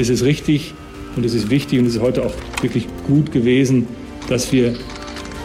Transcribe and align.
ist 0.00 0.10
es 0.10 0.24
richtig 0.24 0.74
und 1.16 1.24
es 1.24 1.34
ist 1.34 1.50
wichtig 1.50 1.78
und 1.78 1.86
es 1.86 1.96
ist 1.96 2.00
heute 2.00 2.24
auch 2.24 2.32
wirklich 2.62 2.86
gut 3.06 3.32
gewesen, 3.32 3.86
dass 4.28 4.52
wir 4.52 4.74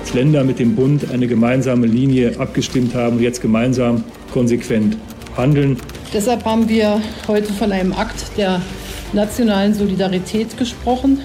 als 0.01 0.13
Länder 0.13 0.43
mit 0.43 0.59
dem 0.59 0.75
Bund 0.75 1.11
eine 1.11 1.27
gemeinsame 1.27 1.87
Linie 1.87 2.39
abgestimmt 2.39 2.93
haben 2.95 3.17
und 3.17 3.23
jetzt 3.23 3.41
gemeinsam 3.41 4.03
konsequent 4.31 4.97
handeln. 5.35 5.77
Deshalb 6.13 6.45
haben 6.45 6.69
wir 6.69 7.01
heute 7.27 7.51
von 7.53 7.71
einem 7.71 7.93
Akt 7.93 8.37
der 8.37 8.61
nationalen 9.13 9.73
Solidarität 9.73 10.57
gesprochen, 10.57 11.21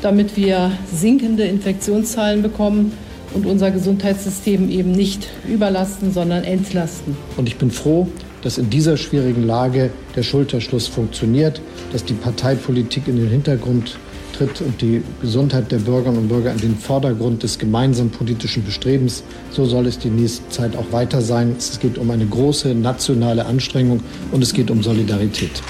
damit 0.00 0.36
wir 0.36 0.72
sinkende 0.92 1.44
Infektionszahlen 1.44 2.42
bekommen 2.42 2.92
und 3.34 3.46
unser 3.46 3.70
Gesundheitssystem 3.70 4.70
eben 4.70 4.92
nicht 4.92 5.28
überlasten, 5.48 6.12
sondern 6.12 6.44
entlasten. 6.44 7.16
Und 7.36 7.48
ich 7.48 7.56
bin 7.56 7.70
froh, 7.70 8.08
dass 8.42 8.58
in 8.58 8.68
dieser 8.70 8.96
schwierigen 8.96 9.44
Lage 9.44 9.90
der 10.14 10.22
Schulterschluss 10.22 10.88
funktioniert, 10.88 11.60
dass 11.92 12.04
die 12.04 12.14
Parteipolitik 12.14 13.08
in 13.08 13.16
den 13.16 13.28
Hintergrund 13.28 13.98
tritt 14.32 14.60
und 14.60 14.80
die 14.80 15.02
Gesundheit 15.20 15.70
der 15.70 15.78
Bürgerinnen 15.78 16.18
und 16.18 16.28
Bürger 16.28 16.52
in 16.52 16.58
den 16.58 16.76
Vordergrund 16.76 17.42
des 17.42 17.58
gemeinsamen 17.58 18.10
politischen 18.10 18.64
Bestrebens. 18.64 19.22
So 19.50 19.64
soll 19.64 19.86
es 19.86 19.98
die 19.98 20.10
nächste 20.10 20.48
Zeit 20.48 20.76
auch 20.76 20.90
weiter 20.90 21.20
sein. 21.20 21.54
Es 21.56 21.78
geht 21.78 21.98
um 21.98 22.10
eine 22.10 22.26
große 22.26 22.74
nationale 22.74 23.46
Anstrengung 23.46 24.00
und 24.30 24.42
es 24.42 24.52
geht 24.52 24.70
um 24.70 24.82
Solidarität. 24.82 25.62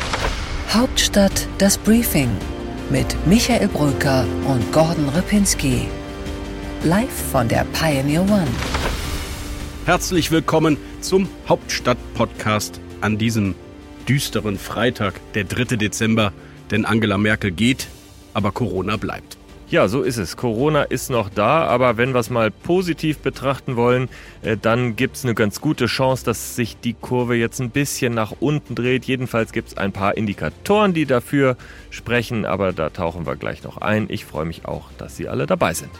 Hauptstadt 0.71 1.49
das 1.59 1.77
Briefing 1.77 2.31
mit 2.91 3.07
Michael 3.27 3.69
Brücker 3.69 4.25
und 4.49 4.73
Gordon 4.73 5.09
Ripinski. 5.11 5.89
Live 6.85 7.13
von 7.31 7.49
der 7.49 7.67
Pioneer 7.73 8.23
One. 8.23 8.49
Herzlich 9.85 10.31
willkommen 10.31 10.77
zum 11.03 11.29
Hauptstadt-Podcast 11.49 12.81
an 13.01 13.19
diesem 13.19 13.55
düsteren 14.09 14.59
Freitag, 14.59 15.15
der 15.35 15.45
3. 15.45 15.77
Dezember. 15.77 16.33
Denn 16.71 16.85
Angela 16.85 17.19
Merkel 17.19 17.51
geht, 17.51 17.89
aber 18.33 18.53
Corona 18.53 18.97
bleibt. 18.97 19.37
Ja, 19.69 19.89
so 19.89 20.03
ist 20.03 20.19
es. 20.19 20.37
Corona 20.37 20.83
ist 20.83 21.11
noch 21.11 21.31
da, 21.31 21.65
aber 21.65 21.97
wenn 21.97 22.13
wir 22.13 22.21
es 22.21 22.29
mal 22.29 22.51
positiv 22.51 23.19
betrachten 23.19 23.75
wollen, 23.75 24.11
äh, 24.43 24.57
dann 24.57 24.97
gibt 24.97 25.17
es 25.17 25.25
eine 25.25 25.35
ganz 25.35 25.63
gute 25.63 25.87
Chance, 25.87 26.27
dass 26.27 26.57
sich 26.57 26.77
die 26.79 26.93
Kurve 26.93 27.37
jetzt 27.37 27.59
ein 27.59 27.71
bisschen 27.71 28.13
nach 28.13 28.35
unten 28.39 28.75
dreht. 28.75 29.07
Jedenfalls 29.07 29.53
gibt 29.53 29.69
es 29.69 29.77
ein 29.79 29.93
paar 29.93 30.17
Indikatoren, 30.17 30.93
die 30.93 31.07
dafür 31.07 31.57
sprechen, 31.89 32.45
aber 32.45 32.75
da 32.75 32.91
tauchen 32.91 33.25
wir 33.27 33.37
gleich 33.37 33.63
noch 33.65 33.79
ein. 33.79 34.07
Ich 34.11 34.27
freue 34.27 34.45
mich 34.45 34.67
auch, 34.67 34.91
dass 34.99 35.17
Sie 35.17 35.27
alle 35.27 35.47
dabei 35.47 35.73
sind. 35.73 35.91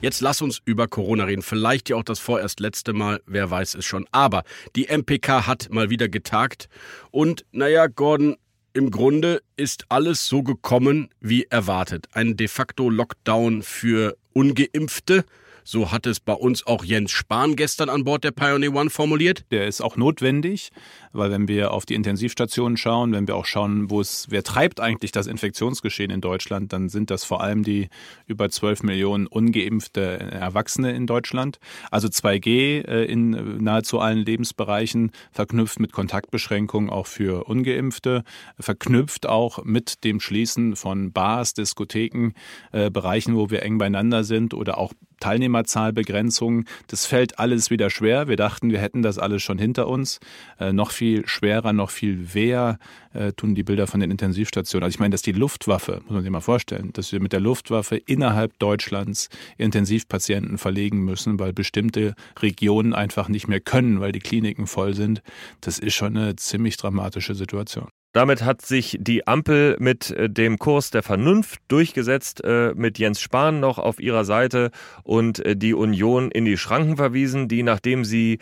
Jetzt 0.00 0.20
lass 0.20 0.42
uns 0.42 0.62
über 0.64 0.86
Corona 0.86 1.24
reden. 1.24 1.42
Vielleicht 1.42 1.88
ja 1.88 1.96
auch 1.96 2.04
das 2.04 2.20
vorerst 2.20 2.60
letzte 2.60 2.92
Mal, 2.92 3.20
wer 3.26 3.50
weiß 3.50 3.74
es 3.74 3.84
schon. 3.84 4.06
Aber 4.12 4.44
die 4.76 4.86
MPK 4.86 5.48
hat 5.48 5.70
mal 5.72 5.90
wieder 5.90 6.08
getagt. 6.08 6.68
Und 7.10 7.44
naja, 7.50 7.88
Gordon, 7.88 8.36
im 8.74 8.92
Grunde 8.92 9.42
ist 9.56 9.86
alles 9.88 10.28
so 10.28 10.44
gekommen 10.44 11.08
wie 11.18 11.46
erwartet. 11.50 12.06
Ein 12.12 12.36
de 12.36 12.46
facto 12.46 12.88
Lockdown 12.88 13.62
für 13.62 14.16
ungeimpfte. 14.34 15.24
So 15.70 15.92
hat 15.92 16.06
es 16.06 16.18
bei 16.18 16.32
uns 16.32 16.66
auch 16.66 16.82
Jens 16.82 17.10
Spahn 17.10 17.54
gestern 17.54 17.90
an 17.90 18.04
Bord 18.04 18.24
der 18.24 18.30
Pioneer 18.30 18.74
One 18.74 18.88
formuliert. 18.88 19.44
Der 19.50 19.66
ist 19.66 19.82
auch 19.82 19.98
notwendig, 19.98 20.70
weil 21.12 21.30
wenn 21.30 21.46
wir 21.46 21.74
auf 21.74 21.84
die 21.84 21.94
Intensivstationen 21.94 22.78
schauen, 22.78 23.12
wenn 23.12 23.28
wir 23.28 23.36
auch 23.36 23.44
schauen, 23.44 23.90
wo 23.90 24.00
es, 24.00 24.28
wer 24.30 24.42
treibt 24.42 24.80
eigentlich 24.80 25.12
das 25.12 25.26
Infektionsgeschehen 25.26 26.10
in 26.10 26.22
Deutschland, 26.22 26.72
dann 26.72 26.88
sind 26.88 27.10
das 27.10 27.24
vor 27.24 27.42
allem 27.42 27.64
die 27.64 27.90
über 28.26 28.48
12 28.48 28.82
Millionen 28.82 29.26
ungeimpfte 29.26 30.00
Erwachsene 30.00 30.92
in 30.92 31.06
Deutschland. 31.06 31.58
Also 31.90 32.08
2G 32.08 32.86
äh, 32.88 33.04
in 33.04 33.62
nahezu 33.62 33.98
allen 33.98 34.24
Lebensbereichen, 34.24 35.12
verknüpft 35.32 35.80
mit 35.80 35.92
Kontaktbeschränkungen 35.92 36.88
auch 36.88 37.06
für 37.06 37.44
Ungeimpfte, 37.44 38.24
verknüpft 38.58 39.26
auch 39.26 39.62
mit 39.66 40.02
dem 40.04 40.20
Schließen 40.20 40.76
von 40.76 41.12
Bars, 41.12 41.52
Diskotheken, 41.52 42.30
äh, 42.72 42.90
Bereichen, 42.90 43.36
wo 43.36 43.50
wir 43.50 43.62
eng 43.62 43.76
beieinander 43.76 44.24
sind 44.24 44.54
oder 44.54 44.78
auch 44.78 44.94
Teilnehmerzahlbegrenzungen. 45.20 46.66
Das 46.86 47.06
fällt 47.06 47.38
alles 47.38 47.70
wieder 47.70 47.90
schwer. 47.90 48.28
Wir 48.28 48.36
dachten, 48.36 48.70
wir 48.70 48.80
hätten 48.80 49.02
das 49.02 49.18
alles 49.18 49.42
schon 49.42 49.58
hinter 49.58 49.88
uns. 49.88 50.20
Äh, 50.58 50.72
noch 50.72 50.90
viel 50.90 51.26
schwerer, 51.26 51.72
noch 51.72 51.90
viel 51.90 52.34
weher 52.34 52.78
äh, 53.12 53.32
tun 53.32 53.54
die 53.54 53.64
Bilder 53.64 53.86
von 53.86 54.00
den 54.00 54.10
Intensivstationen. 54.10 54.84
Also 54.84 54.96
ich 54.96 55.00
meine, 55.00 55.12
dass 55.12 55.22
die 55.22 55.32
Luftwaffe, 55.32 56.00
muss 56.04 56.10
man 56.10 56.22
sich 56.22 56.30
mal 56.30 56.40
vorstellen, 56.40 56.90
dass 56.92 57.12
wir 57.12 57.20
mit 57.20 57.32
der 57.32 57.40
Luftwaffe 57.40 57.96
innerhalb 57.96 58.58
Deutschlands 58.58 59.28
Intensivpatienten 59.56 60.58
verlegen 60.58 61.04
müssen, 61.04 61.38
weil 61.38 61.52
bestimmte 61.52 62.14
Regionen 62.40 62.94
einfach 62.94 63.28
nicht 63.28 63.48
mehr 63.48 63.60
können, 63.60 64.00
weil 64.00 64.12
die 64.12 64.20
Kliniken 64.20 64.66
voll 64.66 64.94
sind. 64.94 65.22
Das 65.60 65.78
ist 65.78 65.94
schon 65.94 66.16
eine 66.16 66.36
ziemlich 66.36 66.76
dramatische 66.76 67.34
Situation. 67.34 67.88
Damit 68.14 68.42
hat 68.42 68.62
sich 68.62 68.96
die 68.98 69.26
Ampel 69.26 69.76
mit 69.80 70.10
äh, 70.10 70.30
dem 70.30 70.58
Kurs 70.58 70.90
der 70.90 71.02
Vernunft 71.02 71.60
durchgesetzt, 71.68 72.42
äh, 72.42 72.72
mit 72.74 72.98
Jens 72.98 73.20
Spahn 73.20 73.60
noch 73.60 73.78
auf 73.78 74.00
ihrer 74.00 74.24
Seite 74.24 74.70
und 75.02 75.44
äh, 75.44 75.54
die 75.54 75.74
Union 75.74 76.30
in 76.30 76.46
die 76.46 76.56
Schranken 76.56 76.96
verwiesen, 76.96 77.48
die 77.48 77.62
nachdem 77.62 78.04
sie 78.04 78.38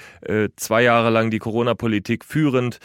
zwei 0.56 0.82
Jahre 0.82 1.10
lang 1.10 1.30
die 1.30 1.38
Corona-Politik 1.38 2.24
führend 2.24 2.78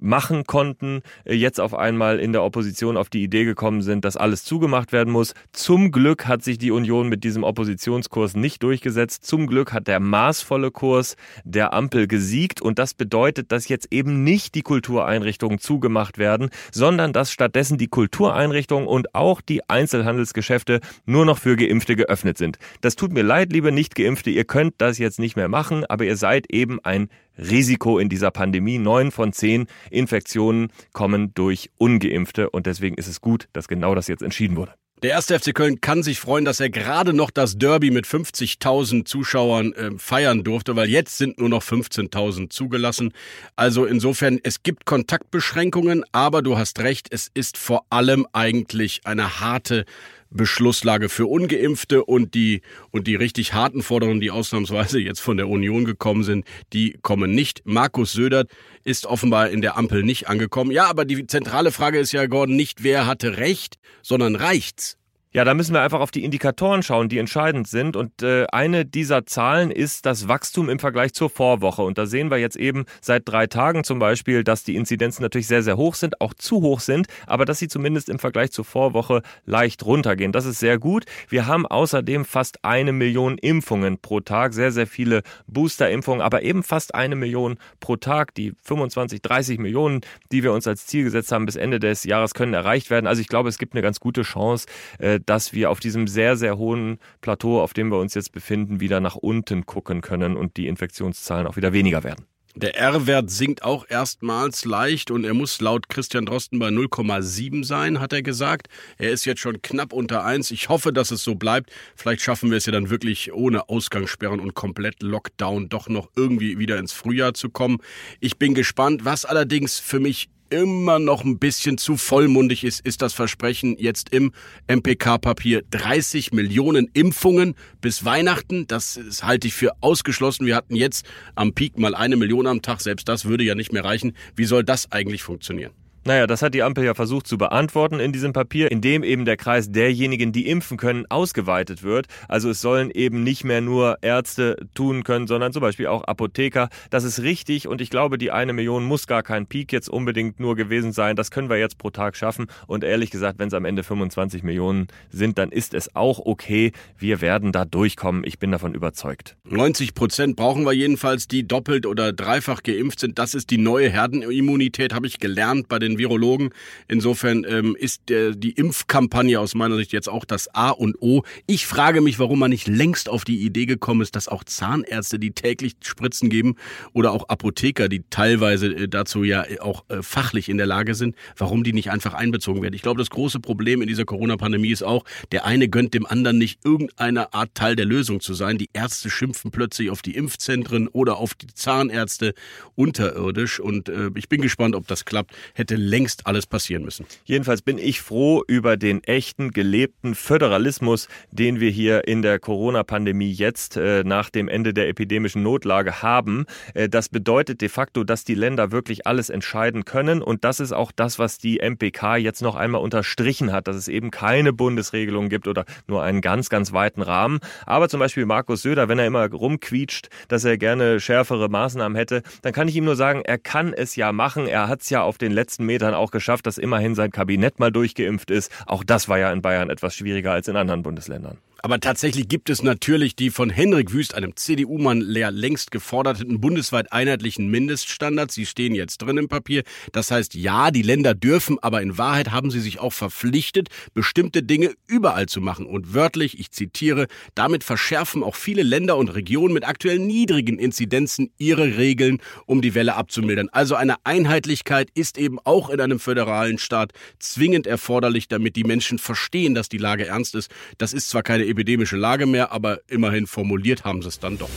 machen 0.00 0.44
konnten, 0.44 1.02
jetzt 1.24 1.60
auf 1.60 1.74
einmal 1.74 2.18
in 2.18 2.32
der 2.32 2.42
Opposition 2.42 2.96
auf 2.96 3.08
die 3.08 3.22
Idee 3.22 3.44
gekommen 3.44 3.82
sind, 3.82 4.04
dass 4.04 4.16
alles 4.16 4.44
zugemacht 4.44 4.92
werden 4.92 5.12
muss. 5.12 5.34
Zum 5.52 5.90
Glück 5.90 6.26
hat 6.26 6.42
sich 6.42 6.58
die 6.58 6.70
Union 6.70 7.08
mit 7.08 7.24
diesem 7.24 7.44
Oppositionskurs 7.44 8.34
nicht 8.34 8.62
durchgesetzt. 8.62 9.24
Zum 9.24 9.46
Glück 9.46 9.72
hat 9.72 9.86
der 9.86 10.00
maßvolle 10.00 10.70
Kurs 10.70 11.16
der 11.44 11.72
Ampel 11.72 12.06
gesiegt 12.06 12.60
und 12.60 12.78
das 12.78 12.94
bedeutet, 12.94 13.52
dass 13.52 13.68
jetzt 13.68 13.88
eben 13.90 14.24
nicht 14.24 14.54
die 14.54 14.62
Kultureinrichtungen 14.62 15.58
zugemacht 15.58 16.01
gemacht 16.02 16.18
werden, 16.18 16.50
sondern 16.72 17.12
dass 17.12 17.30
stattdessen 17.30 17.78
die 17.78 17.86
Kultureinrichtungen 17.86 18.88
und 18.88 19.14
auch 19.14 19.40
die 19.40 19.68
Einzelhandelsgeschäfte 19.68 20.80
nur 21.06 21.24
noch 21.24 21.38
für 21.38 21.56
Geimpfte 21.56 21.94
geöffnet 21.94 22.38
sind. 22.38 22.58
Das 22.80 22.96
tut 22.96 23.12
mir 23.12 23.22
leid, 23.22 23.52
liebe 23.52 23.70
Nicht-Geimpfte, 23.70 24.30
ihr 24.30 24.44
könnt 24.44 24.74
das 24.78 24.98
jetzt 24.98 25.20
nicht 25.20 25.36
mehr 25.36 25.48
machen, 25.48 25.84
aber 25.86 26.04
ihr 26.04 26.16
seid 26.16 26.46
eben 26.52 26.80
ein 26.84 27.08
Risiko 27.38 27.98
in 27.98 28.08
dieser 28.08 28.30
Pandemie. 28.30 28.78
Neun 28.78 29.10
von 29.12 29.32
zehn 29.32 29.66
Infektionen 29.90 30.68
kommen 30.92 31.32
durch 31.34 31.70
Ungeimpfte 31.78 32.50
und 32.50 32.66
deswegen 32.66 32.96
ist 32.96 33.08
es 33.08 33.20
gut, 33.20 33.48
dass 33.52 33.68
genau 33.68 33.94
das 33.94 34.08
jetzt 34.08 34.22
entschieden 34.22 34.56
wurde. 34.56 34.72
Der 35.02 35.10
erste 35.10 35.36
FC 35.36 35.52
Köln 35.52 35.80
kann 35.80 36.04
sich 36.04 36.20
freuen, 36.20 36.44
dass 36.44 36.60
er 36.60 36.70
gerade 36.70 37.12
noch 37.12 37.32
das 37.32 37.58
Derby 37.58 37.90
mit 37.90 38.06
50.000 38.06 39.04
Zuschauern 39.04 39.72
äh, 39.72 39.90
feiern 39.98 40.44
durfte, 40.44 40.76
weil 40.76 40.88
jetzt 40.88 41.18
sind 41.18 41.40
nur 41.40 41.48
noch 41.48 41.64
15.000 41.64 42.50
zugelassen. 42.50 43.12
Also 43.56 43.84
insofern, 43.84 44.38
es 44.44 44.62
gibt 44.62 44.86
Kontaktbeschränkungen, 44.86 46.04
aber 46.12 46.40
du 46.40 46.56
hast 46.56 46.78
recht, 46.78 47.08
es 47.10 47.32
ist 47.34 47.58
vor 47.58 47.84
allem 47.90 48.28
eigentlich 48.32 49.00
eine 49.02 49.40
harte 49.40 49.86
Beschlusslage 50.32 51.08
für 51.08 51.26
Ungeimpfte 51.26 52.04
und 52.04 52.34
die, 52.34 52.62
und 52.90 53.06
die 53.06 53.14
richtig 53.14 53.52
harten 53.52 53.82
Forderungen, 53.82 54.20
die 54.20 54.30
ausnahmsweise 54.30 55.00
jetzt 55.00 55.20
von 55.20 55.36
der 55.36 55.48
Union 55.48 55.84
gekommen 55.84 56.24
sind, 56.24 56.46
die 56.72 56.98
kommen 57.02 57.34
nicht. 57.34 57.62
Markus 57.64 58.12
Södert 58.12 58.50
ist 58.84 59.06
offenbar 59.06 59.50
in 59.50 59.60
der 59.60 59.76
Ampel 59.76 60.02
nicht 60.02 60.28
angekommen. 60.28 60.70
Ja, 60.70 60.86
aber 60.86 61.04
die 61.04 61.26
zentrale 61.26 61.72
Frage 61.72 61.98
ist 61.98 62.12
ja, 62.12 62.26
Gordon, 62.26 62.56
nicht 62.56 62.82
wer 62.82 63.06
hatte 63.06 63.36
Recht, 63.36 63.76
sondern 64.02 64.36
reicht's? 64.36 64.98
Ja, 65.34 65.44
da 65.44 65.54
müssen 65.54 65.72
wir 65.72 65.80
einfach 65.80 66.00
auf 66.00 66.10
die 66.10 66.24
Indikatoren 66.24 66.82
schauen, 66.82 67.08
die 67.08 67.16
entscheidend 67.16 67.66
sind. 67.66 67.96
Und 67.96 68.22
äh, 68.22 68.44
eine 68.52 68.84
dieser 68.84 69.24
Zahlen 69.24 69.70
ist 69.70 70.04
das 70.04 70.28
Wachstum 70.28 70.68
im 70.68 70.78
Vergleich 70.78 71.14
zur 71.14 71.30
Vorwoche. 71.30 71.80
Und 71.80 71.96
da 71.96 72.04
sehen 72.04 72.30
wir 72.30 72.36
jetzt 72.36 72.56
eben 72.56 72.84
seit 73.00 73.26
drei 73.26 73.46
Tagen 73.46 73.82
zum 73.82 73.98
Beispiel, 73.98 74.44
dass 74.44 74.62
die 74.62 74.76
Inzidenzen 74.76 75.22
natürlich 75.22 75.46
sehr, 75.46 75.62
sehr 75.62 75.78
hoch 75.78 75.94
sind, 75.94 76.20
auch 76.20 76.34
zu 76.34 76.60
hoch 76.60 76.80
sind, 76.80 77.06
aber 77.26 77.46
dass 77.46 77.58
sie 77.58 77.68
zumindest 77.68 78.10
im 78.10 78.18
Vergleich 78.18 78.52
zur 78.52 78.66
Vorwoche 78.66 79.22
leicht 79.46 79.86
runtergehen. 79.86 80.32
Das 80.32 80.44
ist 80.44 80.58
sehr 80.58 80.78
gut. 80.78 81.06
Wir 81.30 81.46
haben 81.46 81.66
außerdem 81.66 82.26
fast 82.26 82.62
eine 82.62 82.92
Million 82.92 83.38
Impfungen 83.38 83.98
pro 83.98 84.20
Tag, 84.20 84.52
sehr, 84.52 84.70
sehr 84.70 84.86
viele 84.86 85.22
Boosterimpfungen, 85.46 86.20
aber 86.20 86.42
eben 86.42 86.62
fast 86.62 86.94
eine 86.94 87.16
Million 87.16 87.56
pro 87.80 87.96
Tag. 87.96 88.34
Die 88.34 88.52
25, 88.64 89.22
30 89.22 89.58
Millionen, 89.58 90.02
die 90.30 90.42
wir 90.42 90.52
uns 90.52 90.66
als 90.66 90.84
Ziel 90.84 91.04
gesetzt 91.04 91.32
haben 91.32 91.46
bis 91.46 91.56
Ende 91.56 91.80
des 91.80 92.04
Jahres, 92.04 92.34
können 92.34 92.52
erreicht 92.52 92.90
werden. 92.90 93.06
Also 93.06 93.22
ich 93.22 93.28
glaube, 93.28 93.48
es 93.48 93.56
gibt 93.56 93.72
eine 93.72 93.80
ganz 93.80 93.98
gute 93.98 94.22
Chance, 94.22 94.66
äh, 94.98 95.20
dass 95.26 95.52
wir 95.52 95.70
auf 95.70 95.80
diesem 95.80 96.06
sehr, 96.06 96.36
sehr 96.36 96.58
hohen 96.58 96.98
Plateau, 97.20 97.60
auf 97.60 97.72
dem 97.72 97.90
wir 97.90 97.98
uns 97.98 98.14
jetzt 98.14 98.32
befinden, 98.32 98.80
wieder 98.80 99.00
nach 99.00 99.16
unten 99.16 99.66
gucken 99.66 100.00
können 100.00 100.36
und 100.36 100.56
die 100.56 100.66
Infektionszahlen 100.66 101.46
auch 101.46 101.56
wieder 101.56 101.72
weniger 101.72 102.04
werden. 102.04 102.26
Der 102.54 102.76
R-Wert 102.76 103.30
sinkt 103.30 103.62
auch 103.62 103.86
erstmals 103.88 104.66
leicht 104.66 105.10
und 105.10 105.24
er 105.24 105.32
muss 105.32 105.62
laut 105.62 105.88
Christian 105.88 106.26
Drosten 106.26 106.58
bei 106.58 106.68
0,7 106.68 107.64
sein, 107.64 107.98
hat 107.98 108.12
er 108.12 108.20
gesagt. 108.20 108.68
Er 108.98 109.10
ist 109.10 109.24
jetzt 109.24 109.40
schon 109.40 109.62
knapp 109.62 109.94
unter 109.94 110.22
1. 110.22 110.50
Ich 110.50 110.68
hoffe, 110.68 110.92
dass 110.92 111.10
es 111.12 111.24
so 111.24 111.34
bleibt. 111.34 111.70
Vielleicht 111.96 112.20
schaffen 112.20 112.50
wir 112.50 112.58
es 112.58 112.66
ja 112.66 112.72
dann 112.72 112.90
wirklich 112.90 113.32
ohne 113.32 113.70
Ausgangssperren 113.70 114.38
und 114.38 114.52
komplett 114.52 115.02
Lockdown 115.02 115.70
doch 115.70 115.88
noch 115.88 116.10
irgendwie 116.14 116.58
wieder 116.58 116.76
ins 116.76 116.92
Frühjahr 116.92 117.32
zu 117.32 117.48
kommen. 117.48 117.78
Ich 118.20 118.36
bin 118.36 118.52
gespannt, 118.52 119.06
was 119.06 119.24
allerdings 119.24 119.78
für 119.80 119.98
mich 119.98 120.28
immer 120.52 120.98
noch 120.98 121.24
ein 121.24 121.38
bisschen 121.38 121.78
zu 121.78 121.96
vollmundig 121.96 122.62
ist, 122.62 122.80
ist 122.80 123.00
das 123.00 123.14
Versprechen 123.14 123.74
jetzt 123.78 124.10
im 124.10 124.32
MPK-Papier 124.68 125.62
30 125.70 126.32
Millionen 126.32 126.90
Impfungen 126.92 127.54
bis 127.80 128.04
Weihnachten. 128.04 128.66
Das 128.66 129.00
halte 129.22 129.48
ich 129.48 129.54
für 129.54 129.72
ausgeschlossen. 129.80 130.44
Wir 130.44 130.54
hatten 130.54 130.76
jetzt 130.76 131.06
am 131.34 131.54
Peak 131.54 131.78
mal 131.78 131.94
eine 131.94 132.16
Million 132.16 132.46
am 132.46 132.60
Tag. 132.60 132.82
Selbst 132.82 133.08
das 133.08 133.24
würde 133.24 133.44
ja 133.44 133.54
nicht 133.54 133.72
mehr 133.72 133.84
reichen. 133.84 134.12
Wie 134.36 134.44
soll 134.44 134.62
das 134.62 134.92
eigentlich 134.92 135.22
funktionieren? 135.22 135.72
Naja, 136.04 136.26
das 136.26 136.42
hat 136.42 136.52
die 136.52 136.64
Ampel 136.64 136.84
ja 136.84 136.94
versucht 136.94 137.28
zu 137.28 137.38
beantworten 137.38 138.00
in 138.00 138.12
diesem 138.12 138.32
Papier, 138.32 138.72
indem 138.72 139.04
eben 139.04 139.24
der 139.24 139.36
Kreis 139.36 139.70
derjenigen, 139.70 140.32
die 140.32 140.48
impfen 140.48 140.76
können, 140.76 141.06
ausgeweitet 141.08 141.84
wird. 141.84 142.06
Also 142.26 142.50
es 142.50 142.60
sollen 142.60 142.90
eben 142.90 143.22
nicht 143.22 143.44
mehr 143.44 143.60
nur 143.60 143.98
Ärzte 144.02 144.56
tun 144.74 145.04
können, 145.04 145.28
sondern 145.28 145.52
zum 145.52 145.62
Beispiel 145.62 145.86
auch 145.86 146.02
Apotheker. 146.02 146.70
Das 146.90 147.04
ist 147.04 147.22
richtig 147.22 147.68
und 147.68 147.80
ich 147.80 147.88
glaube, 147.88 148.18
die 148.18 148.32
eine 148.32 148.52
Million 148.52 148.82
muss 148.82 149.06
gar 149.06 149.22
kein 149.22 149.46
Peak 149.46 149.72
jetzt 149.72 149.88
unbedingt 149.88 150.40
nur 150.40 150.56
gewesen 150.56 150.92
sein. 150.92 151.14
Das 151.14 151.30
können 151.30 151.48
wir 151.48 151.58
jetzt 151.58 151.78
pro 151.78 151.90
Tag 151.90 152.16
schaffen. 152.16 152.46
Und 152.66 152.82
ehrlich 152.82 153.12
gesagt, 153.12 153.38
wenn 153.38 153.46
es 153.46 153.54
am 153.54 153.64
Ende 153.64 153.84
25 153.84 154.42
Millionen 154.42 154.88
sind, 155.08 155.38
dann 155.38 155.52
ist 155.52 155.72
es 155.72 155.94
auch 155.94 156.18
okay. 156.18 156.72
Wir 156.98 157.20
werden 157.20 157.52
da 157.52 157.64
durchkommen. 157.64 158.24
Ich 158.24 158.40
bin 158.40 158.50
davon 158.50 158.74
überzeugt. 158.74 159.36
90 159.44 159.94
Prozent 159.94 160.34
brauchen 160.34 160.64
wir 160.64 160.72
jedenfalls, 160.72 161.28
die 161.28 161.46
doppelt 161.46 161.86
oder 161.86 162.12
dreifach 162.12 162.64
geimpft 162.64 162.98
sind. 162.98 163.20
Das 163.20 163.34
ist 163.34 163.50
die 163.50 163.58
neue 163.58 163.88
Herdenimmunität, 163.88 164.94
habe 164.94 165.06
ich 165.06 165.20
gelernt 165.20 165.68
bei 165.68 165.78
den 165.78 165.91
Virologen. 165.98 166.50
Insofern 166.88 167.44
ähm, 167.48 167.76
ist 167.78 168.02
der, 168.08 168.32
die 168.32 168.52
Impfkampagne 168.52 169.38
aus 169.38 169.54
meiner 169.54 169.76
Sicht 169.76 169.92
jetzt 169.92 170.08
auch 170.08 170.24
das 170.24 170.54
A 170.54 170.70
und 170.70 170.96
O. 171.00 171.22
Ich 171.46 171.66
frage 171.66 172.00
mich, 172.00 172.18
warum 172.18 172.38
man 172.38 172.50
nicht 172.50 172.68
längst 172.68 173.08
auf 173.08 173.24
die 173.24 173.42
Idee 173.42 173.66
gekommen 173.66 174.00
ist, 174.00 174.16
dass 174.16 174.28
auch 174.28 174.44
Zahnärzte, 174.44 175.18
die 175.18 175.32
täglich 175.32 175.74
Spritzen 175.82 176.28
geben, 176.30 176.56
oder 176.92 177.12
auch 177.12 177.28
Apotheker, 177.28 177.88
die 177.88 178.04
teilweise 178.10 178.66
äh, 178.68 178.88
dazu 178.88 179.24
ja 179.24 179.44
auch 179.60 179.84
äh, 179.88 180.02
fachlich 180.02 180.48
in 180.48 180.56
der 180.56 180.66
Lage 180.66 180.94
sind, 180.94 181.16
warum 181.36 181.64
die 181.64 181.72
nicht 181.72 181.90
einfach 181.90 182.14
einbezogen 182.14 182.62
werden. 182.62 182.74
Ich 182.74 182.82
glaube, 182.82 182.98
das 182.98 183.10
große 183.10 183.40
Problem 183.40 183.82
in 183.82 183.88
dieser 183.88 184.04
Corona-Pandemie 184.04 184.70
ist 184.70 184.82
auch, 184.82 185.04
der 185.32 185.44
eine 185.44 185.68
gönnt 185.68 185.94
dem 185.94 186.06
anderen 186.06 186.38
nicht 186.38 186.64
irgendeine 186.64 187.32
Art 187.34 187.54
Teil 187.54 187.76
der 187.76 187.86
Lösung 187.86 188.20
zu 188.20 188.34
sein. 188.34 188.58
Die 188.58 188.70
Ärzte 188.72 189.10
schimpfen 189.10 189.50
plötzlich 189.50 189.90
auf 189.90 190.02
die 190.02 190.14
Impfzentren 190.14 190.88
oder 190.88 191.16
auf 191.16 191.34
die 191.34 191.46
Zahnärzte 191.54 192.34
unterirdisch 192.74 193.60
und 193.60 193.88
äh, 193.88 194.10
ich 194.14 194.28
bin 194.28 194.40
gespannt, 194.40 194.74
ob 194.74 194.86
das 194.86 195.04
klappt. 195.04 195.34
Hätte 195.54 195.76
längst 195.82 196.26
alles 196.26 196.46
passieren 196.46 196.84
müssen. 196.84 197.06
Jedenfalls 197.24 197.62
bin 197.62 197.78
ich 197.78 198.00
froh 198.00 198.42
über 198.46 198.76
den 198.76 199.02
echten, 199.04 199.50
gelebten 199.50 200.14
Föderalismus, 200.14 201.08
den 201.30 201.60
wir 201.60 201.70
hier 201.70 202.06
in 202.06 202.22
der 202.22 202.38
Corona-Pandemie 202.38 203.32
jetzt 203.32 203.76
äh, 203.76 204.04
nach 204.04 204.30
dem 204.30 204.48
Ende 204.48 204.72
der 204.72 204.88
epidemischen 204.88 205.42
Notlage 205.42 206.02
haben. 206.02 206.46
Äh, 206.74 206.88
das 206.88 207.08
bedeutet 207.08 207.60
de 207.60 207.68
facto, 207.68 208.04
dass 208.04 208.24
die 208.24 208.34
Länder 208.34 208.70
wirklich 208.70 209.06
alles 209.06 209.30
entscheiden 209.30 209.84
können 209.84 210.22
und 210.22 210.44
das 210.44 210.60
ist 210.60 210.72
auch 210.72 210.92
das, 210.92 211.18
was 211.18 211.38
die 211.38 211.58
MPK 211.58 212.16
jetzt 212.16 212.42
noch 212.42 212.54
einmal 212.54 212.80
unterstrichen 212.80 213.52
hat, 213.52 213.66
dass 213.66 213.76
es 213.76 213.88
eben 213.88 214.10
keine 214.10 214.52
Bundesregelung 214.52 215.28
gibt 215.28 215.48
oder 215.48 215.64
nur 215.86 216.02
einen 216.02 216.20
ganz, 216.20 216.48
ganz 216.48 216.72
weiten 216.72 217.02
Rahmen. 217.02 217.40
Aber 217.66 217.88
zum 217.88 218.00
Beispiel 218.00 218.26
Markus 218.26 218.62
Söder, 218.62 218.88
wenn 218.88 218.98
er 218.98 219.06
immer 219.06 219.28
rumquietscht, 219.30 220.08
dass 220.28 220.44
er 220.44 220.58
gerne 220.58 221.00
schärfere 221.00 221.48
Maßnahmen 221.48 221.96
hätte, 221.96 222.22
dann 222.42 222.52
kann 222.52 222.68
ich 222.68 222.76
ihm 222.76 222.84
nur 222.84 222.96
sagen, 222.96 223.22
er 223.24 223.38
kann 223.38 223.72
es 223.72 223.96
ja 223.96 224.12
machen. 224.12 224.46
Er 224.46 224.68
hat 224.68 224.82
es 224.82 224.90
ja 224.90 225.02
auf 225.02 225.18
den 225.18 225.32
letzten 225.32 225.64
Metern 225.72 225.94
auch 225.94 226.10
geschafft, 226.10 226.46
dass 226.46 226.58
immerhin 226.58 226.94
sein 226.94 227.10
Kabinett 227.10 227.58
mal 227.58 227.72
durchgeimpft 227.72 228.30
ist. 228.30 228.52
Auch 228.66 228.84
das 228.84 229.08
war 229.08 229.18
ja 229.18 229.32
in 229.32 229.40
Bayern 229.40 229.70
etwas 229.70 229.96
schwieriger 229.96 230.32
als 230.32 230.46
in 230.48 230.56
anderen 230.56 230.82
Bundesländern. 230.82 231.38
Aber 231.64 231.78
tatsächlich 231.78 232.26
gibt 232.26 232.50
es 232.50 232.64
natürlich 232.64 233.14
die 233.14 233.30
von 233.30 233.48
Henrik 233.48 233.92
Wüst, 233.92 234.16
einem 234.16 234.34
CDU-Mann, 234.34 235.00
längst 235.00 235.70
geforderten 235.70 236.40
bundesweit 236.40 236.92
einheitlichen 236.92 237.48
Mindeststandards. 237.52 238.34
Sie 238.34 238.46
stehen 238.46 238.74
jetzt 238.74 238.98
drin 238.98 239.16
im 239.16 239.28
Papier. 239.28 239.62
Das 239.92 240.10
heißt, 240.10 240.34
ja, 240.34 240.72
die 240.72 240.82
Länder 240.82 241.14
dürfen, 241.14 241.60
aber 241.60 241.80
in 241.80 241.96
Wahrheit 241.96 242.32
haben 242.32 242.50
sie 242.50 242.58
sich 242.58 242.80
auch 242.80 242.92
verpflichtet, 242.92 243.68
bestimmte 243.94 244.42
Dinge 244.42 244.72
überall 244.88 245.26
zu 245.26 245.40
machen. 245.40 245.64
Und 245.66 245.94
wörtlich, 245.94 246.40
ich 246.40 246.50
zitiere, 246.50 247.06
damit 247.36 247.62
verschärfen 247.62 248.24
auch 248.24 248.34
viele 248.34 248.64
Länder 248.64 248.96
und 248.96 249.14
Regionen 249.14 249.54
mit 249.54 249.64
aktuell 249.64 250.00
niedrigen 250.00 250.58
Inzidenzen 250.58 251.30
ihre 251.38 251.76
Regeln, 251.78 252.18
um 252.44 252.60
die 252.60 252.74
Welle 252.74 252.96
abzumildern. 252.96 253.48
Also 253.52 253.76
eine 253.76 253.94
Einheitlichkeit 254.02 254.88
ist 254.94 255.16
eben 255.16 255.38
auch 255.38 255.70
in 255.70 255.80
einem 255.80 256.00
föderalen 256.00 256.58
Staat 256.58 256.90
zwingend 257.20 257.68
erforderlich, 257.68 258.26
damit 258.26 258.56
die 258.56 258.64
Menschen 258.64 258.98
verstehen, 258.98 259.54
dass 259.54 259.68
die 259.68 259.78
Lage 259.78 260.08
ernst 260.08 260.34
ist. 260.34 260.50
Das 260.78 260.92
ist 260.92 261.08
zwar 261.08 261.22
keine 261.22 261.51
epidemische 261.52 261.96
Lage 261.96 262.26
mehr, 262.26 262.52
aber 262.52 262.80
immerhin 262.88 263.26
formuliert 263.26 263.84
haben 263.84 264.02
sie 264.02 264.08
es 264.08 264.18
dann 264.18 264.38
doch. 264.38 264.50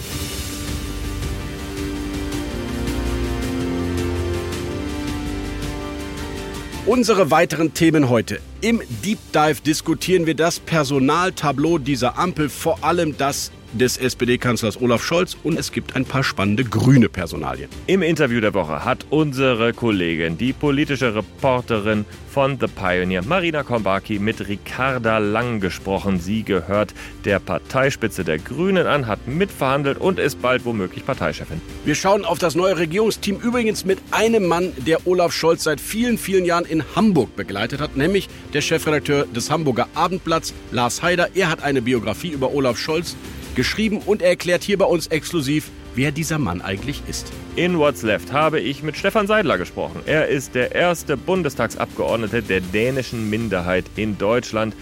Unsere 6.88 7.32
weiteren 7.32 7.74
Themen 7.74 8.10
heute. 8.10 8.40
Im 8.62 8.80
Deep 9.04 9.18
Dive 9.34 9.62
diskutieren 9.62 10.28
wir 10.28 10.36
das 10.36 10.60
Personaltableau 10.60 11.80
dieser 11.80 12.20
Ampel, 12.20 12.48
vor 12.48 12.84
allem 12.84 13.18
das 13.18 13.52
des 13.76 13.98
SPD-Kanzlers 13.98 14.82
Olaf 14.82 15.04
Scholz 15.04 15.38
und 15.44 15.60
es 15.60 15.72
gibt 15.72 15.96
ein 15.96 16.06
paar 16.06 16.24
spannende 16.24 16.64
grüne 16.64 17.10
Personalien. 17.10 17.70
Im 17.88 18.02
Interview 18.02 18.40
der 18.40 18.54
Woche 18.54 18.86
hat 18.86 19.06
unsere 19.10 19.74
Kollegin, 19.74 20.38
die 20.38 20.54
politische 20.54 21.14
Reporterin 21.14 22.06
von 22.30 22.58
The 22.60 22.68
Pioneer, 22.68 23.24
Marina 23.24 23.64
Kombaki, 23.64 24.20
mit 24.20 24.48
Ricarda 24.48 25.20
Lang 25.20 25.60
gesprochen. 25.60 26.20
Sie 26.20 26.44
gehört 26.44 26.94
der 27.24 27.40
Parteispitze 27.40 28.24
der 28.24 28.40
Grünen 28.40 28.88
an, 28.88 29.08
hat 29.08 29.28
mitverhandelt 29.28 29.98
und 29.98 30.20
ist 30.20 30.42
bald 30.42 30.66
womöglich 30.66 31.06
Parteichefin. 31.06 31.62
Wir 31.86 31.96
schauen 31.96 32.26
auf 32.26 32.38
das 32.38 32.56
neue 32.56 32.78
Regierungsteam 32.78 33.38
übrigens 33.40 33.86
mit 33.86 34.00
einem 34.12 34.48
Mann, 34.48 34.74
der 34.86 35.08
Olaf 35.08 35.32
Scholz 35.32 35.64
seit 35.64 35.80
vielen, 35.80 36.18
vielen 36.18 36.46
Jahren 36.46 36.66
in 36.66 36.84
Hamburg 36.96 37.36
begleitet 37.36 37.80
hat, 37.80 37.96
nämlich 37.96 38.28
der 38.54 38.62
Chefredakteur 38.62 39.26
des 39.28 39.50
Hamburger 39.50 39.88
Abendblatts, 39.94 40.54
Lars 40.72 41.02
Haider. 41.02 41.30
Er 41.36 41.50
hat 41.50 41.64
eine 41.64 41.82
Biografie 41.82 42.30
über 42.30 42.54
Olaf 42.54 42.78
Scholz 42.78 43.16
geschrieben 43.56 44.00
und 44.06 44.22
er 44.22 44.30
erklärt 44.30 44.64
hier 44.64 44.78
bei 44.78 44.86
uns 44.86 45.08
exklusiv, 45.08 45.70
wer 45.96 46.12
dieser 46.12 46.38
Mann 46.38 46.62
eigentlich 46.62 47.02
ist. 47.08 47.32
In 47.56 47.78
What's 47.80 48.04
Left 48.04 48.32
habe 48.32 48.60
ich 48.60 48.84
mit 48.84 48.98
Stefan 48.98 49.28
Seidler 49.28 49.58
gesprochen. 49.58 50.02
Er 50.06 50.28
ist 50.28 50.56
der 50.56 50.76
erste 50.76 51.18
Bundestagsabgeordnete 51.18 52.42
der 52.42 52.62
dänischen 52.62 53.30
Minderheit 53.30 53.86
in 53.96 54.18
Deutschland 54.18 54.76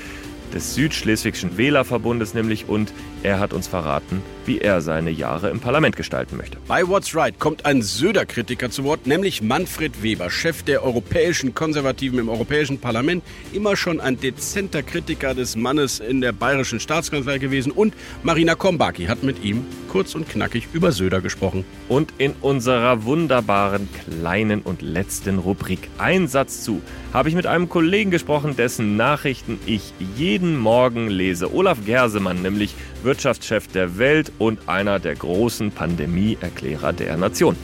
des 0.54 0.76
Südschleswigschen 0.76 1.58
Wählerverbundes 1.58 2.34
nämlich 2.34 2.68
und 2.68 2.94
er 3.24 3.40
hat 3.40 3.54
uns 3.54 3.68
verraten, 3.68 4.22
wie 4.46 4.60
er 4.60 4.82
seine 4.82 5.10
Jahre 5.10 5.50
im 5.50 5.60
Parlament 5.60 5.96
gestalten 5.96 6.38
möchte. 6.38 6.58
Bei 6.68 6.88
What's 6.88 7.16
Right 7.16 7.40
kommt 7.40 7.66
ein 7.66 7.82
Söder-Kritiker 7.82 8.70
zu 8.70 8.84
Wort, 8.84 9.08
nämlich 9.08 9.42
Manfred 9.42 10.04
Weber, 10.04 10.30
Chef 10.30 10.64
der 10.64 10.84
europäischen 10.84 11.54
Konservativen 11.54 12.20
im 12.20 12.30
Europäischen 12.30 12.80
Parlament, 12.80 13.24
immer 13.54 13.76
schon 13.78 14.02
ein 14.02 14.20
dezenter 14.20 14.84
Kritiker 14.84 15.34
des 15.34 15.56
Mannes 15.56 16.00
in 16.00 16.22
der 16.22 16.34
bayerischen 16.34 16.80
Staatskanzlei 16.80 17.38
gewesen 17.38 17.72
und 17.72 17.94
Marina 18.24 18.56
Kombaki 18.56 19.06
hat 19.06 19.24
mit 19.24 19.44
ihm 19.44 19.66
kurz 19.88 20.16
und 20.16 20.28
knackig 20.28 20.68
über 20.74 20.92
Söder 20.92 21.22
gesprochen. 21.22 21.64
Und 21.88 22.14
in 22.18 22.34
unserer 22.42 23.06
wunderbaren 23.06 23.88
kleinen 24.04 24.62
und 24.62 24.82
letzten 24.82 25.38
Rubrik 25.38 25.88
Einsatz 25.98 26.64
zu 26.64 26.82
habe 27.14 27.30
ich 27.30 27.36
mit 27.36 27.46
einem 27.46 27.70
Kollegen 27.70 28.10
gesprochen, 28.10 28.56
dessen 28.58 28.98
Nachrichten 28.98 29.60
ich 29.68 29.94
jeden 30.18 30.43
Morgen 30.44 31.08
lese. 31.08 31.54
Olaf 31.54 31.80
Gersemann, 31.86 32.42
nämlich 32.42 32.76
Wirtschaftschef 33.04 33.68
der 33.68 33.98
Welt 33.98 34.32
und 34.40 34.68
einer 34.68 35.00
der 35.00 35.16
großen 35.16 35.72
Pandemieerklärer 35.72 36.94
der 36.94 37.18
Nation. 37.18 37.56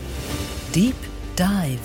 Deep 0.73 0.95
Dive. 1.37 1.79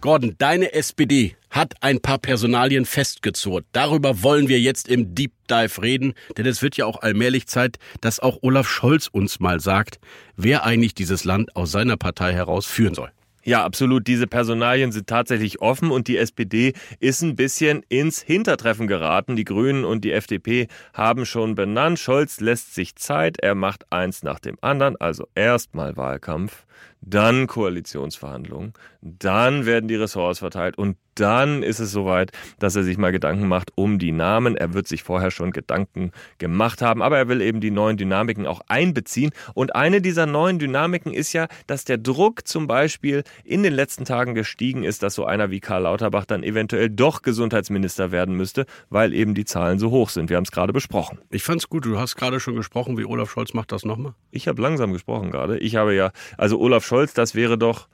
Gordon, 0.00 0.36
deine 0.38 0.72
SPD 0.72 1.36
hat 1.50 1.74
ein 1.80 2.00
paar 2.00 2.18
Personalien 2.18 2.84
festgezurrt. 2.84 3.64
Darüber 3.72 4.22
wollen 4.22 4.48
wir 4.48 4.60
jetzt 4.60 4.88
im 4.88 5.14
Deep 5.14 5.32
Dive 5.50 5.82
reden, 5.82 6.14
denn 6.36 6.46
es 6.46 6.62
wird 6.62 6.76
ja 6.76 6.84
auch 6.84 7.02
allmählich 7.02 7.46
Zeit, 7.46 7.78
dass 8.02 8.20
auch 8.20 8.38
Olaf 8.42 8.68
Scholz 8.68 9.08
uns 9.08 9.40
mal 9.40 9.58
sagt, 9.58 9.98
wer 10.36 10.64
eigentlich 10.64 10.94
dieses 10.94 11.24
Land 11.24 11.56
aus 11.56 11.72
seiner 11.72 11.96
Partei 11.96 12.32
heraus 12.34 12.66
führen 12.66 12.94
soll. 12.94 13.10
Ja, 13.46 13.64
absolut. 13.64 14.08
Diese 14.08 14.26
Personalien 14.26 14.90
sind 14.90 15.06
tatsächlich 15.06 15.62
offen 15.62 15.92
und 15.92 16.08
die 16.08 16.16
SPD 16.16 16.72
ist 16.98 17.22
ein 17.22 17.36
bisschen 17.36 17.84
ins 17.88 18.20
Hintertreffen 18.20 18.88
geraten. 18.88 19.36
Die 19.36 19.44
Grünen 19.44 19.84
und 19.84 20.02
die 20.04 20.10
FDP 20.10 20.66
haben 20.92 21.24
schon 21.24 21.54
benannt. 21.54 22.00
Scholz 22.00 22.40
lässt 22.40 22.74
sich 22.74 22.96
Zeit. 22.96 23.38
Er 23.38 23.54
macht 23.54 23.86
eins 23.92 24.24
nach 24.24 24.40
dem 24.40 24.58
anderen. 24.62 24.96
Also 24.96 25.28
erstmal 25.36 25.96
Wahlkampf, 25.96 26.66
dann 27.00 27.46
Koalitionsverhandlungen, 27.46 28.72
dann 29.00 29.64
werden 29.64 29.86
die 29.86 29.94
Ressorts 29.94 30.40
verteilt 30.40 30.76
und 30.76 30.96
dann 31.16 31.62
ist 31.62 31.80
es 31.80 31.92
soweit, 31.92 32.32
dass 32.58 32.76
er 32.76 32.84
sich 32.84 32.98
mal 32.98 33.12
Gedanken 33.12 33.48
macht 33.48 33.72
um 33.74 33.98
die 33.98 34.12
Namen. 34.12 34.56
Er 34.56 34.74
wird 34.74 34.86
sich 34.86 35.02
vorher 35.02 35.30
schon 35.30 35.50
Gedanken 35.50 36.12
gemacht 36.38 36.82
haben, 36.82 37.02
aber 37.02 37.18
er 37.18 37.28
will 37.28 37.40
eben 37.40 37.60
die 37.60 37.70
neuen 37.70 37.96
Dynamiken 37.96 38.46
auch 38.46 38.60
einbeziehen. 38.68 39.30
Und 39.54 39.74
eine 39.74 40.00
dieser 40.00 40.26
neuen 40.26 40.58
Dynamiken 40.58 41.12
ist 41.12 41.32
ja, 41.32 41.48
dass 41.66 41.84
der 41.84 41.98
Druck 41.98 42.46
zum 42.46 42.66
Beispiel 42.66 43.24
in 43.44 43.62
den 43.62 43.72
letzten 43.72 44.04
Tagen 44.04 44.34
gestiegen 44.34 44.84
ist, 44.84 45.02
dass 45.02 45.14
so 45.14 45.24
einer 45.24 45.50
wie 45.50 45.60
Karl 45.60 45.82
Lauterbach 45.82 46.26
dann 46.26 46.42
eventuell 46.42 46.90
doch 46.90 47.22
Gesundheitsminister 47.22 48.12
werden 48.12 48.36
müsste, 48.36 48.66
weil 48.90 49.14
eben 49.14 49.34
die 49.34 49.44
Zahlen 49.44 49.78
so 49.78 49.90
hoch 49.90 50.10
sind. 50.10 50.30
Wir 50.30 50.36
haben 50.36 50.44
es 50.44 50.52
gerade 50.52 50.72
besprochen. 50.72 51.18
Ich 51.30 51.42
fand's 51.42 51.68
gut. 51.68 51.84
Du 51.86 51.98
hast 51.98 52.16
gerade 52.16 52.40
schon 52.40 52.56
gesprochen, 52.56 52.98
wie 52.98 53.04
Olaf 53.04 53.30
Scholz 53.30 53.54
macht 53.54 53.72
das 53.72 53.84
nochmal. 53.84 54.14
Ich 54.30 54.48
habe 54.48 54.60
langsam 54.60 54.92
gesprochen 54.92 55.30
gerade. 55.30 55.58
Ich 55.58 55.76
habe 55.76 55.94
ja, 55.94 56.12
also 56.36 56.58
Olaf 56.58 56.84
Scholz, 56.84 57.14
das 57.14 57.34
wäre 57.34 57.56
doch, 57.56 57.88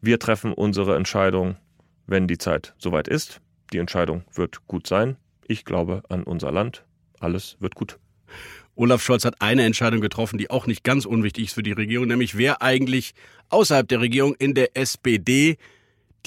wir 0.00 0.18
treffen 0.18 0.52
unsere 0.52 0.96
Entscheidung 0.96 1.56
wenn 2.08 2.26
die 2.26 2.38
Zeit 2.38 2.74
soweit 2.78 3.06
ist. 3.06 3.40
Die 3.72 3.78
Entscheidung 3.78 4.24
wird 4.34 4.66
gut 4.66 4.88
sein. 4.88 5.16
Ich 5.46 5.64
glaube 5.64 6.02
an 6.08 6.24
unser 6.24 6.50
Land. 6.50 6.84
Alles 7.20 7.56
wird 7.60 7.76
gut. 7.76 7.98
Olaf 8.74 9.02
Scholz 9.02 9.24
hat 9.24 9.40
eine 9.40 9.64
Entscheidung 9.64 10.00
getroffen, 10.00 10.38
die 10.38 10.50
auch 10.50 10.66
nicht 10.66 10.84
ganz 10.84 11.04
unwichtig 11.04 11.46
ist 11.46 11.54
für 11.54 11.62
die 11.62 11.72
Regierung, 11.72 12.06
nämlich 12.06 12.36
wer 12.36 12.62
eigentlich 12.62 13.14
außerhalb 13.48 13.88
der 13.88 14.00
Regierung 14.00 14.34
in 14.38 14.54
der 14.54 14.76
SPD 14.76 15.58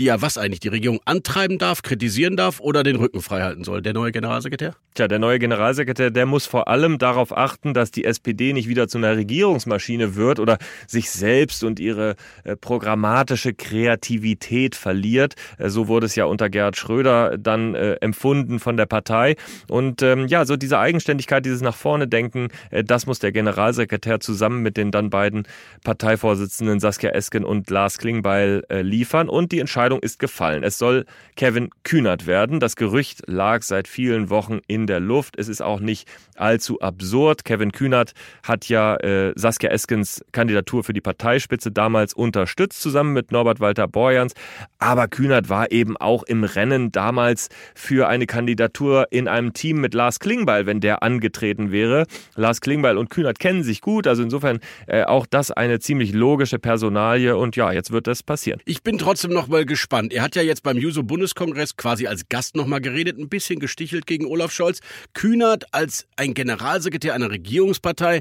die 0.02 0.06
ja 0.06 0.20
was 0.20 0.40
eigentlich 0.40 0.60
die 0.60 0.70
Regierung 0.70 1.00
antreiben 1.06 1.60
darf, 1.60 1.84
kritisieren 1.84 2.36
darf 2.36 2.60
oder 2.60 2.82
den 2.82 2.96
Rücken 2.96 3.22
frei 3.22 3.42
halten 3.42 3.64
soll, 3.64 3.84
der 3.84 3.94
neue 3.94 4.12
Generalsekretär? 4.12 4.74
Tja, 4.96 5.08
der 5.08 5.20
neue 5.20 5.38
Generalsekretär, 5.38 6.10
der 6.10 6.26
muss 6.26 6.48
vor 6.48 6.68
allem 6.68 6.98
darauf 6.98 7.38
achten, 7.38 7.76
dass 7.76 7.92
die 7.92 8.04
SPD 8.04 8.52
nicht 8.52 8.68
wieder 8.68 8.88
zu 8.88 8.98
einer 8.98 9.16
Regierungsmaschine 9.16 10.16
wird 10.16 10.40
oder 10.40 10.58
sich 10.88 11.12
selbst 11.12 11.64
und 11.64 11.80
ihre 11.80 12.16
äh, 12.44 12.56
programmatische 12.56 13.54
Kreativität 13.54 14.76
verliert. 14.76 15.36
Äh, 15.60 15.70
so 15.70 15.88
wurde 15.88 16.08
es 16.08 16.16
ja 16.16 16.26
unter 16.26 16.50
Gerhard 16.50 16.78
Schröder 16.78 17.38
dann 17.38 17.76
äh, 17.76 17.94
empfunden 18.02 18.60
von 18.60 18.78
der 18.78 18.88
Partei. 18.88 19.36
Und 19.70 20.02
ähm, 20.02 20.28
ja, 20.28 20.46
so 20.46 20.58
diese 20.58 20.80
Eigenständigkeit, 20.80 21.46
dieses 21.46 21.62
nach 21.62 21.76
vorne 21.76 22.08
denken, 22.08 22.48
äh, 22.72 22.84
das 22.84 23.06
muss 23.06 23.20
der 23.20 23.32
Generalsekretär 23.32 24.20
zusammen 24.20 24.64
mit 24.64 24.78
den 24.78 24.90
dann 24.90 25.12
beiden 25.12 25.44
Parteivorsitzenden 25.84 26.80
Saskia 26.80 27.12
Esken 27.12 27.46
und 27.46 27.70
Lars 27.70 28.00
Klingbeil 28.00 28.64
äh, 28.70 28.82
liefern. 28.82 29.30
Und 29.30 29.52
die 29.52 29.60
Entscheidung 29.60 29.91
ist 30.00 30.20
gefallen. 30.20 30.64
Es 30.64 30.78
soll 30.78 31.06
Kevin 31.36 31.70
Kühnert 31.84 32.28
werden. 32.28 32.60
Das 32.60 32.76
Gerücht 32.76 33.24
lag 33.28 33.64
seit 33.64 33.88
vielen 33.88 34.30
Wochen 34.30 34.60
in 34.68 34.88
der 34.88 35.00
Luft. 35.00 35.38
Es 35.38 35.48
ist 35.48 35.62
auch 35.62 35.80
nicht 35.80 36.08
allzu 36.36 36.80
absurd. 36.82 37.46
Kevin 37.46 37.72
Kühnert 37.72 38.14
hat 38.44 38.68
ja 38.68 38.96
äh, 38.98 39.34
Saskia 39.36 39.70
Eskens 39.70 40.24
Kandidatur 40.32 40.84
für 40.84 40.94
die 40.94 41.02
Parteispitze 41.02 41.72
damals 41.72 42.14
unterstützt, 42.14 42.82
zusammen 42.82 43.14
mit 43.14 43.32
Norbert 43.32 43.60
Walter 43.60 43.88
Borjans. 43.88 44.34
Aber 44.80 45.08
Kühnert 45.08 45.50
war 45.50 45.72
eben 45.72 45.98
auch 45.98 46.24
im 46.24 46.44
Rennen 46.44 46.92
damals 46.92 47.50
für 47.76 48.08
eine 48.08 48.26
Kandidatur 48.26 49.08
in 49.12 49.28
einem 49.28 49.54
Team 49.54 49.82
mit 49.82 49.94
Lars 49.94 50.20
Klingbeil, 50.20 50.66
wenn 50.66 50.80
der 50.80 51.04
angetreten 51.04 51.72
wäre. 51.72 52.06
Lars 52.36 52.62
Klingbeil 52.62 52.98
und 52.98 53.10
Kühnert 53.10 53.40
kennen 53.40 53.64
sich 53.64 53.82
gut, 53.82 54.08
also 54.08 54.24
insofern 54.24 54.60
äh, 54.88 55.04
auch 55.04 55.26
das 55.26 55.52
eine 55.52 55.80
ziemlich 55.80 56.14
logische 56.14 56.60
Personalie 56.60 57.36
und 57.36 57.56
ja, 57.56 57.72
jetzt 57.72 57.92
wird 57.92 58.08
das 58.08 58.24
passieren. 58.24 58.62
Ich 58.66 58.84
bin 58.84 58.98
trotzdem 58.98 59.32
noch 59.32 59.48
mal 59.48 59.66
gespannt. 59.72 60.12
Er 60.12 60.22
hat 60.22 60.36
ja 60.36 60.42
jetzt 60.42 60.64
beim 60.64 60.78
Juso-Bundeskongress 60.78 61.78
quasi 61.78 62.06
als 62.06 62.28
Gast 62.28 62.58
noch 62.58 62.68
mal 62.68 62.82
geredet, 62.82 63.18
ein 63.18 63.30
bisschen 63.30 63.58
gestichelt 63.60 64.06
gegen 64.06 64.26
Olaf 64.26 64.52
Scholz. 64.52 64.82
Kühnert 65.14 65.74
als 65.74 66.08
ein 66.18 66.34
Generalsekretär 66.34 67.14
einer 67.14 67.32
Regierungspartei, 67.32 68.20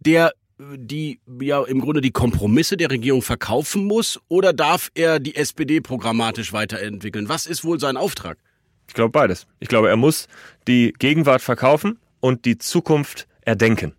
der 0.00 0.32
die 0.58 1.20
ja 1.38 1.62
im 1.64 1.82
Grunde 1.82 2.00
die 2.00 2.12
Kompromisse 2.12 2.78
der 2.78 2.90
Regierung 2.90 3.20
verkaufen 3.20 3.84
muss 3.84 4.18
oder 4.28 4.54
darf 4.54 4.90
er 4.94 5.20
die 5.20 5.36
SPD 5.36 5.82
programmatisch 5.82 6.54
weiterentwickeln? 6.54 7.28
Was 7.28 7.46
ist 7.46 7.62
wohl 7.62 7.78
sein 7.78 7.98
Auftrag? 7.98 8.38
Ich 8.88 8.94
glaube 8.94 9.10
beides. 9.10 9.46
Ich 9.60 9.68
glaube, 9.68 9.90
er 9.90 9.96
muss 9.96 10.28
die 10.66 10.94
Gegenwart 10.98 11.42
verkaufen 11.42 11.98
und 12.20 12.46
die 12.46 12.56
Zukunft 12.56 13.28
erdenken. 13.42 13.94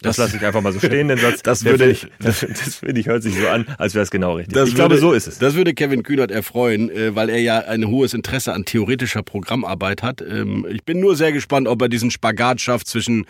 Das, 0.00 0.16
das 0.16 0.26
lasse 0.26 0.36
ich 0.36 0.46
einfach 0.46 0.60
mal 0.60 0.72
so 0.72 0.78
stehen, 0.78 1.08
den 1.08 1.18
Satz. 1.18 1.42
Das 1.48 1.64
würde 1.64 1.90
ich, 1.90 2.06
das, 2.20 2.40
das 2.40 2.76
finde 2.76 3.00
ich 3.00 3.06
hört 3.06 3.22
sich 3.22 3.34
so 3.34 3.48
an, 3.48 3.64
als 3.78 3.94
wäre 3.94 4.02
es 4.02 4.10
genau 4.10 4.34
richtig. 4.34 4.54
ich 4.54 4.60
würde, 4.60 4.74
glaube, 4.74 4.98
so 4.98 5.12
ist 5.12 5.26
es. 5.26 5.38
Das 5.38 5.54
würde 5.54 5.72
Kevin 5.72 6.02
Kühnert 6.02 6.30
erfreuen, 6.30 6.90
äh, 6.90 7.14
weil 7.14 7.30
er 7.30 7.40
ja 7.40 7.58
ein 7.60 7.86
hohes 7.88 8.12
Interesse 8.12 8.52
an 8.52 8.64
theoretischer 8.64 9.22
Programmarbeit 9.22 10.02
hat. 10.02 10.20
Ähm, 10.20 10.66
ich 10.70 10.84
bin 10.84 11.00
nur 11.00 11.16
sehr 11.16 11.32
gespannt, 11.32 11.68
ob 11.68 11.80
er 11.80 11.88
diesen 11.88 12.10
Spagat 12.10 12.60
schafft 12.60 12.86
zwischen 12.86 13.24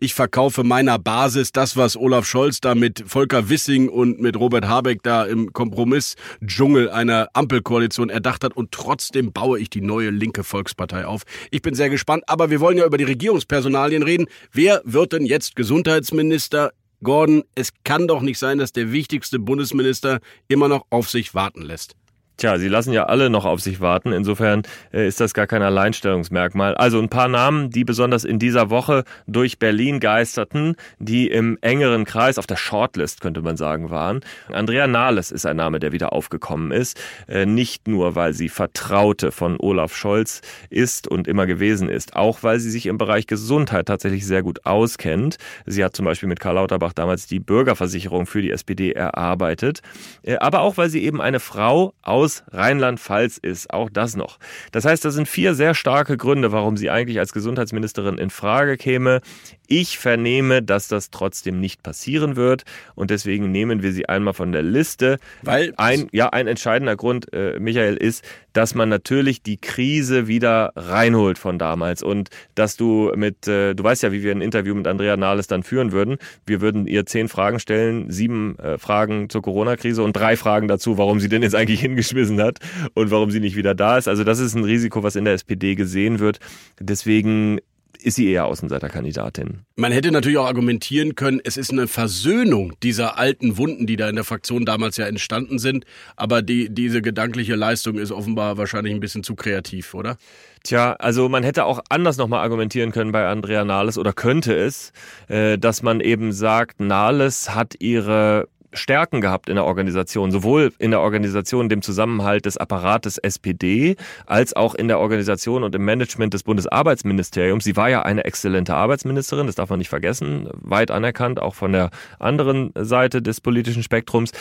ich 0.00 0.14
verkaufe 0.14 0.62
meiner 0.62 0.98
Basis 0.98 1.52
das, 1.52 1.76
was 1.76 1.96
Olaf 1.96 2.26
Scholz 2.26 2.60
da 2.60 2.74
mit 2.74 3.02
Volker 3.06 3.48
Wissing 3.48 3.88
und 3.88 4.20
mit 4.20 4.36
Robert 4.36 4.66
Habeck 4.66 5.02
da 5.02 5.24
im 5.24 5.52
Kompromiss-Dschungel 5.52 6.90
einer 6.90 7.28
Ampelkoalition 7.32 8.08
erdacht 8.08 8.44
hat 8.44 8.56
und 8.56 8.70
trotzdem 8.70 9.32
baue 9.32 9.58
ich 9.58 9.70
die 9.70 9.80
neue 9.80 10.10
linke 10.10 10.44
Volkspartei 10.44 11.04
auf. 11.04 11.22
Ich 11.50 11.62
bin 11.62 11.74
sehr 11.74 11.90
gespannt, 11.90 12.24
aber 12.28 12.50
wir 12.50 12.60
wollen 12.60 12.78
ja 12.78 12.86
über 12.86 12.98
die 12.98 13.04
Regierungspersonalien 13.04 14.02
reden. 14.02 14.26
Wer 14.52 14.80
wird 14.84 15.12
denn 15.12 15.26
jetzt 15.26 15.56
Gesundheits 15.56 16.07
Bundesminister 16.08 16.72
Gordon, 17.02 17.44
es 17.54 17.70
kann 17.84 18.08
doch 18.08 18.22
nicht 18.22 18.38
sein, 18.38 18.56
dass 18.56 18.72
der 18.72 18.92
wichtigste 18.92 19.38
Bundesminister 19.38 20.20
immer 20.48 20.66
noch 20.66 20.86
auf 20.88 21.10
sich 21.10 21.34
warten 21.34 21.60
lässt. 21.60 21.96
Tja, 22.38 22.56
sie 22.56 22.68
lassen 22.68 22.92
ja 22.92 23.06
alle 23.06 23.30
noch 23.30 23.44
auf 23.44 23.60
sich 23.60 23.80
warten. 23.80 24.12
Insofern 24.12 24.62
äh, 24.92 25.08
ist 25.08 25.18
das 25.18 25.34
gar 25.34 25.48
kein 25.48 25.60
Alleinstellungsmerkmal. 25.60 26.76
Also 26.76 27.00
ein 27.00 27.08
paar 27.08 27.26
Namen, 27.26 27.70
die 27.70 27.82
besonders 27.82 28.22
in 28.22 28.38
dieser 28.38 28.70
Woche 28.70 29.02
durch 29.26 29.58
Berlin 29.58 29.98
geisterten, 29.98 30.76
die 31.00 31.26
im 31.26 31.58
engeren 31.62 32.04
Kreis 32.04 32.38
auf 32.38 32.46
der 32.46 32.54
Shortlist, 32.54 33.22
könnte 33.22 33.42
man 33.42 33.56
sagen, 33.56 33.90
waren. 33.90 34.20
Andrea 34.52 34.86
Nahles 34.86 35.32
ist 35.32 35.46
ein 35.46 35.56
Name, 35.56 35.80
der 35.80 35.90
wieder 35.90 36.12
aufgekommen 36.12 36.70
ist. 36.70 37.00
Äh, 37.26 37.44
nicht 37.44 37.88
nur, 37.88 38.14
weil 38.14 38.34
sie 38.34 38.48
Vertraute 38.48 39.32
von 39.32 39.56
Olaf 39.58 39.96
Scholz 39.96 40.40
ist 40.70 41.08
und 41.08 41.26
immer 41.26 41.46
gewesen 41.46 41.88
ist, 41.88 42.14
auch 42.14 42.44
weil 42.44 42.60
sie 42.60 42.70
sich 42.70 42.86
im 42.86 42.98
Bereich 42.98 43.26
Gesundheit 43.26 43.86
tatsächlich 43.86 44.24
sehr 44.24 44.44
gut 44.44 44.64
auskennt. 44.64 45.38
Sie 45.66 45.84
hat 45.84 45.96
zum 45.96 46.04
Beispiel 46.04 46.28
mit 46.28 46.38
Karl 46.38 46.54
Lauterbach 46.54 46.92
damals 46.92 47.26
die 47.26 47.40
Bürgerversicherung 47.40 48.26
für 48.26 48.42
die 48.42 48.52
SPD 48.52 48.92
erarbeitet. 48.92 49.80
Äh, 50.22 50.36
aber 50.36 50.60
auch, 50.60 50.76
weil 50.76 50.88
sie 50.88 51.02
eben 51.02 51.20
eine 51.20 51.40
Frau 51.40 51.94
aus 52.00 52.27
aus 52.28 52.42
Rheinland-Pfalz 52.52 53.38
ist. 53.38 53.72
Auch 53.72 53.88
das 53.88 54.14
noch. 54.14 54.38
Das 54.70 54.84
heißt, 54.84 55.02
das 55.02 55.14
sind 55.14 55.26
vier 55.28 55.54
sehr 55.54 55.74
starke 55.74 56.18
Gründe, 56.18 56.52
warum 56.52 56.76
sie 56.76 56.90
eigentlich 56.90 57.18
als 57.18 57.32
Gesundheitsministerin 57.32 58.18
in 58.18 58.28
Frage 58.28 58.76
käme. 58.76 59.22
Ich 59.70 59.98
vernehme, 59.98 60.62
dass 60.62 60.88
das 60.88 61.10
trotzdem 61.10 61.60
nicht 61.60 61.82
passieren 61.82 62.36
wird 62.36 62.64
und 62.94 63.10
deswegen 63.10 63.52
nehmen 63.52 63.82
wir 63.82 63.92
sie 63.92 64.08
einmal 64.08 64.32
von 64.32 64.50
der 64.50 64.62
Liste. 64.62 65.18
Weil 65.42 65.74
ein, 65.76 66.08
ja, 66.10 66.30
ein 66.30 66.46
entscheidender 66.46 66.96
Grund, 66.96 67.30
äh, 67.34 67.60
Michael, 67.60 67.98
ist, 67.98 68.24
dass 68.54 68.74
man 68.74 68.88
natürlich 68.88 69.42
die 69.42 69.58
Krise 69.58 70.26
wieder 70.26 70.72
reinholt 70.74 71.36
von 71.36 71.58
damals 71.58 72.02
und 72.02 72.30
dass 72.54 72.78
du 72.78 73.12
mit, 73.14 73.46
äh, 73.46 73.74
du 73.74 73.84
weißt 73.84 74.02
ja, 74.02 74.10
wie 74.10 74.22
wir 74.22 74.32
ein 74.32 74.40
Interview 74.40 74.74
mit 74.74 74.86
Andrea 74.86 75.18
Nahles 75.18 75.48
dann 75.48 75.62
führen 75.62 75.92
würden. 75.92 76.16
Wir 76.46 76.62
würden 76.62 76.86
ihr 76.86 77.04
zehn 77.04 77.28
Fragen 77.28 77.60
stellen, 77.60 78.10
sieben 78.10 78.58
äh, 78.58 78.78
Fragen 78.78 79.28
zur 79.28 79.42
Corona-Krise 79.42 80.02
und 80.02 80.16
drei 80.16 80.38
Fragen 80.38 80.66
dazu, 80.68 80.96
warum 80.96 81.20
sie 81.20 81.28
denn 81.28 81.42
jetzt 81.42 81.54
eigentlich 81.54 81.80
hingeschmissen 81.82 82.40
hat 82.40 82.58
und 82.94 83.10
warum 83.10 83.30
sie 83.30 83.40
nicht 83.40 83.54
wieder 83.54 83.74
da 83.74 83.98
ist. 83.98 84.08
Also 84.08 84.24
das 84.24 84.38
ist 84.38 84.54
ein 84.54 84.64
Risiko, 84.64 85.02
was 85.02 85.14
in 85.14 85.26
der 85.26 85.34
SPD 85.34 85.74
gesehen 85.74 86.20
wird. 86.20 86.40
Deswegen 86.80 87.60
ist 88.00 88.16
sie 88.16 88.30
eher 88.30 88.46
Außenseiterkandidatin. 88.46 89.60
Man 89.76 89.92
hätte 89.92 90.10
natürlich 90.10 90.38
auch 90.38 90.46
argumentieren 90.46 91.14
können, 91.14 91.40
es 91.42 91.56
ist 91.56 91.70
eine 91.70 91.88
Versöhnung 91.88 92.72
dieser 92.82 93.18
alten 93.18 93.56
Wunden, 93.56 93.86
die 93.86 93.96
da 93.96 94.08
in 94.08 94.14
der 94.14 94.24
Fraktion 94.24 94.64
damals 94.64 94.96
ja 94.96 95.06
entstanden 95.06 95.58
sind. 95.58 95.84
Aber 96.16 96.42
die, 96.42 96.70
diese 96.70 97.02
gedankliche 97.02 97.56
Leistung 97.56 97.98
ist 97.98 98.12
offenbar 98.12 98.56
wahrscheinlich 98.56 98.94
ein 98.94 99.00
bisschen 99.00 99.24
zu 99.24 99.34
kreativ, 99.34 99.94
oder? 99.94 100.16
Tja, 100.64 100.92
also 100.94 101.28
man 101.28 101.42
hätte 101.42 101.64
auch 101.64 101.80
anders 101.88 102.16
nochmal 102.16 102.40
argumentieren 102.40 102.92
können 102.92 103.12
bei 103.12 103.26
Andrea 103.26 103.64
Nahles 103.64 103.98
oder 103.98 104.12
könnte 104.12 104.54
es, 104.54 104.92
äh, 105.28 105.58
dass 105.58 105.82
man 105.82 106.00
eben 106.00 106.32
sagt, 106.32 106.80
Nahles 106.80 107.54
hat 107.54 107.74
ihre 107.80 108.48
Stärken 108.72 109.20
gehabt 109.20 109.48
in 109.48 109.56
der 109.56 109.64
Organisation, 109.64 110.30
sowohl 110.30 110.72
in 110.78 110.90
der 110.90 111.00
Organisation, 111.00 111.68
dem 111.68 111.82
Zusammenhalt 111.82 112.44
des 112.44 112.56
Apparates 112.56 113.18
SPD, 113.18 113.96
als 114.26 114.54
auch 114.54 114.74
in 114.74 114.88
der 114.88 114.98
Organisation 114.98 115.64
und 115.64 115.74
im 115.74 115.84
Management 115.84 116.34
des 116.34 116.42
Bundesarbeitsministeriums. 116.42 117.64
Sie 117.64 117.76
war 117.76 117.88
ja 117.88 118.02
eine 118.02 118.24
exzellente 118.24 118.74
Arbeitsministerin, 118.74 119.46
das 119.46 119.56
darf 119.56 119.70
man 119.70 119.78
nicht 119.78 119.88
vergessen, 119.88 120.48
weit 120.54 120.90
anerkannt, 120.90 121.40
auch 121.40 121.54
von 121.54 121.72
der 121.72 121.90
anderen 122.18 122.72
Seite 122.74 123.22
des 123.22 123.40
politischen 123.40 123.82
Spektrums. 123.82 124.32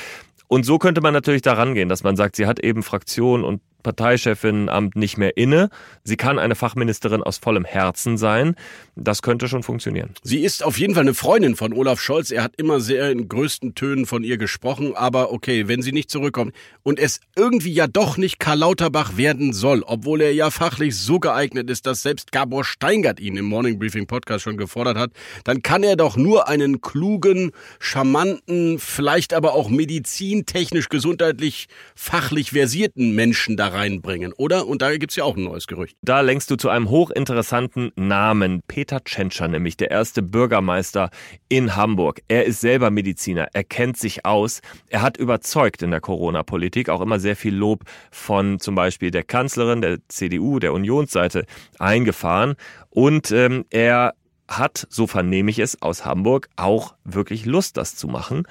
Und 0.48 0.66
so 0.66 0.78
könnte 0.78 1.02
man 1.02 1.14
natürlich 1.14 1.42
daran 1.42 1.74
gehen, 1.74 1.90
dass 1.90 2.04
man 2.04 2.16
sagt, 2.16 2.36
sie 2.36 2.48
hat 2.48 2.60
eben 2.60 2.84
Fraktion 2.84 3.44
und 3.44 3.62
Parteichefinnenamt 3.88 4.98
nicht 4.98 5.18
mehr 5.18 5.38
inne. 5.38 5.70
Sie 6.04 6.18
kann 6.18 6.40
eine 6.40 6.56
Fachministerin 6.56 7.24
aus 7.24 7.38
vollem 7.38 7.64
Herzen 7.64 8.18
sein. 8.18 8.56
Das 8.98 9.22
könnte 9.22 9.48
schon 9.48 9.64
funktionieren. 9.64 10.10
Sie 10.24 10.40
ist 10.40 10.62
auf 10.62 10.78
jeden 10.78 10.94
Fall 10.94 11.04
eine 11.04 11.14
Freundin 11.14 11.56
von 11.56 11.72
Olaf 11.72 12.02
Scholz. 12.02 12.30
Er 12.32 12.44
hat 12.44 12.56
immer 12.58 12.82
sehr 12.82 13.10
in 13.12 13.30
größten 13.30 13.76
Tönen 13.76 14.06
von 14.06 14.26
ihr 14.26 14.38
gesprochen. 14.38 14.94
Aber 14.94 15.32
okay, 15.32 15.70
wenn 15.70 15.82
sie 15.82 15.94
nicht 15.94 16.12
zurückkommt 16.12 16.54
und 16.84 17.00
es 17.00 17.22
irgendwie 17.38 17.72
ja 17.72 17.88
doch 17.88 18.18
nicht 18.18 18.40
Karl 18.40 18.60
Lauterbach 18.60 19.16
werden 19.16 19.54
soll, 19.54 19.84
obwohl 19.86 20.20
er 20.20 20.34
ja 20.34 20.52
fachlich 20.52 20.98
so 20.98 21.22
geeignet 21.22 21.70
ist, 21.70 21.86
dass 21.86 22.02
selbst 22.02 22.34
Gabor 22.34 22.66
Steingart 22.66 23.22
ihn 23.22 23.38
im 23.38 23.46
Morning 23.46 23.80
Briefing 23.80 24.06
Podcast 24.06 24.44
schon 24.44 24.58
gefordert 24.58 24.98
hat, 24.98 25.12
dann 25.46 25.62
kann 25.62 25.84
er 25.84 25.96
doch 25.96 26.18
nur 26.18 26.50
einen 26.50 26.82
klugen, 26.82 27.52
charmanten, 27.80 28.80
vielleicht 28.80 29.34
aber 29.34 29.54
auch 29.54 29.70
medizintechnisch, 29.70 30.90
gesundheitlich, 30.90 31.68
fachlich 31.96 32.52
versierten 32.52 33.16
Menschen 33.16 33.56
da 33.56 33.77
reinbringen, 33.78 34.34
oder? 34.34 34.68
Und 34.68 34.82
da 34.82 34.96
gibt's 34.98 35.16
ja 35.16 35.24
auch 35.24 35.38
ein 35.38 35.44
neues 35.44 35.68
Gerücht. 35.68 35.96
Da 36.02 36.22
lenkst 36.22 36.50
du 36.50 36.56
zu 36.56 36.70
einem 36.70 36.90
hochinteressanten 36.90 37.92
Namen. 37.96 38.62
Peter 38.68 39.04
Tschentscher, 39.04 39.48
nämlich 39.48 39.78
der 39.78 39.92
erste 39.92 40.22
Bürgermeister 40.22 41.10
in 41.48 41.76
Hamburg. 41.76 42.22
Er 42.28 42.46
ist 42.46 42.62
selber 42.62 42.90
Mediziner, 42.90 43.48
er 43.54 43.64
kennt 43.64 43.98
sich 43.98 44.26
aus, 44.26 44.62
er 44.90 45.02
hat 45.02 45.18
überzeugt 45.18 45.82
in 45.84 45.92
der 45.92 46.02
Corona-Politik, 46.02 46.90
auch 46.90 47.02
immer 47.02 47.20
sehr 47.20 47.36
viel 47.36 47.56
Lob 47.56 47.84
von 48.12 48.60
zum 48.60 48.76
Beispiel 48.76 49.12
der 49.12 49.24
Kanzlerin, 49.24 49.82
der 49.82 50.00
CDU, 50.08 50.60
der 50.60 50.74
Unionsseite 50.74 51.46
eingefahren. 51.80 52.56
Und 52.90 53.32
ähm, 53.32 53.66
er 53.70 54.14
hat, 54.48 54.88
so 54.90 55.08
vernehme 55.08 55.52
ich 55.52 55.60
es 55.60 55.82
aus 55.82 56.06
Hamburg, 56.06 56.50
auch 56.56 56.96
wirklich 57.04 57.46
Lust, 57.46 57.78
das 57.78 57.96
zu 57.96 58.08
machen. 58.08 58.44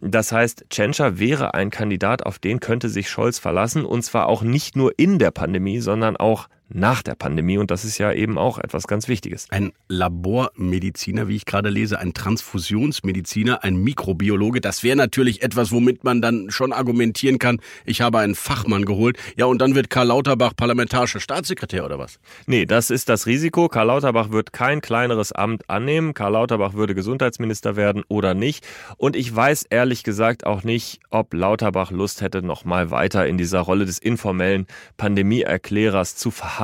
Das 0.00 0.32
heißt, 0.32 0.66
Tschentscher 0.70 1.18
wäre 1.18 1.54
ein 1.54 1.70
Kandidat, 1.70 2.24
auf 2.24 2.38
den 2.38 2.60
könnte 2.60 2.88
sich 2.88 3.08
Scholz 3.08 3.38
verlassen, 3.38 3.84
und 3.84 4.02
zwar 4.02 4.26
auch 4.26 4.42
nicht 4.42 4.76
nur 4.76 4.92
in 4.98 5.18
der 5.18 5.30
Pandemie, 5.30 5.80
sondern 5.80 6.16
auch 6.16 6.48
nach 6.74 7.02
der 7.02 7.14
Pandemie 7.14 7.56
und 7.56 7.70
das 7.70 7.84
ist 7.84 7.98
ja 7.98 8.12
eben 8.12 8.36
auch 8.36 8.58
etwas 8.58 8.88
ganz 8.88 9.06
Wichtiges. 9.06 9.46
Ein 9.50 9.72
Labormediziner, 9.88 11.28
wie 11.28 11.36
ich 11.36 11.46
gerade 11.46 11.70
lese, 11.70 12.00
ein 12.00 12.14
Transfusionsmediziner, 12.14 13.62
ein 13.62 13.76
Mikrobiologe, 13.76 14.60
das 14.60 14.82
wäre 14.82 14.96
natürlich 14.96 15.42
etwas, 15.42 15.70
womit 15.70 16.02
man 16.02 16.20
dann 16.20 16.50
schon 16.50 16.72
argumentieren 16.72 17.38
kann, 17.38 17.60
ich 17.84 18.00
habe 18.00 18.18
einen 18.18 18.34
Fachmann 18.34 18.84
geholt. 18.84 19.18
Ja, 19.36 19.46
und 19.46 19.58
dann 19.58 19.76
wird 19.76 19.88
Karl 19.88 20.08
Lauterbach 20.08 20.54
parlamentarischer 20.56 21.20
Staatssekretär 21.20 21.84
oder 21.84 22.00
was? 22.00 22.18
Nee, 22.46 22.66
das 22.66 22.90
ist 22.90 23.08
das 23.08 23.26
Risiko. 23.26 23.68
Karl 23.68 23.86
Lauterbach 23.86 24.32
wird 24.32 24.52
kein 24.52 24.80
kleineres 24.80 25.30
Amt 25.30 25.70
annehmen. 25.70 26.12
Karl 26.12 26.32
Lauterbach 26.32 26.74
würde 26.74 26.96
Gesundheitsminister 26.96 27.76
werden 27.76 28.02
oder 28.08 28.34
nicht. 28.34 28.66
Und 28.96 29.14
ich 29.14 29.34
weiß 29.34 29.66
ehrlich 29.70 30.02
gesagt 30.02 30.44
auch 30.44 30.64
nicht, 30.64 30.98
ob 31.10 31.34
Lauterbach 31.34 31.92
Lust 31.92 32.20
hätte, 32.20 32.42
noch 32.42 32.64
mal 32.64 32.90
weiter 32.90 33.28
in 33.28 33.38
dieser 33.38 33.60
Rolle 33.60 33.86
des 33.86 34.00
informellen 34.00 34.66
Pandemieerklärers 34.96 36.16
zu 36.16 36.32
verharren. 36.32 36.63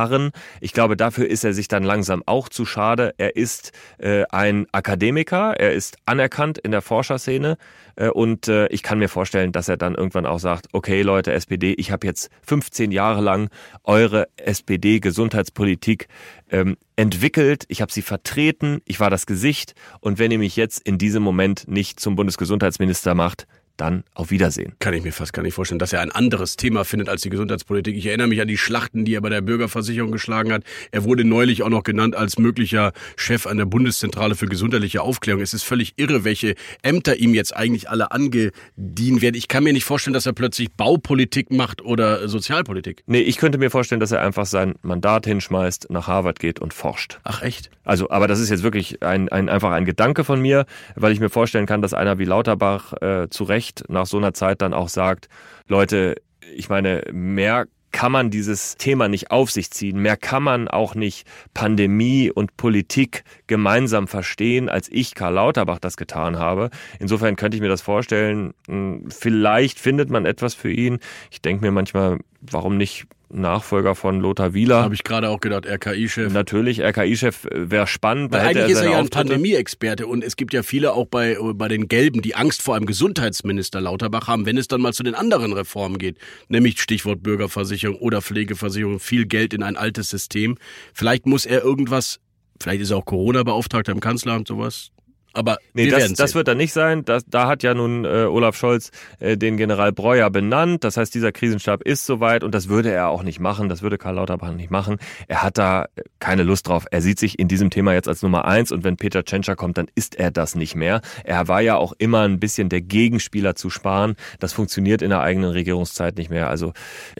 Ich 0.61 0.73
glaube, 0.73 0.97
dafür 0.97 1.29
ist 1.29 1.45
er 1.45 1.53
sich 1.53 1.69
dann 1.69 1.83
langsam 1.83 2.23
auch 2.27 2.49
zu 2.49 2.65
schade. 2.65 3.15
Er 3.19 3.37
ist 3.37 3.73
äh, 3.99 4.25
ein 4.31 4.67
Akademiker, 4.73 5.55
er 5.59 5.73
ist 5.73 5.97
anerkannt 6.07 6.59
in 6.59 6.71
der 6.71 6.83
Forscherszene. 6.83 7.57
Äh, 7.97 8.09
und 8.09 8.49
äh, 8.49 8.67
ich 8.69 8.83
kann 8.83 8.99
mir 8.99 9.09
vorstellen, 9.09 9.53
dass 9.53 9.69
er 9.69 9.77
dann 9.77 9.95
irgendwann 9.95 10.27
auch 10.27 10.39
sagt, 10.39 10.69
okay 10.73 11.03
Leute, 11.03 11.33
SPD, 11.33 11.75
ich 11.75 11.93
habe 11.93 12.07
jetzt 12.07 12.31
15 12.47 12.93
Jahre 12.93 13.21
lang 13.21 13.51
eure 13.85 14.29
SPD-Gesundheitspolitik 14.37 16.09
ähm, 16.51 16.77
entwickelt, 16.97 17.65
ich 17.69 17.81
habe 17.81 17.93
sie 17.93 18.03
vertreten, 18.03 18.81
ich 18.85 19.01
war 19.01 19.11
das 19.11 19.27
Gesicht. 19.27 19.75
Und 20.01 20.19
wenn 20.19 20.31
ihr 20.31 20.39
mich 20.39 20.57
jetzt 20.57 20.81
in 20.81 20.99
diesem 20.99 21.23
Moment 21.23 21.69
nicht 21.69 22.01
zum 22.01 22.17
Bundesgesundheitsminister 22.17 23.15
macht, 23.15 23.47
dann 23.77 24.05
auf 24.15 24.31
Wiedersehen. 24.31 24.75
Kann 24.79 24.95
ich 24.95 25.03
mir 25.03 25.13
fast 25.13 25.33
gar 25.33 25.43
nicht 25.43 25.55
vorstellen, 25.55 25.79
dass 25.79 25.93
er 25.93 26.01
ein 26.01 26.13
anderes 26.13 26.57
Thema 26.57 26.85
findet 26.85 27.09
als 27.09 27.23
die 27.23 27.31
Gesundheitspolitik. 27.31 27.97
Ich 27.97 28.07
erinnere 28.07 28.29
mich 28.29 28.41
an 28.41 28.49
die 28.49 28.59
Schlachten, 28.59 29.05
die 29.05 29.15
er 29.15 29.21
bei 29.21 29.31
der 29.31 29.41
Bürgerversicherung 29.41 30.13
geschlagen 30.13 30.53
hat. 30.53 30.65
Er 30.91 31.05
wurde 31.05 31.25
neulich 31.25 31.63
auch 31.63 31.69
noch 31.69 31.83
genannt 31.83 32.15
als 32.15 32.39
möglicher 32.39 32.93
Chef 33.17 33.47
an 33.47 33.57
der 33.57 33.65
Bundeszentrale 33.65 34.35
für 34.35 34.47
gesundheitliche 34.47 35.03
Aufklärung. 35.03 35.43
Es 35.43 35.55
ist 35.55 35.63
völlig 35.63 35.95
irre, 35.97 36.25
welche 36.25 36.55
Ämter 36.83 37.17
ihm 37.17 37.35
jetzt 37.35 37.57
eigentlich 37.57 37.89
alle 37.89 38.13
angedient 38.13 39.23
werden. 39.23 39.37
Ich 39.37 39.49
kann 39.49 39.65
mir 39.65 39.73
nicht 39.73 39.85
vorstellen, 39.85 40.15
dass 40.15 40.27
er 40.27 40.33
plötzlich 40.33 40.73
Baupolitik 40.73 41.51
macht 41.51 41.83
oder 41.83 42.29
Sozialpolitik. 42.29 43.03
Nee, 43.07 43.21
ich 43.21 43.39
könnte 43.39 43.59
mir 43.59 43.71
vorstellen, 43.71 44.01
dass 44.01 44.13
er 44.13 44.21
einfach 44.23 44.47
sein 44.47 44.75
Mandat 44.83 45.27
hinschmeißt, 45.27 45.91
nach 45.91 46.07
Harvard 46.07 46.39
geht 46.39 46.61
und 46.61 46.75
forscht. 46.75 47.19
Ach 47.25 47.43
echt? 47.43 47.71
Also, 47.85 48.11
aber 48.11 48.29
das 48.29 48.41
ist 48.41 48.51
jetzt 48.51 48.63
wirklich 48.63 49.03
ein, 49.03 49.29
ein 49.31 49.49
einfach 49.49 49.73
ein 49.73 49.85
Gedanke 49.85 50.23
von 50.25 50.41
mir, 50.41 50.67
weil 50.95 51.13
ich 51.13 51.21
mir 51.21 51.31
vorstellen 51.31 51.67
kann, 51.67 51.83
dass 51.83 51.95
einer 51.95 52.19
wie 52.19 52.25
Lauterbach 52.25 52.93
äh, 53.01 53.29
zu 53.31 53.45
Recht 53.45 53.70
Recht 53.71 53.85
nach 53.89 54.07
so 54.07 54.17
einer 54.17 54.35
Zeit 54.35 54.63
dann 54.63 54.75
auch 54.75 54.89
sagt, 54.89 55.29
Leute, 55.69 56.17
ich 56.55 56.69
meine, 56.69 57.03
mehr 57.13 57.67
kann 57.93 58.13
man 58.13 58.31
dieses 58.31 58.77
Thema 58.77 59.09
nicht 59.09 59.33
auf 59.33 59.51
sich 59.51 59.71
ziehen. 59.71 59.99
Mehr 59.99 60.17
kann 60.17 60.45
man 60.45 60.69
auch 60.69 60.95
nicht 60.95 61.27
Pandemie 61.55 62.31
und 62.31 62.57
Politik 62.57 63.25
gemeinsam 63.49 64.07
verstehen, 64.07 64.69
als 64.69 64.89
ich, 64.91 65.15
Karl 65.15 65.35
Lauterbach, 65.35 65.81
das 65.81 65.97
getan 65.97 66.39
habe. 66.39 66.71
Insofern 67.01 67.35
könnte 67.35 67.57
ich 67.57 67.61
mir 67.61 67.69
das 67.69 67.83
vorstellen. 67.83 68.55
Hm, 68.69 69.07
vielleicht 69.09 69.81
findet 69.81 70.09
man 70.09 70.25
etwas 70.25 70.55
für 70.55 70.71
ihn. 70.71 71.01
Ich 71.31 71.43
denke 71.43 71.65
mir 71.65 71.73
manchmal, 71.73 72.19
warum 72.41 72.77
nicht 72.77 73.07
Nachfolger 73.33 73.95
von 73.95 74.21
Lothar 74.21 74.55
Wieler. 74.55 74.83
Habe 74.83 74.95
ich 74.95 75.05
gerade 75.05 75.29
auch 75.29 75.41
gedacht, 75.41 75.67
RKI-Chef. 75.67 76.33
Natürlich, 76.33 76.83
RKI-Chef 76.83 77.47
wäre 77.53 77.87
spannend. 77.87 78.33
Weil 78.33 78.41
eigentlich 78.41 78.71
ist 78.71 78.81
er 78.81 78.91
ja 78.91 78.99
ein 78.99 79.09
Pandemie-Experte 79.09 80.07
und 80.07 80.25
es 80.25 80.37
gibt 80.37 80.53
ja 80.53 80.63
viele 80.63 80.93
auch 80.93 81.07
bei, 81.07 81.37
bei 81.55 81.69
den 81.69 81.89
Gelben, 81.89 82.23
die 82.23 82.35
Angst 82.35 82.63
vor 82.63 82.77
einem 82.77 82.87
Gesundheitsminister 82.87 83.81
Lauterbach 83.81 84.27
haben, 84.27 84.47
wenn 84.47 84.59
es 84.59 84.69
dann 84.69 84.81
mal 84.81 84.93
zu 84.93 85.03
den 85.03 85.15
anderen 85.15 85.53
Reformen 85.53 85.99
geht. 85.99 86.19
Nämlich 86.49 86.81
Stichwort 86.81 87.23
Bürgerversicherung 87.23 87.97
oder 87.99 88.21
Pflegeversicherung, 88.21 88.99
viel 88.99 89.27
Geld 89.27 89.55
in 89.55 89.63
ein 89.63 89.77
altes 89.77 90.11
System. 90.11 90.57
Vielleicht 90.93 91.27
muss 91.27 91.47
er 91.47 91.63
irgendwas, 91.63 92.21
vielleicht 92.61 92.83
ist 92.83 92.91
er 92.91 92.97
auch 92.97 93.05
Corona-Beauftragter 93.05 93.93
im 93.93 94.01
Kanzleramt, 94.01 94.49
sowas. 94.49 94.91
Aber 95.33 95.59
nee, 95.75 95.89
das, 95.89 96.13
das 96.15 96.35
wird 96.35 96.49
dann 96.49 96.57
nicht 96.57 96.73
sein. 96.73 97.05
Das, 97.05 97.25
da 97.27 97.47
hat 97.47 97.63
ja 97.63 97.75
nun 97.75 98.05
äh, 98.05 98.25
Olaf 98.25 98.57
Scholz 98.57 98.91
äh, 99.21 99.37
den 99.37 99.57
General 99.57 99.93
Breuer 99.93 100.29
benannt. 100.31 100.83
Das 100.83 100.97
heißt, 100.97 101.15
dieser 101.15 101.31
Krisenstab 101.31 101.83
ist 101.83 102.05
soweit 102.05 102.43
und 102.43 102.55
das 102.55 102.69
würde 102.69 102.91
er 102.91 103.09
auch 103.09 103.23
nicht 103.23 103.39
machen. 103.39 103.69
Das 103.69 103.83
würde 103.83 103.97
Karl 103.97 104.17
Lauterbach 104.17 104.53
nicht 104.53 104.71
machen. 104.71 104.97
Er 105.29 105.43
hat 105.43 105.57
da 105.57 105.85
äh, 105.95 106.03
keine 106.19 106.43
Lust 106.43 106.67
drauf. 106.69 106.87
Er 106.91 107.01
sieht 107.01 107.21
sich 107.21 107.39
in 107.39 107.47
diesem 107.47 107.71
Thema 107.71 107.93
jetzt 107.95 108.09
als 108.09 108.23
Nummer 108.23 108.45
eins 108.45 108.73
und 108.73 108.83
wenn 108.83 108.97
Peter 108.97 109.25
Tschentscher 109.25 109.55
kommt, 109.55 109.79
dann 109.79 109.87
ist 109.95 110.17
er 110.17 110.31
das 110.33 110.55
nicht 110.55 110.75
mehr. 110.75 111.01
Er 111.25 111.47
war 111.47 111.61
ja 111.61 111.77
auch 111.77 111.93
immer 111.99 112.23
ein 112.23 112.41
bisschen 112.41 112.69
der 112.69 112.81
Gegenspieler 112.81 113.55
zu 113.55 113.71
sparen. 113.71 114.17
Das 114.41 114.53
funktioniert 114.53 115.01
in 115.01 115.11
der 115.11 115.21
eigenen 115.21 115.51
Regierungszeit 115.51 116.17
nicht 116.17 116.31
mehr. 116.31 116.49
Also 116.49 116.73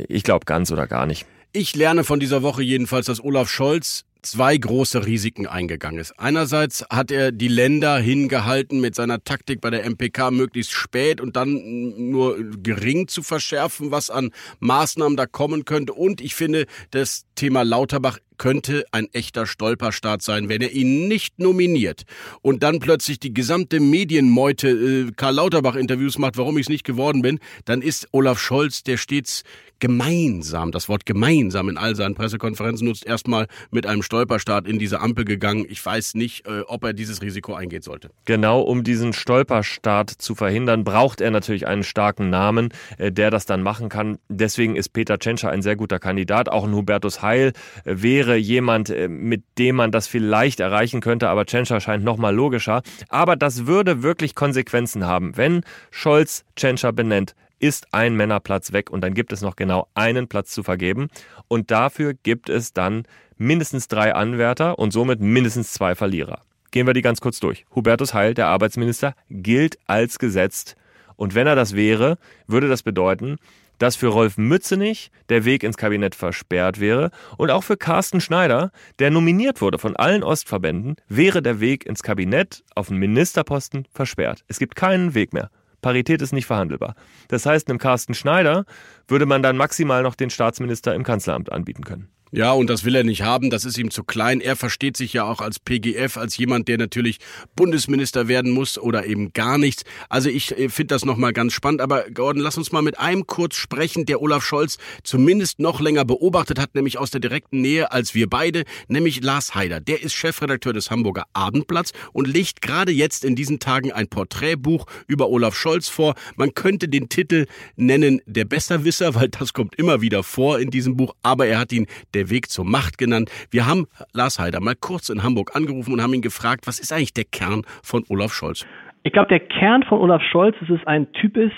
ich 0.09 0.25
glaube 0.25 0.47
ganz 0.47 0.73
oder 0.73 0.87
gar 0.87 1.07
nicht. 1.07 1.27
Ich 1.53 1.75
lerne 1.75 2.05
von 2.05 2.21
dieser 2.21 2.43
Woche 2.43 2.63
jedenfalls, 2.63 3.07
dass 3.07 3.23
Olaf 3.23 3.49
Scholz 3.49 4.05
zwei 4.23 4.57
große 4.57 5.07
Risiken 5.07 5.47
eingegangen 5.47 6.01
ist. 6.01 6.19
Einerseits 6.19 6.85
hat 6.91 7.11
er 7.11 7.33
die 7.33 7.49
Länder 7.49 7.99
hingehalten, 7.99 8.81
mit 8.81 8.95
seiner 8.95 9.23
Taktik 9.23 9.61
bei 9.61 9.71
der 9.71 9.85
MPK 9.85 10.31
möglichst 10.31 10.73
spät 10.73 11.21
und 11.21 11.37
dann 11.37 12.11
nur 12.11 12.37
gering 12.63 13.09
zu 13.09 13.23
verschärfen, 13.23 13.91
was 13.91 14.11
an 14.11 14.31
Maßnahmen 14.61 15.17
da 15.17 15.27
kommen 15.27 15.65
könnte. 15.65 15.93
Und 15.93 16.21
ich 16.21 16.35
finde, 16.35 16.67
das 16.91 17.25
Thema 17.35 17.63
Lauterbach 17.63 18.19
könnte 18.41 18.87
ein 18.91 19.07
echter 19.13 19.47
Stolperstart 19.47 20.23
sein, 20.23 20.49
wenn 20.49 20.63
er 20.63 20.73
ihn 20.73 21.09
nicht 21.09 21.39
nominiert 21.39 22.05
und 22.41 22.63
dann 22.63 22.81
plötzlich 22.81 23.21
die 23.21 23.35
gesamte 23.35 23.81
Medienmeute 23.81 24.69
äh, 24.71 25.13
Karl 25.15 25.35
Lauterbach 25.35 25.75
Interviews 25.75 26.17
macht, 26.17 26.39
warum 26.39 26.57
ich 26.57 26.65
es 26.65 26.71
nicht 26.71 26.85
geworden 26.85 27.21
bin, 27.21 27.39
dann 27.67 27.83
ist 27.83 28.09
Olaf 28.13 28.39
Scholz, 28.41 28.83
der 28.83 28.97
stets 28.97 29.45
gemeinsam, 29.81 30.71
das 30.71 30.89
Wort 30.89 31.07
gemeinsam 31.07 31.69
in 31.69 31.77
all 31.77 31.97
seinen 31.97 32.15
Pressekonferenzen 32.15 32.87
nutzt, 32.87 33.05
erstmal 33.05 33.47
mit 33.71 33.87
einem 33.87 34.03
Stolperstart 34.03 34.69
in 34.69 34.79
diese 34.79 35.01
Ampel 35.01 35.25
gegangen. 35.25 35.67
Ich 35.69 35.85
weiß 35.85 36.15
nicht, 36.15 36.47
äh, 36.47 36.61
ob 36.67 36.85
er 36.85 36.93
dieses 36.93 37.23
Risiko 37.23 37.55
eingehen 37.55 37.83
sollte. 37.83 38.11
Genau, 38.27 38.61
um 38.61 38.85
diesen 38.85 39.13
Stolperstart 39.13 40.11
zu 40.11 40.35
verhindern, 40.35 40.85
braucht 40.85 41.21
er 41.21 41.31
natürlich 41.31 41.67
einen 41.67 41.83
starken 41.83 42.31
Namen, 42.31 42.69
äh, 42.99 43.11
der 43.11 43.31
das 43.31 43.47
dann 43.47 43.63
machen 43.63 43.89
kann. 43.89 44.19
Deswegen 44.29 44.77
ist 44.77 44.91
Peter 44.91 45.19
Tschentscher 45.19 45.51
ein 45.51 45.63
sehr 45.63 45.77
guter 45.77 45.99
Kandidat. 45.99 46.49
Auch 46.49 46.65
ein 46.65 46.75
Hubertus 46.75 47.23
Heil 47.23 47.53
äh, 47.85 47.97
wäre 47.97 48.30
wäre 48.31 48.39
jemand, 48.39 48.91
äh, 48.91 49.09
mit 49.09 49.43
dem 49.59 49.77
man 49.77 49.91
das 49.91 50.07
vielleicht 50.07 50.61
erreichen 50.61 51.01
könnte, 51.01 51.29
aber 51.29 51.47
Tschentscher 51.47 51.81
scheint 51.81 52.05
nochmal 52.05 52.35
logischer. 52.35 52.83
Aber 53.09 53.37
das 53.37 53.67
würde 53.67 54.03
wirklich 54.03 54.35
Konsequenzen 54.35 55.05
haben. 55.05 55.37
Wenn 55.37 55.63
Scholz 55.91 56.45
Tschentscher 56.57 56.93
benennt, 56.93 57.35
ist 57.59 57.93
ein 57.93 58.15
Männerplatz 58.15 58.73
weg 58.73 58.91
und 58.91 59.03
dann 59.03 59.15
gibt 59.15 59.33
es 59.33 59.43
noch 59.43 59.57
genau 59.57 59.89
einen 59.95 60.29
Platz 60.29 60.53
zu 60.53 60.63
vergeben. 60.63 61.09
Und 61.49 61.71
dafür 61.71 62.15
gibt 62.15 62.49
es 62.49 62.73
dann 62.73 63.03
mindestens 63.37 63.89
drei 63.89 64.15
Anwärter 64.15 64.79
und 64.79 64.93
somit 64.93 65.21
mindestens 65.21 65.73
zwei 65.73 65.95
Verlierer. 65.95 66.43
Gehen 66.71 66.87
wir 66.87 66.95
die 66.95 67.03
ganz 67.03 67.21
kurz 67.21 67.41
durch. 67.41 67.67
Hubertus 67.75 68.15
Heil, 68.15 68.35
der 68.35 68.47
Arbeitsminister, 68.47 69.15
gilt 69.29 69.79
als 69.87 70.19
gesetzt. 70.19 70.77
Und 71.17 71.35
wenn 71.35 71.49
er 71.49 71.57
das 71.57 71.75
wäre, 71.75 72.17
würde 72.47 72.69
das 72.69 72.83
bedeuten, 72.83 73.39
dass 73.81 73.97
für 73.97 74.09
Rolf 74.09 74.39
Mützenich 74.39 75.11
der 75.31 75.45
Weg 75.45 75.65
ins 75.65 75.77
Kabinett 75.77 76.15
versperrt 76.15 76.79
wäre 76.79 77.11
und 77.39 77.51
auch 77.51 77.65
für 77.65 77.77
Carsten 77.77 78.21
Schneider, 78.21 78.71
der 79.01 79.11
nominiert 79.11 79.61
wurde 79.61 79.79
von 79.79 79.97
allen 79.97 80.23
Ostverbänden, 80.23 80.97
wäre 81.09 81.43
der 81.43 81.59
Weg 81.61 81.87
ins 81.87 82.05
Kabinett 82.05 82.63
auf 82.77 82.89
den 82.89 82.99
Ministerposten 82.99 83.89
versperrt. 83.91 84.45
Es 84.47 84.59
gibt 84.59 84.77
keinen 84.77 85.15
Weg 85.15 85.33
mehr. 85.33 85.51
Parität 85.81 86.21
ist 86.21 86.35
nicht 86.35 86.47
verhandelbar. 86.47 86.95
Das 87.29 87.47
heißt, 87.47 87.69
einem 87.69 87.79
Carsten 87.79 88.13
Schneider 88.13 88.67
würde 89.09 89.25
man 89.25 89.43
dann 89.43 89.57
maximal 89.57 90.03
noch 90.03 90.15
den 90.15 90.29
Staatsminister 90.29 90.95
im 90.95 91.03
Kanzleramt 91.03 91.51
anbieten 91.51 91.85
können. 91.85 92.09
Ja, 92.33 92.53
und 92.53 92.71
das 92.71 92.85
will 92.85 92.95
er 92.95 93.03
nicht 93.03 93.23
haben, 93.23 93.51
das 93.51 93.65
ist 93.65 93.77
ihm 93.77 93.91
zu 93.91 94.05
klein. 94.05 94.41
Er 94.41 94.55
versteht 94.55 94.97
sich 94.97 95.13
ja 95.13 95.25
auch 95.25 95.41
als 95.41 95.59
PGF, 95.59 96.17
als 96.17 96.37
jemand, 96.37 96.69
der 96.69 96.79
natürlich 96.79 97.19
Bundesminister 97.57 98.29
werden 98.29 98.53
muss 98.53 98.79
oder 98.79 99.05
eben 99.05 99.33
gar 99.33 99.59
nichts. 99.59 99.83
Also 100.09 100.29
ich 100.29 100.57
äh, 100.57 100.69
finde 100.69 100.95
das 100.95 101.05
nochmal 101.05 101.33
ganz 101.33 101.55
spannend. 101.55 101.81
Aber 101.81 102.05
Gordon, 102.09 102.41
lass 102.41 102.57
uns 102.57 102.71
mal 102.71 102.83
mit 102.83 103.01
einem 103.01 103.27
kurz 103.27 103.57
sprechen, 103.57 104.07
der 104.07 104.23
Olaf 104.23 104.45
Scholz 104.45 104.79
zumindest 105.03 105.59
noch 105.59 105.81
länger 105.81 106.05
beobachtet 106.05 106.61
hat, 106.61 106.77
nämlich 106.77 106.99
aus 106.99 107.11
der 107.11 107.21
direkten 107.21 107.63
Nähe 107.63 107.91
als 107.91 108.15
wir 108.15 108.31
beide, 108.31 108.63
nämlich 108.87 109.25
Lars 109.25 109.57
Haider. 109.57 109.81
Der 109.81 110.01
ist 110.01 110.15
Chefredakteur 110.15 110.73
des 110.73 110.89
Hamburger 110.93 111.25
Abendblatts 111.33 111.93
und 112.13 112.29
legt 112.29 112.63
gerade 112.63 112.93
jetzt 112.93 113.25
in 113.25 113.35
diesen 113.35 113.59
Tagen 113.59 113.91
ein 113.91 114.07
Porträtbuch 114.07 114.87
über 115.09 115.31
Olaf 115.31 115.57
Scholz 115.57 115.89
vor. 115.89 116.15
Man 116.37 116.55
könnte 116.55 116.89
den 116.89 117.09
Titel 117.09 117.47
nennen 117.75 118.23
Der 118.27 118.45
Besserwisser, 118.45 119.15
weil 119.17 119.31
das 119.31 119.53
kommt 119.53 119.75
immer 119.75 120.01
wieder 120.01 120.23
vor 120.23 120.61
in 120.61 120.71
diesem 120.71 120.97
Buch, 120.97 121.13
aber 121.25 121.47
er 121.47 121.59
hat 121.59 121.73
ihn 121.73 121.87
der 122.15 122.20
der 122.21 122.31
Weg 122.31 122.51
zur 122.51 122.67
Macht 122.67 122.99
genannt. 122.99 123.31
Wir 123.51 123.67
haben 123.67 123.87
Lars 124.13 124.39
Heider 124.39 124.61
mal 124.61 124.77
kurz 124.79 125.09
in 125.09 125.23
Hamburg 125.23 125.57
angerufen 125.57 125.95
und 125.95 126.03
haben 126.03 126.13
ihn 126.13 126.21
gefragt, 126.21 126.67
was 126.67 126.79
ist 126.79 126.93
eigentlich 126.93 127.15
der 127.15 127.25
Kern 127.25 127.63
von 127.83 128.05
Olaf 128.11 128.33
Scholz? 128.33 128.67
Ich 129.05 129.13
glaube, 129.13 129.29
der 129.29 129.41
Kern 129.41 129.83
von 129.85 130.01
Olaf 130.01 130.23
Scholz 130.23 130.55
ist 130.61 130.69
es, 130.69 130.87
ein 130.87 131.11
Typ 131.13 131.39
ist, 131.39 131.57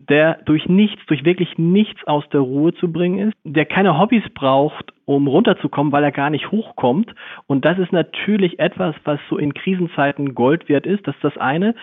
der 0.00 0.40
durch 0.44 0.66
nichts, 0.66 1.00
durch 1.06 1.24
wirklich 1.24 1.56
nichts 1.56 2.02
aus 2.08 2.24
der 2.32 2.40
Ruhe 2.40 2.74
zu 2.74 2.90
bringen 2.90 3.28
ist, 3.28 3.36
der 3.44 3.64
keine 3.64 3.96
Hobbys 3.96 4.24
braucht, 4.34 4.92
um 5.04 5.28
runterzukommen, 5.28 5.92
weil 5.92 6.02
er 6.02 6.10
gar 6.10 6.30
nicht 6.30 6.50
hochkommt. 6.50 7.14
Und 7.46 7.64
das 7.64 7.78
ist 7.78 7.92
natürlich 7.92 8.58
etwas, 8.58 8.96
was 9.04 9.20
so 9.30 9.38
in 9.38 9.54
Krisenzeiten 9.54 10.34
Gold 10.34 10.68
wert 10.68 10.86
ist. 10.86 11.06
Das 11.06 11.14
ist 11.14 11.22
das 11.22 11.36
eine. 11.36 11.76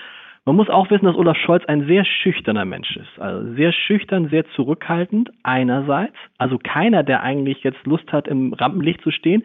Man 0.46 0.56
muss 0.56 0.70
auch 0.70 0.90
wissen, 0.90 1.06
dass 1.06 1.16
Olaf 1.16 1.38
Scholz 1.38 1.64
ein 1.66 1.86
sehr 1.86 2.06
schüchterner 2.06 2.66
Mensch 2.66 2.96
ist. 2.96 3.20
Also 3.20 3.54
sehr 3.54 3.72
schüchtern, 3.72 4.30
sehr 4.30 4.46
zurückhaltend 4.52 5.30
einerseits. 5.44 6.16
Also 6.38 6.58
keiner, 6.58 7.04
der 7.04 7.22
eigentlich 7.22 7.64
jetzt 7.64 7.86
Lust 7.86 8.12
hat, 8.12 8.28
im 8.28 8.54
Rampenlicht 8.54 9.02
zu 9.02 9.12
stehen 9.12 9.44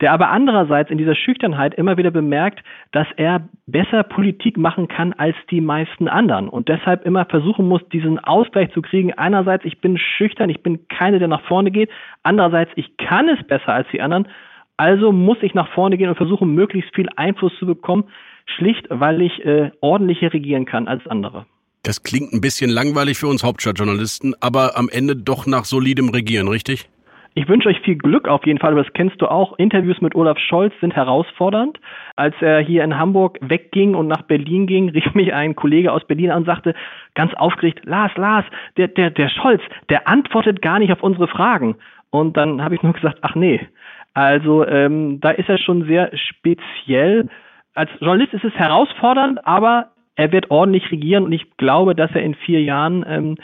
der 0.00 0.12
aber 0.12 0.30
andererseits 0.30 0.90
in 0.90 0.98
dieser 0.98 1.14
Schüchternheit 1.14 1.74
immer 1.74 1.96
wieder 1.96 2.10
bemerkt, 2.10 2.64
dass 2.92 3.06
er 3.16 3.48
besser 3.66 4.02
Politik 4.02 4.56
machen 4.56 4.88
kann 4.88 5.12
als 5.12 5.36
die 5.50 5.60
meisten 5.60 6.08
anderen 6.08 6.48
und 6.48 6.68
deshalb 6.68 7.04
immer 7.04 7.26
versuchen 7.26 7.68
muss, 7.68 7.86
diesen 7.90 8.18
Ausgleich 8.18 8.72
zu 8.72 8.80
kriegen. 8.82 9.12
Einerseits, 9.12 9.64
ich 9.64 9.80
bin 9.80 9.98
schüchtern, 9.98 10.50
ich 10.50 10.62
bin 10.62 10.88
keine, 10.88 11.18
der 11.18 11.28
nach 11.28 11.42
vorne 11.42 11.70
geht. 11.70 11.90
Andererseits, 12.22 12.70
ich 12.76 12.96
kann 12.96 13.28
es 13.28 13.46
besser 13.46 13.74
als 13.74 13.88
die 13.92 14.00
anderen. 14.00 14.28
Also 14.78 15.12
muss 15.12 15.38
ich 15.42 15.52
nach 15.52 15.68
vorne 15.72 15.98
gehen 15.98 16.08
und 16.08 16.16
versuchen, 16.16 16.54
möglichst 16.54 16.94
viel 16.94 17.10
Einfluss 17.16 17.54
zu 17.58 17.66
bekommen, 17.66 18.04
schlicht, 18.56 18.86
weil 18.90 19.22
ich 19.22 19.44
äh, 19.44 19.70
ordentlicher 19.80 20.32
regieren 20.32 20.64
kann 20.64 20.88
als 20.88 21.06
andere. 21.06 21.46
Das 21.82 22.02
klingt 22.02 22.32
ein 22.32 22.40
bisschen 22.40 22.70
langweilig 22.70 23.18
für 23.18 23.26
uns 23.26 23.42
Hauptstadtjournalisten, 23.42 24.34
aber 24.40 24.76
am 24.76 24.88
Ende 24.90 25.16
doch 25.16 25.46
nach 25.46 25.64
solidem 25.64 26.10
Regieren, 26.10 26.48
richtig? 26.48 26.88
Ich 27.34 27.48
wünsche 27.48 27.68
euch 27.68 27.80
viel 27.80 27.96
Glück 27.96 28.26
auf 28.26 28.44
jeden 28.44 28.58
Fall, 28.58 28.72
aber 28.72 28.82
das 28.82 28.92
kennst 28.92 29.22
du 29.22 29.26
auch. 29.26 29.56
Interviews 29.56 30.00
mit 30.00 30.16
Olaf 30.16 30.36
Scholz 30.38 30.74
sind 30.80 30.96
herausfordernd. 30.96 31.78
Als 32.16 32.34
er 32.40 32.58
hier 32.60 32.82
in 32.82 32.98
Hamburg 32.98 33.38
wegging 33.40 33.94
und 33.94 34.08
nach 34.08 34.22
Berlin 34.22 34.66
ging, 34.66 34.88
rief 34.90 35.14
mich 35.14 35.32
ein 35.32 35.54
Kollege 35.54 35.92
aus 35.92 36.04
Berlin 36.04 36.32
an 36.32 36.38
und 36.38 36.46
sagte 36.46 36.74
ganz 37.14 37.32
aufgeregt, 37.34 37.82
Lars, 37.84 38.12
Lars, 38.16 38.44
der, 38.76 38.88
der, 38.88 39.10
der 39.10 39.28
Scholz, 39.28 39.62
der 39.88 40.08
antwortet 40.08 40.60
gar 40.60 40.80
nicht 40.80 40.92
auf 40.92 41.02
unsere 41.02 41.28
Fragen. 41.28 41.76
Und 42.10 42.36
dann 42.36 42.62
habe 42.62 42.74
ich 42.74 42.82
nur 42.82 42.94
gesagt, 42.94 43.18
ach 43.22 43.36
nee. 43.36 43.60
Also 44.12 44.66
ähm, 44.66 45.20
da 45.20 45.30
ist 45.30 45.48
er 45.48 45.58
schon 45.58 45.86
sehr 45.86 46.10
speziell. 46.16 47.28
Als 47.80 47.88
Journalist 47.98 48.34
ist 48.34 48.44
es 48.44 48.52
herausfordernd, 48.52 49.46
aber 49.46 49.92
er 50.14 50.32
wird 50.32 50.50
ordentlich 50.50 50.90
regieren 50.92 51.24
und 51.24 51.32
ich 51.32 51.46
glaube, 51.56 51.94
dass 51.94 52.10
er 52.10 52.22
in 52.22 52.34
vier 52.34 52.62
Jahren 52.62 53.06
ähm, 53.08 53.36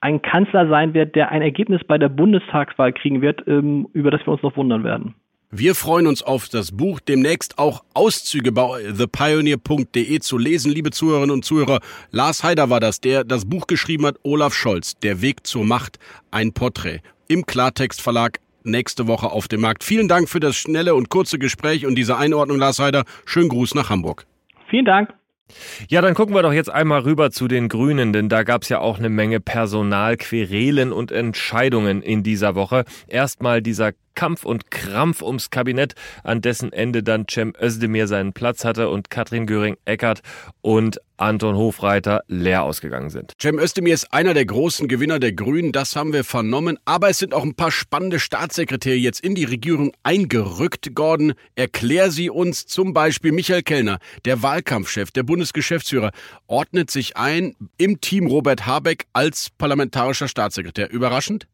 ein 0.00 0.22
Kanzler 0.22 0.68
sein 0.68 0.94
wird, 0.94 1.16
der 1.16 1.32
ein 1.32 1.42
Ergebnis 1.42 1.80
bei 1.82 1.98
der 1.98 2.08
Bundestagswahl 2.08 2.92
kriegen 2.92 3.22
wird, 3.22 3.44
ähm, 3.48 3.88
über 3.92 4.12
das 4.12 4.20
wir 4.20 4.28
uns 4.34 4.42
noch 4.44 4.56
wundern 4.56 4.84
werden. 4.84 5.16
Wir 5.50 5.74
freuen 5.74 6.06
uns 6.06 6.22
auf 6.22 6.48
das 6.48 6.70
Buch, 6.70 7.00
demnächst 7.00 7.58
auch 7.58 7.82
Auszüge 7.92 8.52
bei 8.52 8.82
thepioneer.de 8.96 10.20
zu 10.20 10.38
lesen. 10.38 10.70
Liebe 10.70 10.92
Zuhörerinnen 10.92 11.34
und 11.34 11.44
Zuhörer, 11.44 11.80
Lars 12.12 12.44
Heider 12.44 12.70
war 12.70 12.78
das, 12.78 13.00
der 13.00 13.24
das 13.24 13.50
Buch 13.50 13.66
geschrieben 13.66 14.06
hat, 14.06 14.14
Olaf 14.22 14.54
Scholz, 14.54 14.94
Der 15.00 15.22
Weg 15.22 15.44
zur 15.44 15.64
Macht, 15.64 15.98
ein 16.30 16.52
Porträt. 16.52 17.00
Im 17.26 17.46
Klartext 17.46 18.00
Verlag 18.00 18.38
nächste 18.64 19.06
Woche 19.06 19.30
auf 19.30 19.48
dem 19.48 19.60
Markt. 19.60 19.84
Vielen 19.84 20.08
Dank 20.08 20.28
für 20.28 20.40
das 20.40 20.56
schnelle 20.56 20.94
und 20.94 21.08
kurze 21.08 21.38
Gespräch 21.38 21.86
und 21.86 21.94
diese 21.94 22.16
Einordnung, 22.16 22.58
Lars 22.58 22.78
Heider. 22.78 23.04
Schönen 23.24 23.48
Gruß 23.48 23.74
nach 23.74 23.90
Hamburg. 23.90 24.26
Vielen 24.68 24.84
Dank. 24.84 25.12
Ja, 25.88 26.00
dann 26.00 26.14
gucken 26.14 26.34
wir 26.34 26.42
doch 26.42 26.52
jetzt 26.52 26.70
einmal 26.70 27.00
rüber 27.00 27.30
zu 27.30 27.48
den 27.48 27.68
Grünen, 27.68 28.12
denn 28.12 28.28
da 28.28 28.42
gab 28.42 28.62
es 28.62 28.68
ja 28.68 28.78
auch 28.78 28.98
eine 28.98 29.08
Menge 29.08 29.40
Personalquerelen 29.40 30.92
und 30.92 31.12
Entscheidungen 31.12 32.02
in 32.02 32.22
dieser 32.22 32.54
Woche. 32.54 32.84
Erstmal 33.06 33.62
dieser 33.62 33.92
Kampf 34.14 34.44
und 34.44 34.70
Krampf 34.70 35.22
ums 35.22 35.50
Kabinett, 35.50 35.94
an 36.22 36.40
dessen 36.40 36.72
Ende 36.72 37.02
dann 37.02 37.26
Cem 37.30 37.52
Özdemir 37.60 38.06
seinen 38.06 38.32
Platz 38.32 38.64
hatte 38.64 38.88
und 38.88 39.10
Katrin 39.10 39.46
Göring-Eckert 39.46 40.20
und 40.60 41.00
Anton 41.22 41.56
Hofreiter 41.56 42.24
leer 42.26 42.64
ausgegangen 42.64 43.08
sind. 43.08 43.34
Cem 43.40 43.58
Özdemir 43.58 43.94
ist 43.94 44.12
einer 44.12 44.34
der 44.34 44.44
großen 44.44 44.88
Gewinner 44.88 45.20
der 45.20 45.32
Grünen, 45.32 45.70
das 45.70 45.94
haben 45.94 46.12
wir 46.12 46.24
vernommen. 46.24 46.78
Aber 46.84 47.10
es 47.10 47.18
sind 47.18 47.32
auch 47.32 47.44
ein 47.44 47.54
paar 47.54 47.70
spannende 47.70 48.18
Staatssekretäre 48.18 48.96
jetzt 48.96 49.20
in 49.20 49.36
die 49.36 49.44
Regierung 49.44 49.92
eingerückt. 50.02 50.94
Gordon, 50.94 51.34
erklär 51.54 52.10
sie 52.10 52.28
uns 52.28 52.66
zum 52.66 52.92
Beispiel 52.92 53.30
Michael 53.30 53.62
Kellner, 53.62 53.98
der 54.24 54.42
Wahlkampfchef, 54.42 55.12
der 55.12 55.22
Bundesgeschäftsführer, 55.22 56.10
ordnet 56.48 56.90
sich 56.90 57.16
ein 57.16 57.54
im 57.78 58.00
Team 58.00 58.26
Robert 58.26 58.66
Habeck 58.66 59.06
als 59.12 59.50
parlamentarischer 59.50 60.26
Staatssekretär. 60.26 60.90
Überraschend? 60.90 61.46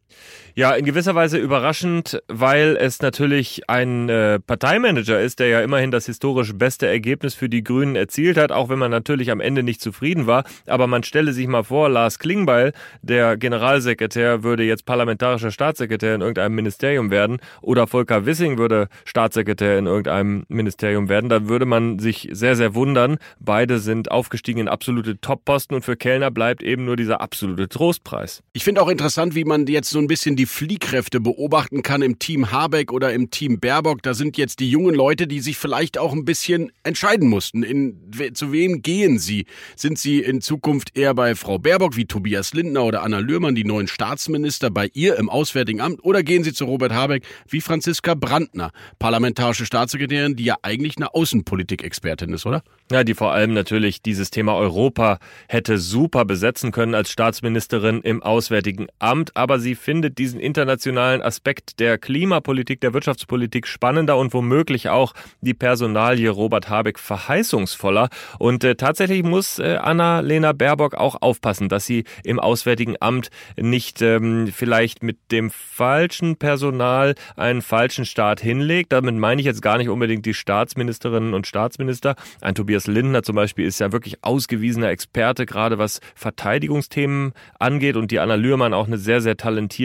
Ja, 0.55 0.73
in 0.73 0.85
gewisser 0.85 1.15
Weise 1.15 1.39
überraschend, 1.39 2.21
weil 2.27 2.77
es 2.81 3.01
natürlich 3.01 3.63
ein 3.69 4.09
äh, 4.09 4.41
Parteimanager 4.41 5.21
ist, 5.21 5.39
der 5.39 5.47
ja 5.47 5.61
immerhin 5.61 5.93
das 5.93 6.07
historisch 6.07 6.53
beste 6.53 6.89
Ergebnis 6.89 7.35
für 7.35 7.49
die 7.49 7.63
Grünen 7.63 7.95
erzielt 7.95 8.37
hat, 8.37 8.51
auch 8.51 8.69
wenn 8.69 8.79
man 8.79 8.91
natürlich 8.91 9.31
am 9.31 9.41
Ende 9.41 9.63
nicht 9.63 9.81
zufrieden 9.81 10.27
war. 10.27 10.43
Aber 10.67 10.89
man 10.89 11.05
stelle 11.05 11.33
sich 11.33 11.47
mal 11.47 11.63
vor, 11.63 11.89
Lars 11.89 12.19
Klingbeil, 12.19 12.73
der 13.03 13.37
Generalsekretär, 13.37 14.43
würde 14.43 14.65
jetzt 14.65 14.85
parlamentarischer 14.85 15.53
Staatssekretär 15.53 16.17
in 16.17 16.23
irgendeinem 16.23 16.57
Ministerium 16.57 17.13
werden 17.13 17.39
oder 17.63 17.87
Volker 17.87 18.27
Wissing 18.27 18.59
würde 18.59 18.89
Staatssekretär 19.05 19.79
in 19.79 19.87
irgendeinem 19.87 20.45
Ministerium 20.49 21.09
werden. 21.09 21.31
Da 21.31 21.47
würde 21.47 21.67
man 21.67 22.01
sich 22.01 22.31
sehr, 22.33 22.57
sehr 22.57 22.75
wundern. 22.75 23.19
Beide 23.39 23.79
sind 23.79 24.11
aufgestiegen 24.11 24.63
in 24.63 24.69
absolute 24.69 25.21
Topposten 25.21 25.77
und 25.77 25.85
für 25.85 25.97
Kellner 25.97 26.33
bleibt 26.33 26.65
eben 26.65 26.85
nur 26.85 26.97
dieser 26.97 27.21
absolute 27.21 27.69
Trostpreis. 27.69 28.43
Ich 28.55 28.65
finde 28.65 28.83
auch 28.83 28.89
interessant, 28.89 29.37
wie 29.37 29.45
man 29.45 29.67
jetzt 29.67 29.91
so 29.91 29.98
ein 29.99 30.07
bisschen 30.07 30.37
die 30.37 30.47
Fliehkräfte 30.47 31.21
beobachten 31.21 31.83
kann 31.83 32.03
im 32.03 32.19
Team 32.19 32.51
Habeck 32.51 32.93
oder 32.93 33.13
im 33.13 33.31
Team 33.31 33.61
Baerbock. 33.61 34.03
Da 34.03 34.15
sind 34.15 34.37
jetzt 34.37 34.61
die 34.61 34.71
jungen 34.71 34.95
Leute, 34.95 35.27
die 35.27 35.41
sich 35.41 35.57
vielleicht 35.57 35.99
auch 35.99 36.13
ein 36.13 36.25
bisschen 36.25 36.73
entscheiden 36.83 37.29
mussten. 37.29 37.63
In, 37.63 38.11
zu 38.35 38.53
wem 38.53 38.83
gehen 38.83 39.19
sie? 39.19 39.47
Sind 39.77 39.99
sie 39.99 40.21
in 40.21 40.41
Zukunft 40.41 40.97
eher 40.97 41.15
bei 41.15 41.35
Frau 41.35 41.59
Baerbock 41.59 41.97
wie 41.97 42.07
Tobias 42.07 42.55
Lindner 42.55 42.85
oder 42.85 43.03
Anna 43.03 43.19
Lührmann, 43.19 43.55
die 43.55 43.65
neuen 43.65 43.89
Staatsminister, 43.89 44.71
bei 44.71 44.91
ihr 44.95 45.17
im 45.17 45.29
Auswärtigen 45.29 45.81
Amt? 45.81 46.05
Oder 46.05 46.23
gehen 46.23 46.45
sie 46.45 46.53
zu 46.53 46.65
Robert 46.65 46.93
Habeck 46.93 47.25
wie 47.49 47.61
Franziska 47.61 48.15
Brandner, 48.15 48.71
parlamentarische 48.99 49.67
Staatssekretärin, 49.67 50.37
die 50.37 50.45
ja 50.45 50.57
eigentlich 50.63 50.97
eine 50.97 51.15
Außenpolitik-Expertin 51.15 52.33
ist, 52.33 52.47
oder? 52.47 52.63
Ja, 52.91 53.05
die 53.05 53.15
vor 53.15 53.33
allem 53.33 53.53
natürlich 53.53 54.03
dieses 54.03 54.31
Thema 54.31 54.55
Europa 54.55 55.19
hätte 55.49 55.79
super 55.79 56.25
besetzen 56.25 56.73
können 56.73 56.95
als 56.95 57.11
Staatsministerin 57.11 58.01
im 58.01 58.23
Auswärtigen 58.23 58.87
Amt, 58.99 59.37
aber 59.37 59.59
sie 59.59 59.75
findet 59.89 60.19
diesen 60.19 60.39
internationalen 60.39 61.23
Aspekt 61.23 61.81
der 61.81 61.97
Klimapolitik, 61.97 62.83
der 62.83 62.93
Wirtschaftspolitik 62.93 63.67
spannender 63.67 64.19
und 64.19 64.35
womöglich 64.35 64.91
auch 64.91 65.15
die 65.41 65.55
Personalie 65.55 66.29
Robert 66.29 66.69
Habeck 66.69 66.99
verheißungsvoller. 66.99 68.11
Und 68.39 68.65
äh, 68.65 68.75
tatsächlich 68.75 69.23
muss 69.23 69.59
äh, 69.59 69.79
Anna-Lena 69.81 70.53
Baerbock 70.53 70.95
auch 70.95 71.23
aufpassen, 71.23 71.71
dass 71.71 71.87
sie 71.87 72.05
im 72.23 72.39
Auswärtigen 72.39 72.97
Amt 73.01 73.31
nicht 73.57 74.03
ähm, 74.03 74.53
vielleicht 74.55 75.03
mit 75.03 75.17
dem 75.33 75.51
falschen 75.51 76.37
Personal 76.37 77.15
einen 77.37 77.63
falschen 77.63 78.05
Staat 78.05 78.43
hinlegt. 78.43 78.93
Damit 78.93 79.15
meine 79.15 79.41
ich 79.41 79.47
jetzt 79.47 79.63
gar 79.63 79.79
nicht 79.79 79.89
unbedingt 79.89 80.27
die 80.27 80.35
Staatsministerinnen 80.35 81.33
und 81.33 81.47
Staatsminister. 81.47 82.15
Ein 82.43 82.55
Tobias 82.55 82.89
Lindner 82.89 83.23
zum 83.23 83.37
Beispiel 83.37 83.65
ist 83.65 83.81
ja 83.81 83.91
wirklich 83.91 84.23
ausgewiesener 84.23 84.91
Experte, 84.91 85.47
gerade 85.47 85.79
was 85.79 86.03
Verteidigungsthemen 86.15 87.33
angeht. 87.59 87.97
Und 87.97 88.11
die 88.11 88.19
Anna 88.19 88.35
Lührmann 88.35 88.75
auch 88.75 88.87
eine 88.87 88.99
sehr, 88.99 89.23
sehr 89.23 89.39
talentierte 89.39 89.78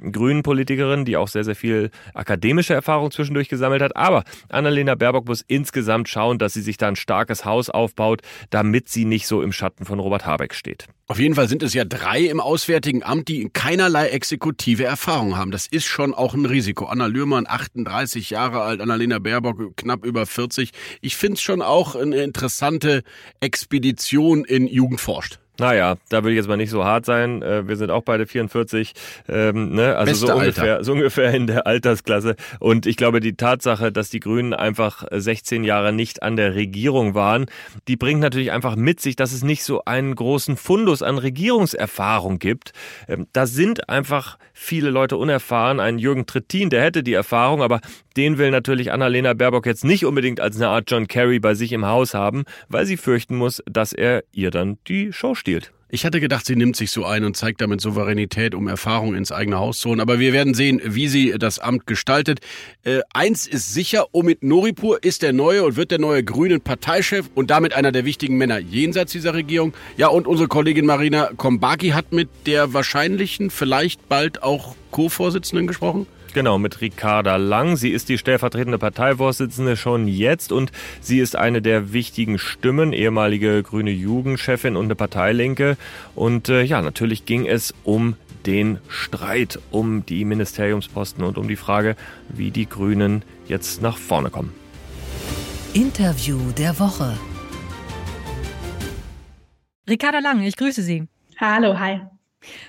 Grünen-Politikerin, 0.00 1.04
die 1.04 1.16
auch 1.16 1.28
sehr, 1.28 1.44
sehr 1.44 1.56
viel 1.56 1.90
akademische 2.14 2.74
Erfahrung 2.74 3.10
zwischendurch 3.10 3.48
gesammelt 3.48 3.82
hat. 3.82 3.96
Aber 3.96 4.24
Annalena 4.48 4.94
Baerbock 4.94 5.26
muss 5.26 5.44
insgesamt 5.46 6.08
schauen, 6.08 6.38
dass 6.38 6.52
sie 6.52 6.62
sich 6.62 6.76
da 6.76 6.88
ein 6.88 6.96
starkes 6.96 7.44
Haus 7.44 7.70
aufbaut, 7.70 8.22
damit 8.50 8.88
sie 8.88 9.04
nicht 9.04 9.26
so 9.26 9.42
im 9.42 9.52
Schatten 9.52 9.84
von 9.84 9.98
Robert 9.98 10.26
Habeck 10.26 10.54
steht. 10.54 10.86
Auf 11.08 11.20
jeden 11.20 11.36
Fall 11.36 11.48
sind 11.48 11.62
es 11.62 11.72
ja 11.72 11.84
drei 11.84 12.22
im 12.22 12.40
Auswärtigen 12.40 13.04
Amt, 13.04 13.28
die 13.28 13.48
keinerlei 13.52 14.08
exekutive 14.08 14.84
Erfahrung 14.84 15.36
haben. 15.36 15.52
Das 15.52 15.68
ist 15.68 15.84
schon 15.84 16.12
auch 16.12 16.34
ein 16.34 16.46
Risiko. 16.46 16.86
Anna 16.86 17.06
Lührmann, 17.06 17.46
38 17.46 18.30
Jahre 18.30 18.62
alt, 18.62 18.80
Annalena 18.80 19.20
Baerbock, 19.20 19.76
knapp 19.76 20.04
über 20.04 20.26
40. 20.26 20.72
Ich 21.00 21.16
finde 21.16 21.34
es 21.34 21.42
schon 21.42 21.62
auch 21.62 21.94
eine 21.94 22.16
interessante 22.16 23.04
Expedition 23.40 24.44
in 24.44 24.66
Jugend 24.66 25.00
forscht. 25.00 25.38
Naja, 25.58 25.96
da 26.08 26.24
will 26.24 26.32
ich 26.32 26.36
jetzt 26.36 26.48
mal 26.48 26.56
nicht 26.56 26.70
so 26.70 26.84
hart 26.84 27.06
sein. 27.06 27.42
Äh, 27.42 27.66
wir 27.66 27.76
sind 27.76 27.90
auch 27.90 28.02
beide 28.02 28.26
44, 28.26 28.92
ähm, 29.28 29.74
ne? 29.74 29.96
also 29.96 30.26
so 30.26 30.34
ungefähr, 30.34 30.84
so 30.84 30.92
ungefähr 30.92 31.32
in 31.32 31.46
der 31.46 31.66
Altersklasse. 31.66 32.36
Und 32.58 32.86
ich 32.86 32.96
glaube, 32.96 33.20
die 33.20 33.36
Tatsache, 33.36 33.92
dass 33.92 34.10
die 34.10 34.20
Grünen 34.20 34.52
einfach 34.54 35.04
16 35.10 35.64
Jahre 35.64 35.92
nicht 35.92 36.22
an 36.22 36.36
der 36.36 36.54
Regierung 36.54 37.14
waren, 37.14 37.46
die 37.88 37.96
bringt 37.96 38.20
natürlich 38.20 38.52
einfach 38.52 38.76
mit 38.76 39.00
sich, 39.00 39.16
dass 39.16 39.32
es 39.32 39.42
nicht 39.42 39.64
so 39.64 39.84
einen 39.84 40.14
großen 40.14 40.56
Fundus 40.56 41.02
an 41.02 41.18
Regierungserfahrung 41.18 42.38
gibt. 42.38 42.72
Ähm, 43.08 43.26
da 43.32 43.46
sind 43.46 43.88
einfach 43.88 44.38
viele 44.52 44.90
Leute 44.90 45.16
unerfahren. 45.16 45.80
Ein 45.80 45.98
Jürgen 45.98 46.26
Trittin, 46.26 46.70
der 46.70 46.82
hätte 46.82 47.02
die 47.02 47.14
Erfahrung, 47.14 47.62
aber 47.62 47.80
den 48.16 48.38
will 48.38 48.50
natürlich 48.50 48.92
Annalena 48.92 49.34
Baerbock 49.34 49.66
jetzt 49.66 49.84
nicht 49.84 50.04
unbedingt 50.04 50.40
als 50.40 50.56
eine 50.56 50.68
Art 50.68 50.90
John 50.90 51.06
Kerry 51.06 51.38
bei 51.38 51.54
sich 51.54 51.72
im 51.72 51.86
Haus 51.86 52.14
haben, 52.14 52.44
weil 52.68 52.86
sie 52.86 52.96
fürchten 52.96 53.36
muss, 53.36 53.62
dass 53.70 53.92
er 53.92 54.24
ihr 54.32 54.50
dann 54.50 54.78
die 54.88 55.12
Show 55.12 55.34
stiehlt. 55.34 55.72
Ich 55.88 56.04
hatte 56.04 56.18
gedacht, 56.18 56.44
sie 56.44 56.56
nimmt 56.56 56.74
sich 56.74 56.90
so 56.90 57.04
ein 57.04 57.24
und 57.24 57.36
zeigt 57.36 57.60
damit 57.60 57.80
Souveränität, 57.80 58.56
um 58.56 58.66
Erfahrung 58.66 59.14
ins 59.14 59.30
eigene 59.30 59.58
Haus 59.58 59.78
zu 59.78 59.90
holen. 59.90 60.00
Aber 60.00 60.18
wir 60.18 60.32
werden 60.32 60.52
sehen, 60.52 60.80
wie 60.84 61.06
sie 61.06 61.36
das 61.38 61.60
Amt 61.60 61.86
gestaltet. 61.86 62.40
Äh, 62.82 63.02
eins 63.14 63.46
ist 63.46 63.72
sicher, 63.72 64.06
Omid 64.10 64.42
Noripur 64.42 65.04
ist 65.04 65.22
der 65.22 65.32
neue 65.32 65.62
und 65.62 65.76
wird 65.76 65.92
der 65.92 66.00
neue 66.00 66.24
grünen 66.24 66.60
Parteichef 66.60 67.30
und 67.36 67.50
damit 67.50 67.72
einer 67.72 67.92
der 67.92 68.04
wichtigen 68.04 68.36
Männer 68.36 68.58
jenseits 68.58 69.12
dieser 69.12 69.34
Regierung. 69.34 69.74
Ja, 69.96 70.08
und 70.08 70.26
unsere 70.26 70.48
Kollegin 70.48 70.86
Marina 70.86 71.30
Kombaki 71.36 71.90
hat 71.90 72.12
mit 72.12 72.30
der 72.46 72.74
wahrscheinlichen, 72.74 73.50
vielleicht 73.50 74.08
bald 74.08 74.42
auch 74.42 74.74
Co-Vorsitzenden 74.90 75.68
gesprochen. 75.68 76.08
Genau, 76.36 76.58
mit 76.58 76.82
Ricarda 76.82 77.36
Lang. 77.36 77.76
Sie 77.76 77.88
ist 77.88 78.10
die 78.10 78.18
stellvertretende 78.18 78.76
Parteivorsitzende 78.76 79.74
schon 79.74 80.06
jetzt 80.06 80.52
und 80.52 80.70
sie 81.00 81.18
ist 81.18 81.34
eine 81.34 81.62
der 81.62 81.94
wichtigen 81.94 82.38
Stimmen, 82.38 82.92
ehemalige 82.92 83.62
grüne 83.62 83.90
Jugendchefin 83.90 84.76
und 84.76 84.84
eine 84.84 84.96
Parteilinke. 84.96 85.78
Und 86.14 86.50
äh, 86.50 86.60
ja, 86.60 86.82
natürlich 86.82 87.24
ging 87.24 87.46
es 87.46 87.72
um 87.84 88.16
den 88.44 88.80
Streit 88.86 89.58
um 89.70 90.04
die 90.04 90.26
Ministeriumsposten 90.26 91.24
und 91.24 91.38
um 91.38 91.48
die 91.48 91.56
Frage, 91.56 91.96
wie 92.28 92.50
die 92.50 92.68
Grünen 92.68 93.22
jetzt 93.48 93.80
nach 93.80 93.96
vorne 93.96 94.28
kommen. 94.28 94.52
Interview 95.72 96.38
der 96.58 96.78
Woche. 96.78 97.16
Ricarda 99.88 100.18
Lang, 100.18 100.42
ich 100.42 100.56
grüße 100.56 100.82
Sie. 100.82 101.08
Hallo, 101.40 101.78
hi. 101.78 102.02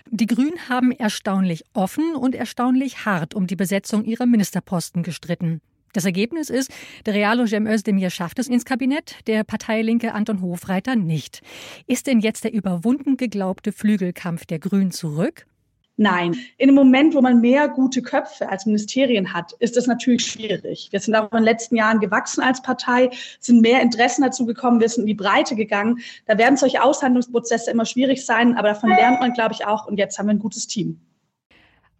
Die 0.10 0.26
Grünen 0.26 0.70
haben 0.70 0.92
erstaunlich 0.92 1.64
offen 1.74 2.16
und 2.16 2.36
erstaunlich 2.36 3.06
hart 3.06 3.34
um 3.34 3.48
die 3.48 3.56
Besetzung 3.56 4.04
ihrer 4.06 4.26
Ministerposten 4.26 5.04
gestritten. 5.04 5.62
Das 5.94 6.06
Ergebnis 6.06 6.50
ist, 6.50 6.72
der 7.06 7.14
Realo 7.14 7.48
Cem 7.48 7.66
Özdemir 7.66 8.10
schafft 8.10 8.40
es 8.40 8.48
ins 8.48 8.66
Kabinett, 8.66 9.16
der 9.26 9.44
Parteilinke 9.44 10.14
Anton 10.14 10.42
Hofreiter 10.42 10.96
nicht. 10.96 11.42
Ist 11.88 12.08
denn 12.08 12.20
jetzt 12.20 12.44
der 12.44 12.54
überwunden 12.54 13.18
geglaubte 13.18 13.72
Flügelkampf 13.72 14.46
der 14.46 14.60
Grünen 14.60 14.92
zurück? 14.92 15.48
Nein. 16.00 16.36
In 16.58 16.70
einem 16.70 16.76
Moment, 16.76 17.16
wo 17.16 17.22
man 17.22 17.42
mehr 17.42 17.68
gute 17.68 18.04
Köpfe 18.04 18.48
als 18.50 18.68
Ministerien 18.68 19.34
hat, 19.34 19.54
ist 19.54 19.76
das 19.76 19.88
natürlich 19.88 20.26
schwierig. 20.26 20.90
Wir 20.92 21.00
sind 21.00 21.16
auch 21.16 21.32
in 21.32 21.38
den 21.38 21.44
letzten 21.44 21.76
Jahren 21.76 22.00
gewachsen 22.00 22.42
als 22.42 22.62
Partei, 22.62 23.10
sind 23.40 23.62
mehr 23.62 23.82
Interessen 23.82 24.22
dazu 24.22 24.46
gekommen, 24.46 24.80
wir 24.80 24.90
sind 24.90 25.02
in 25.02 25.08
die 25.08 25.16
Breite 25.16 25.56
gegangen. 25.56 26.00
Da 26.28 26.38
werden 26.38 26.56
solche 26.56 26.84
Aushandlungsprozesse 26.84 27.72
immer 27.72 27.86
schwierig 27.86 28.24
sein, 28.24 28.56
aber 28.56 28.70
davon 28.70 28.92
lernt 28.92 29.20
man, 29.20 29.34
glaube 29.34 29.56
ich, 29.56 29.66
auch. 29.66 29.88
Und 29.88 29.98
jetzt 29.98 30.20
haben 30.20 30.28
wir 30.28 30.36
ein 30.36 30.40
gutes 30.40 30.68
Team. 30.68 31.00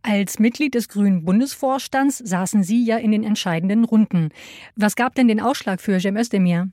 Als 0.04 0.38
Mitglied 0.38 0.76
des 0.76 0.90
Grünen 0.90 1.26
Bundesvorstands 1.26 2.20
saßen 2.20 2.62
Sie 2.62 2.86
ja 2.86 2.98
in 2.98 3.12
den 3.12 3.24
entscheidenden 3.24 3.84
Runden. 3.84 4.30
Was 4.76 4.96
gab 4.96 5.16
denn 5.16 5.28
den 5.28 5.42
Ausschlag 5.42 5.82
für 5.82 6.00
Cem 6.00 6.18
Özdemir? 6.18 6.70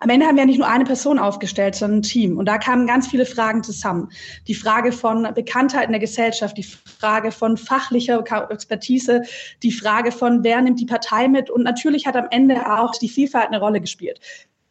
Am 0.00 0.10
Ende 0.10 0.26
haben 0.26 0.36
wir 0.36 0.44
nicht 0.44 0.58
nur 0.58 0.68
eine 0.68 0.84
Person 0.84 1.18
aufgestellt, 1.18 1.74
sondern 1.74 2.00
ein 2.00 2.02
Team. 2.02 2.36
Und 2.36 2.46
da 2.46 2.58
kamen 2.58 2.86
ganz 2.86 3.08
viele 3.08 3.24
Fragen 3.24 3.62
zusammen. 3.62 4.10
Die 4.46 4.54
Frage 4.54 4.92
von 4.92 5.28
Bekanntheit 5.34 5.86
in 5.86 5.92
der 5.92 6.00
Gesellschaft, 6.00 6.56
die 6.56 6.62
Frage 6.62 7.32
von 7.32 7.56
fachlicher 7.56 8.22
Expertise, 8.50 9.22
die 9.62 9.72
Frage 9.72 10.12
von, 10.12 10.44
wer 10.44 10.60
nimmt 10.60 10.80
die 10.80 10.86
Partei 10.86 11.28
mit. 11.28 11.48
Und 11.48 11.62
natürlich 11.62 12.06
hat 12.06 12.16
am 12.16 12.26
Ende 12.30 12.70
auch 12.70 12.92
die 12.92 13.08
Vielfalt 13.08 13.46
eine 13.46 13.60
Rolle 13.60 13.80
gespielt. 13.80 14.20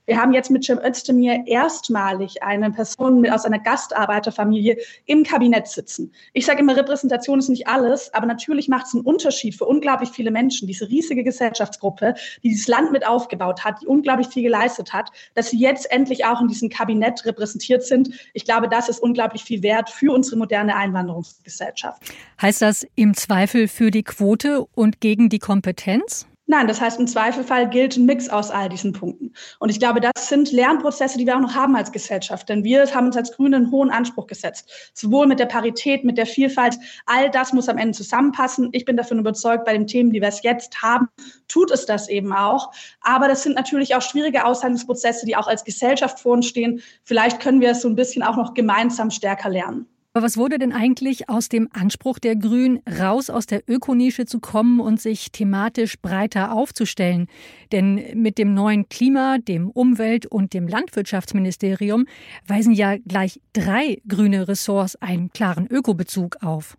Wir 0.06 0.22
haben 0.22 0.34
jetzt 0.34 0.52
mit 0.52 0.64
Cem 0.64 0.80
Özdemir 0.80 1.44
erstmalig 1.48 2.44
eine 2.44 2.72
Person 2.72 3.28
aus 3.30 3.46
einer 3.46 3.60
Gastarbeiterfamilie 3.60 4.78
im 5.06 5.24
Kabinett 5.24 5.68
sitzen. 5.68 6.12
Ich 6.34 6.46
sage 6.46 6.60
immer, 6.60 6.76
Repräsentation 6.76 7.40
ist 7.40 7.50
nicht 7.50 7.68
alles, 7.68 8.14
aber 8.14 8.28
natürlich 8.28 8.68
macht 8.68 8.86
es 8.88 8.94
einen 8.94 9.04
Unterschied 9.04 9.56
für 9.56 9.66
unglaublich 9.66 10.10
viele 10.10 10.30
Menschen, 10.30 10.68
diese 10.68 10.88
riesige 10.88 11.24
Gesellschaftsgruppe, 11.24 12.14
die 12.44 12.50
dieses 12.50 12.68
Land 12.68 12.92
mit 12.92 13.08
aufgebaut 13.08 13.64
hat, 13.64 13.82
die 13.82 13.88
unglaublich 13.88 14.28
viel 14.28 14.44
geleistet 14.44 14.94
hat, 14.94 15.10
dass 15.34 15.50
sie 15.50 15.58
jetzt 15.58 15.92
endlich 15.92 16.26
auch 16.26 16.42
in 16.42 16.48
diesem 16.48 16.70
Kabinett 16.70 17.26
repräsentiert 17.26 17.84
sind. 17.84 18.10
Ich 18.34 18.46
glaube, 18.46 18.70
das 18.70 18.90
ist 18.90 19.00
unglaublich 19.00 19.44
viel 19.44 19.64
wert 19.64 19.90
für 19.90 20.14
unsere 20.14 20.38
moderne 20.38 20.76
Einwanderungsgesellschaft. 20.76 22.02
Heißt 22.42 22.62
das 22.62 22.86
im 22.96 23.16
Zweifel 23.16 23.68
für 23.68 23.90
die 23.90 24.04
Quote 24.04 24.66
und 24.76 25.02
gegen 25.02 25.30
die 25.30 25.40
Kompetenz? 25.40 26.28
Nein, 26.48 26.68
das 26.68 26.80
heißt, 26.80 27.00
im 27.00 27.08
Zweifelfall 27.08 27.68
gilt 27.68 27.98
ein 27.98 28.06
Mix 28.06 28.30
aus 28.30 28.52
all 28.52 28.70
diesen 28.70 28.94
Punkten. 28.94 29.34
Und 29.60 29.70
ich 29.70 29.80
glaube, 29.80 30.00
das 30.00 30.30
sind 30.30 30.52
Lernprozesse, 30.52 31.18
die 31.18 31.26
wir 31.26 31.36
auch 31.36 31.42
noch 31.42 31.56
haben 31.56 31.76
als 31.76 31.92
Gesellschaft. 31.92 32.48
Denn 32.50 32.64
wir 32.64 32.86
haben 32.94 33.08
uns 33.08 33.18
als 33.18 33.32
Grüne 33.32 33.56
einen 33.56 33.72
hohen 33.72 33.90
Anspruch 33.90 34.28
gesetzt. 34.28 34.70
Sowohl 34.94 35.26
mit 35.26 35.40
der 35.40 35.48
Parität, 35.48 36.04
mit 36.04 36.20
der 36.20 36.28
Vielfalt. 36.28 36.78
All 37.08 37.32
das 37.32 37.52
muss 37.52 37.68
am 37.68 37.80
Ende 37.80 37.98
zusammenpassen. 37.98 38.70
Ich 38.74 38.86
bin 38.86 38.96
davon 38.96 39.18
überzeugt, 39.18 39.66
bei 39.66 39.74
den 39.74 39.88
Themen, 39.88 40.12
die 40.12 40.22
wir 40.22 40.28
es 40.28 40.44
jetzt 40.44 40.84
haben, 40.84 41.08
tut 41.48 41.72
es 41.72 41.88
das 41.88 42.10
eben 42.10 42.32
auch. 42.32 42.72
Aber 43.02 43.28
das 43.28 43.42
sind 43.42 43.56
natürlich 43.56 43.96
auch 43.96 44.04
schwierige 44.04 44.46
Aushandlungsprozesse, 44.46 45.26
die 45.26 45.36
auch 45.36 45.48
als 45.48 45.64
Gesellschaft 45.64 46.20
vor 46.20 46.34
uns 46.34 46.46
stehen. 46.46 46.84
Vielleicht 47.04 47.40
können 47.40 47.60
wir 47.60 47.72
es 47.72 47.82
so 47.82 47.88
ein 47.88 47.96
bisschen 47.96 48.22
auch 48.22 48.36
noch 48.36 48.54
gemeinsam 48.54 49.10
stärker 49.10 49.50
lernen. 49.50 49.88
Aber 50.16 50.28
was 50.28 50.38
wurde 50.38 50.58
denn 50.58 50.72
eigentlich 50.72 51.28
aus 51.28 51.50
dem 51.50 51.68
Anspruch 51.74 52.20
der 52.20 52.38
Grünen, 52.38 52.80
raus 52.88 53.30
aus 53.30 53.48
der 53.48 53.70
Ökonische 53.70 54.26
zu 54.26 54.40
kommen 54.40 54.80
und 54.80 55.02
sich 55.02 55.34
thematisch 55.34 56.00
breiter 56.00 56.54
aufzustellen? 56.54 57.28
Denn 57.74 58.02
mit 58.14 58.38
dem 58.38 58.54
neuen 58.54 58.88
Klima, 58.88 59.40
dem 59.40 59.70
Umwelt- 59.70 60.26
und 60.26 60.54
dem 60.54 60.70
Landwirtschaftsministerium 60.70 62.06
weisen 62.48 62.72
ja 62.72 62.96
gleich 62.96 63.42
drei 63.52 64.02
grüne 64.08 64.48
Ressorts 64.48 64.96
einen 65.02 65.32
klaren 65.34 65.68
Ökobezug 65.68 66.38
auf. 66.42 66.78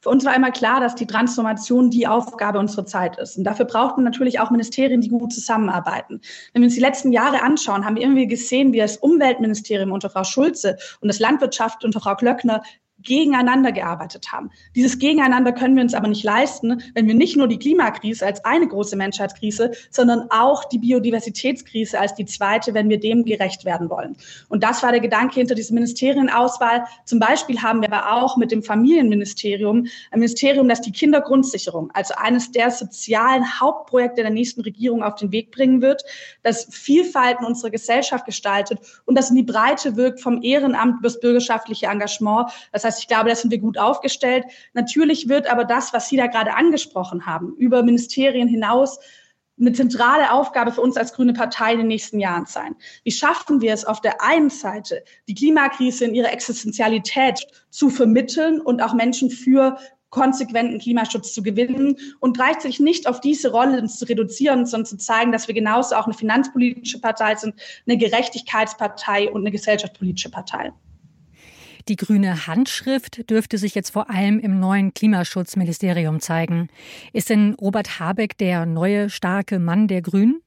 Für 0.00 0.10
uns 0.10 0.24
war 0.24 0.36
immer 0.36 0.50
klar, 0.50 0.80
dass 0.80 0.94
die 0.94 1.06
Transformation 1.06 1.90
die 1.90 2.06
Aufgabe 2.06 2.58
unserer 2.58 2.86
Zeit 2.86 3.18
ist. 3.18 3.38
Und 3.38 3.44
dafür 3.44 3.64
braucht 3.64 3.96
man 3.96 4.04
natürlich 4.04 4.38
auch 4.40 4.50
Ministerien, 4.50 5.00
die 5.00 5.08
gut 5.08 5.32
zusammenarbeiten. 5.32 6.20
Wenn 6.52 6.62
wir 6.62 6.66
uns 6.66 6.74
die 6.74 6.80
letzten 6.80 7.12
Jahre 7.12 7.42
anschauen, 7.42 7.84
haben 7.84 7.96
wir 7.96 8.02
irgendwie 8.02 8.26
gesehen, 8.26 8.72
wie 8.72 8.78
das 8.78 8.98
Umweltministerium 8.98 9.92
unter 9.92 10.10
Frau 10.10 10.24
Schulze 10.24 10.76
und 11.00 11.08
das 11.08 11.18
Landwirtschaft 11.18 11.84
unter 11.84 12.00
Frau 12.00 12.14
Klöckner 12.14 12.62
gegeneinander 13.06 13.72
gearbeitet 13.72 14.30
haben. 14.32 14.50
Dieses 14.74 14.98
Gegeneinander 14.98 15.52
können 15.52 15.76
wir 15.76 15.82
uns 15.82 15.94
aber 15.94 16.08
nicht 16.08 16.24
leisten, 16.24 16.82
wenn 16.94 17.06
wir 17.06 17.14
nicht 17.14 17.36
nur 17.36 17.48
die 17.48 17.58
Klimakrise 17.58 18.26
als 18.26 18.44
eine 18.44 18.68
große 18.68 18.96
Menschheitskrise, 18.96 19.70
sondern 19.90 20.26
auch 20.30 20.64
die 20.64 20.78
Biodiversitätskrise 20.78 21.98
als 21.98 22.14
die 22.14 22.26
zweite, 22.26 22.74
wenn 22.74 22.90
wir 22.90 23.00
dem 23.00 23.24
gerecht 23.24 23.64
werden 23.64 23.88
wollen. 23.88 24.16
Und 24.48 24.62
das 24.62 24.82
war 24.82 24.90
der 24.90 25.00
Gedanke 25.00 25.36
hinter 25.36 25.54
dieser 25.54 25.72
Ministerienauswahl. 25.74 26.84
Zum 27.04 27.18
Beispiel 27.18 27.62
haben 27.62 27.80
wir 27.80 27.92
aber 27.92 28.22
auch 28.22 28.36
mit 28.36 28.50
dem 28.50 28.62
Familienministerium 28.62 29.86
ein 30.10 30.20
Ministerium, 30.20 30.68
das 30.68 30.80
die 30.80 30.92
Kindergrundsicherung, 30.92 31.90
also 31.94 32.14
eines 32.16 32.50
der 32.50 32.70
sozialen 32.70 33.60
Hauptprojekte 33.60 34.22
der 34.22 34.30
nächsten 34.30 34.62
Regierung 34.62 35.02
auf 35.02 35.14
den 35.14 35.32
Weg 35.32 35.52
bringen 35.52 35.80
wird, 35.80 36.02
das 36.42 36.66
Vielfalt 36.70 37.38
in 37.40 37.46
unserer 37.46 37.70
Gesellschaft 37.70 38.26
gestaltet 38.26 38.80
und 39.04 39.16
das 39.16 39.30
in 39.30 39.36
die 39.36 39.42
Breite 39.42 39.96
wirkt 39.96 40.20
vom 40.20 40.42
Ehrenamt 40.42 41.02
bis 41.02 41.20
bürgerschaftliche 41.20 41.86
Engagement. 41.86 42.50
Das 42.72 42.84
heißt, 42.84 42.95
ich 42.98 43.08
glaube, 43.08 43.28
da 43.28 43.34
sind 43.34 43.50
wir 43.50 43.58
gut 43.58 43.78
aufgestellt. 43.78 44.44
Natürlich 44.74 45.28
wird 45.28 45.50
aber 45.50 45.64
das, 45.64 45.92
was 45.92 46.08
Sie 46.08 46.16
da 46.16 46.26
gerade 46.26 46.54
angesprochen 46.54 47.26
haben, 47.26 47.54
über 47.56 47.82
Ministerien 47.82 48.48
hinaus 48.48 48.98
eine 49.58 49.72
zentrale 49.72 50.32
Aufgabe 50.32 50.70
für 50.72 50.82
uns 50.82 50.96
als 50.96 51.14
grüne 51.14 51.32
Partei 51.32 51.72
in 51.72 51.78
den 51.78 51.86
nächsten 51.88 52.20
Jahren 52.20 52.46
sein. 52.46 52.76
Wie 53.04 53.10
schaffen 53.10 53.60
wir 53.60 53.72
es 53.72 53.84
auf 53.84 54.00
der 54.00 54.22
einen 54.22 54.50
Seite, 54.50 55.02
die 55.28 55.34
Klimakrise 55.34 56.04
in 56.04 56.14
ihrer 56.14 56.32
Existenzialität 56.32 57.46
zu 57.70 57.88
vermitteln 57.88 58.60
und 58.60 58.82
auch 58.82 58.92
Menschen 58.92 59.30
für 59.30 59.78
konsequenten 60.10 60.78
Klimaschutz 60.78 61.34
zu 61.34 61.42
gewinnen 61.42 61.96
und 62.20 62.36
gleichzeitig 62.36 62.80
nicht 62.80 63.08
auf 63.08 63.20
diese 63.20 63.50
Rolle 63.50 63.84
zu 63.86 64.04
reduzieren, 64.06 64.64
sondern 64.66 64.86
zu 64.86 64.96
zeigen, 64.98 65.32
dass 65.32 65.48
wir 65.48 65.54
genauso 65.54 65.96
auch 65.96 66.06
eine 66.06 66.14
finanzpolitische 66.14 67.00
Partei 67.00 67.34
sind, 67.34 67.54
eine 67.86 67.98
Gerechtigkeitspartei 67.98 69.30
und 69.30 69.42
eine 69.42 69.50
gesellschaftspolitische 69.50 70.30
Partei. 70.30 70.72
Die 71.88 71.96
grüne 71.96 72.48
Handschrift 72.48 73.30
dürfte 73.30 73.58
sich 73.58 73.76
jetzt 73.76 73.90
vor 73.90 74.10
allem 74.10 74.40
im 74.40 74.58
neuen 74.58 74.92
Klimaschutzministerium 74.92 76.18
zeigen. 76.18 76.68
Ist 77.12 77.30
denn 77.30 77.54
Robert 77.54 78.00
Habeck 78.00 78.36
der 78.38 78.66
neue 78.66 79.08
starke 79.08 79.60
Mann 79.60 79.86
der 79.86 80.02
Grünen? 80.02 80.42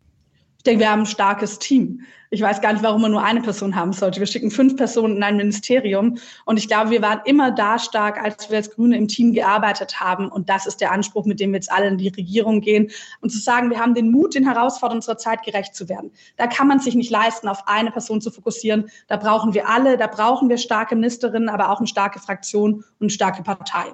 Ich 0.59 0.63
denke, 0.63 0.81
wir 0.81 0.91
haben 0.91 1.03
ein 1.03 1.05
starkes 1.05 1.57
Team. 1.57 2.01
Ich 2.31 2.41
weiß 2.41 2.59
gar 2.59 2.73
nicht, 2.73 2.83
warum 2.83 3.01
man 3.01 3.11
nur 3.11 3.23
eine 3.23 3.41
Person 3.41 3.77
haben 3.77 3.93
sollte. 3.93 4.19
Wir 4.19 4.27
schicken 4.27 4.51
fünf 4.51 4.75
Personen 4.75 5.15
in 5.15 5.23
ein 5.23 5.37
Ministerium. 5.37 6.17
Und 6.43 6.59
ich 6.59 6.67
glaube, 6.67 6.91
wir 6.91 7.01
waren 7.01 7.21
immer 7.23 7.51
da 7.51 7.79
stark, 7.79 8.21
als 8.21 8.49
wir 8.49 8.57
als 8.57 8.69
Grüne 8.69 8.97
im 8.97 9.07
Team 9.07 9.31
gearbeitet 9.31 10.01
haben. 10.01 10.27
Und 10.27 10.49
das 10.49 10.65
ist 10.65 10.81
der 10.81 10.91
Anspruch, 10.91 11.25
mit 11.25 11.39
dem 11.39 11.51
wir 11.51 11.59
jetzt 11.59 11.71
alle 11.71 11.87
in 11.87 11.97
die 11.97 12.09
Regierung 12.09 12.59
gehen. 12.59 12.91
Und 13.21 13.29
zu 13.29 13.39
sagen, 13.39 13.69
wir 13.69 13.79
haben 13.79 13.93
den 13.93 14.11
Mut, 14.11 14.35
den 14.35 14.43
Herausforderungen 14.43 14.99
unserer 14.99 15.17
Zeit 15.17 15.43
gerecht 15.43 15.75
zu 15.75 15.87
werden. 15.87 16.11
Da 16.35 16.47
kann 16.47 16.67
man 16.67 16.81
sich 16.81 16.93
nicht 16.93 17.09
leisten, 17.09 17.47
auf 17.47 17.65
eine 17.65 17.89
Person 17.89 18.19
zu 18.19 18.29
fokussieren. 18.29 18.89
Da 19.07 19.15
brauchen 19.15 19.53
wir 19.53 19.69
alle. 19.69 19.95
Da 19.95 20.07
brauchen 20.07 20.49
wir 20.49 20.57
starke 20.57 20.93
Ministerinnen, 20.93 21.47
aber 21.47 21.69
auch 21.71 21.77
eine 21.77 21.87
starke 21.87 22.19
Fraktion 22.19 22.73
und 22.73 22.85
eine 22.99 23.09
starke 23.11 23.43
Partei. 23.43 23.93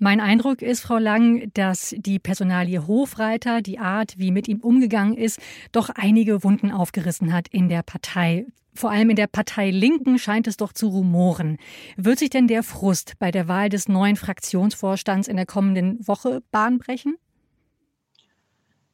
Mein 0.00 0.20
Eindruck 0.20 0.62
ist, 0.62 0.80
Frau 0.80 0.98
Lang, 0.98 1.50
dass 1.54 1.92
die 1.98 2.20
Personalie 2.20 2.86
Hofreiter, 2.86 3.62
die 3.62 3.80
Art, 3.80 4.16
wie 4.16 4.30
mit 4.30 4.46
ihm 4.46 4.60
umgegangen 4.60 5.16
ist, 5.16 5.40
doch 5.72 5.90
einige 5.90 6.44
Wunden 6.44 6.70
aufgerissen 6.70 7.32
hat 7.32 7.48
in 7.48 7.68
der 7.68 7.82
Partei. 7.82 8.46
Vor 8.74 8.92
allem 8.92 9.10
in 9.10 9.16
der 9.16 9.26
Partei 9.26 9.72
Linken 9.72 10.20
scheint 10.20 10.46
es 10.46 10.56
doch 10.56 10.72
zu 10.72 10.86
rumoren. 10.86 11.56
Wird 11.96 12.20
sich 12.20 12.30
denn 12.30 12.46
der 12.46 12.62
Frust 12.62 13.14
bei 13.18 13.32
der 13.32 13.48
Wahl 13.48 13.70
des 13.70 13.88
neuen 13.88 14.14
Fraktionsvorstands 14.14 15.26
in 15.26 15.34
der 15.34 15.46
kommenden 15.46 16.06
Woche 16.06 16.42
Bahn 16.52 16.78
brechen? 16.78 17.16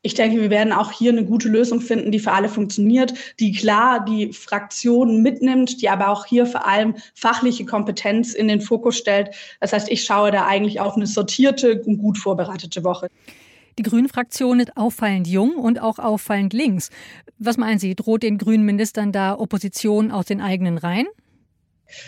Ich 0.04 0.12
denke, 0.12 0.38
wir 0.38 0.50
werden 0.50 0.72
auch 0.74 0.92
hier 0.92 1.10
eine 1.10 1.24
gute 1.24 1.48
Lösung 1.48 1.80
finden, 1.80 2.12
die 2.12 2.18
für 2.18 2.32
alle 2.32 2.50
funktioniert, 2.50 3.14
die 3.40 3.52
klar 3.52 4.04
die 4.04 4.34
Fraktionen 4.34 5.22
mitnimmt, 5.22 5.80
die 5.80 5.88
aber 5.88 6.10
auch 6.10 6.26
hier 6.26 6.44
vor 6.44 6.66
allem 6.66 6.94
fachliche 7.14 7.64
Kompetenz 7.64 8.34
in 8.34 8.46
den 8.46 8.60
Fokus 8.60 8.98
stellt. 8.98 9.30
Das 9.60 9.72
heißt, 9.72 9.90
ich 9.90 10.04
schaue 10.04 10.30
da 10.30 10.44
eigentlich 10.46 10.78
auf 10.78 10.94
eine 10.94 11.06
sortierte 11.06 11.82
und 11.86 11.96
gut 11.96 12.18
vorbereitete 12.18 12.84
Woche. 12.84 13.08
Die 13.78 13.82
Grünen-Fraktion 13.82 14.60
ist 14.60 14.76
auffallend 14.76 15.26
jung 15.26 15.56
und 15.56 15.80
auch 15.80 15.98
auffallend 15.98 16.52
links. 16.52 16.90
Was 17.38 17.56
meinen 17.56 17.78
Sie, 17.78 17.94
droht 17.94 18.22
den 18.22 18.36
grünen 18.36 18.66
Ministern 18.66 19.10
da 19.10 19.34
Opposition 19.38 20.10
aus 20.10 20.26
den 20.26 20.42
eigenen 20.42 20.76
Reihen? 20.76 21.06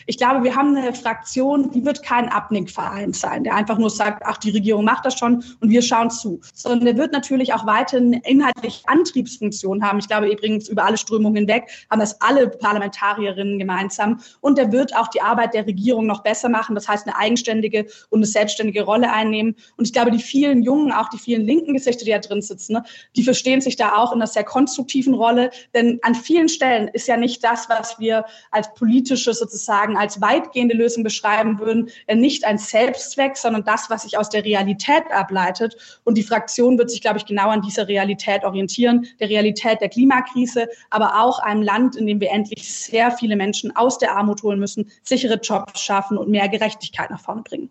Ich 0.07 0.19
glaube, 0.19 0.45
wir 0.45 0.55
haben 0.55 0.77
eine 0.77 0.95
Fraktion, 0.95 1.71
die 1.71 1.85
wird 1.85 2.03
kein 2.03 2.29
Abnickverein 2.29 3.13
sein, 3.13 3.45
der 3.45 3.55
einfach 3.55 3.79
nur 3.79 3.91
sagt, 3.91 4.23
ach, 4.25 4.39
die 4.39 4.51
Regierung 4.51 4.85
macht 4.85 5.05
das 5.05 5.19
schon 5.19 5.45
und 5.61 5.71
wir 5.71 5.83
schauen 5.83 6.11
zu. 6.11 6.41
Sondern 6.55 6.85
der 6.85 6.97
wird 6.97 7.13
natürlich 7.13 7.53
auch 7.53 7.67
weiterhin 7.67 8.15
inhaltlich 8.15 8.83
Antriebsfunktion 8.87 9.83
haben. 9.83 9.99
Ich 9.99 10.09
glaube 10.09 10.31
übrigens, 10.31 10.69
über 10.69 10.85
alle 10.85 10.97
Strömungen 10.97 11.37
hinweg 11.37 11.69
haben 11.91 12.01
das 12.01 12.21
alle 12.21 12.49
Parlamentarierinnen 12.49 13.59
gemeinsam. 13.59 14.21
Und 14.41 14.59
der 14.59 14.73
wird 14.73 14.97
auch 14.97 15.09
die 15.09 15.21
Arbeit 15.21 15.55
der 15.55 15.67
Regierung 15.67 16.07
noch 16.07 16.23
besser 16.23 16.49
machen. 16.49 16.75
Das 16.75 16.89
heißt, 16.89 17.07
eine 17.07 17.17
eigenständige 17.17 17.87
und 18.11 18.21
eine 18.21 18.27
selbstständige 18.27 18.83
Rolle 18.83 19.13
einnehmen. 19.13 19.57
Und 19.77 19.87
ich 19.87 19.93
glaube, 19.93 20.11
die 20.11 20.19
vielen 20.19 20.63
Jungen, 20.63 20.93
auch 20.93 21.09
die 21.09 21.19
vielen 21.19 21.47
linken 21.47 21.75
Gesichter, 21.75 22.05
die 22.05 22.13
da 22.13 22.19
drin 22.19 22.43
sitzen, 22.43 22.75
ne, 22.75 22.85
die 23.15 23.23
verstehen 23.23 23.61
sich 23.61 23.77
da 23.77 23.97
auch 23.97 24.13
in 24.13 24.19
einer 24.19 24.27
sehr 24.27 24.45
konstruktiven 24.45 25.15
Rolle. 25.15 25.51
Denn 25.75 25.99
an 26.03 26.15
vielen 26.15 26.49
Stellen 26.49 26.89
ist 26.89 27.09
ja 27.09 27.17
nicht 27.17 27.45
das, 27.45 27.69
was 27.69 27.99
wir 27.99 28.25
als 28.51 28.73
politische 28.75 29.35
sozusagen 29.35 29.66
sozusagen 29.67 29.97
als 29.97 30.21
weitgehende 30.21 30.77
Lösung 30.77 31.03
beschreiben 31.03 31.59
würden, 31.59 31.91
äh, 32.07 32.15
nicht 32.15 32.45
ein 32.45 32.57
Selbstzweck, 32.57 33.37
sondern 33.37 33.65
das, 33.65 33.91
was 33.91 34.03
sich 34.03 34.17
aus 34.17 34.29
der 34.29 34.45
Realität 34.45 35.03
ableitet. 35.11 35.77
Und 36.05 36.17
die 36.17 36.23
Fraktion 36.23 36.79
wird 36.79 36.91
sich, 36.91 37.01
glaube 37.01 37.19
ich, 37.19 37.27
genau 37.27 37.49
an 37.49 37.63
dieser 37.63 37.89
Realität 37.89 38.45
orientieren, 38.45 39.07
der 39.19 39.29
Realität 39.29 39.81
der 39.81 39.89
Klimakrise, 39.89 40.69
aber 40.91 41.21
auch 41.21 41.41
einem 41.41 41.63
Land, 41.63 41.97
in 41.97 42.07
dem 42.07 42.21
wir 42.21 42.31
endlich 42.31 42.73
sehr 42.73 43.11
viele 43.11 43.37
Menschen 43.37 43.75
aus 43.75 43.99
der 43.99 44.17
Armut 44.17 44.43
holen 44.43 44.61
müssen, 44.61 44.89
sichere 45.03 45.41
Jobs 45.43 45.81
schaffen 45.81 46.17
und 46.17 46.31
mehr 46.31 46.49
Gerechtigkeit 46.49 47.11
nach 47.11 47.21
vorne 47.21 47.43
bringen. 47.43 47.71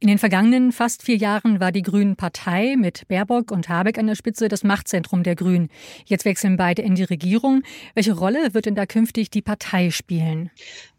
In 0.00 0.06
den 0.06 0.18
vergangenen 0.18 0.70
fast 0.70 1.02
vier 1.02 1.16
Jahren 1.16 1.58
war 1.58 1.72
die 1.72 1.82
Grünen 1.82 2.14
Partei 2.14 2.76
mit 2.78 3.08
Baerbock 3.08 3.50
und 3.50 3.68
Habeck 3.68 3.98
an 3.98 4.06
der 4.06 4.14
Spitze 4.14 4.46
das 4.46 4.62
Machtzentrum 4.62 5.24
der 5.24 5.34
Grünen. 5.34 5.70
Jetzt 6.04 6.24
wechseln 6.24 6.56
beide 6.56 6.82
in 6.82 6.94
die 6.94 7.02
Regierung. 7.02 7.64
Welche 7.94 8.12
Rolle 8.12 8.54
wird 8.54 8.66
denn 8.66 8.76
da 8.76 8.86
künftig 8.86 9.28
die 9.30 9.42
Partei 9.42 9.90
spielen? 9.90 10.50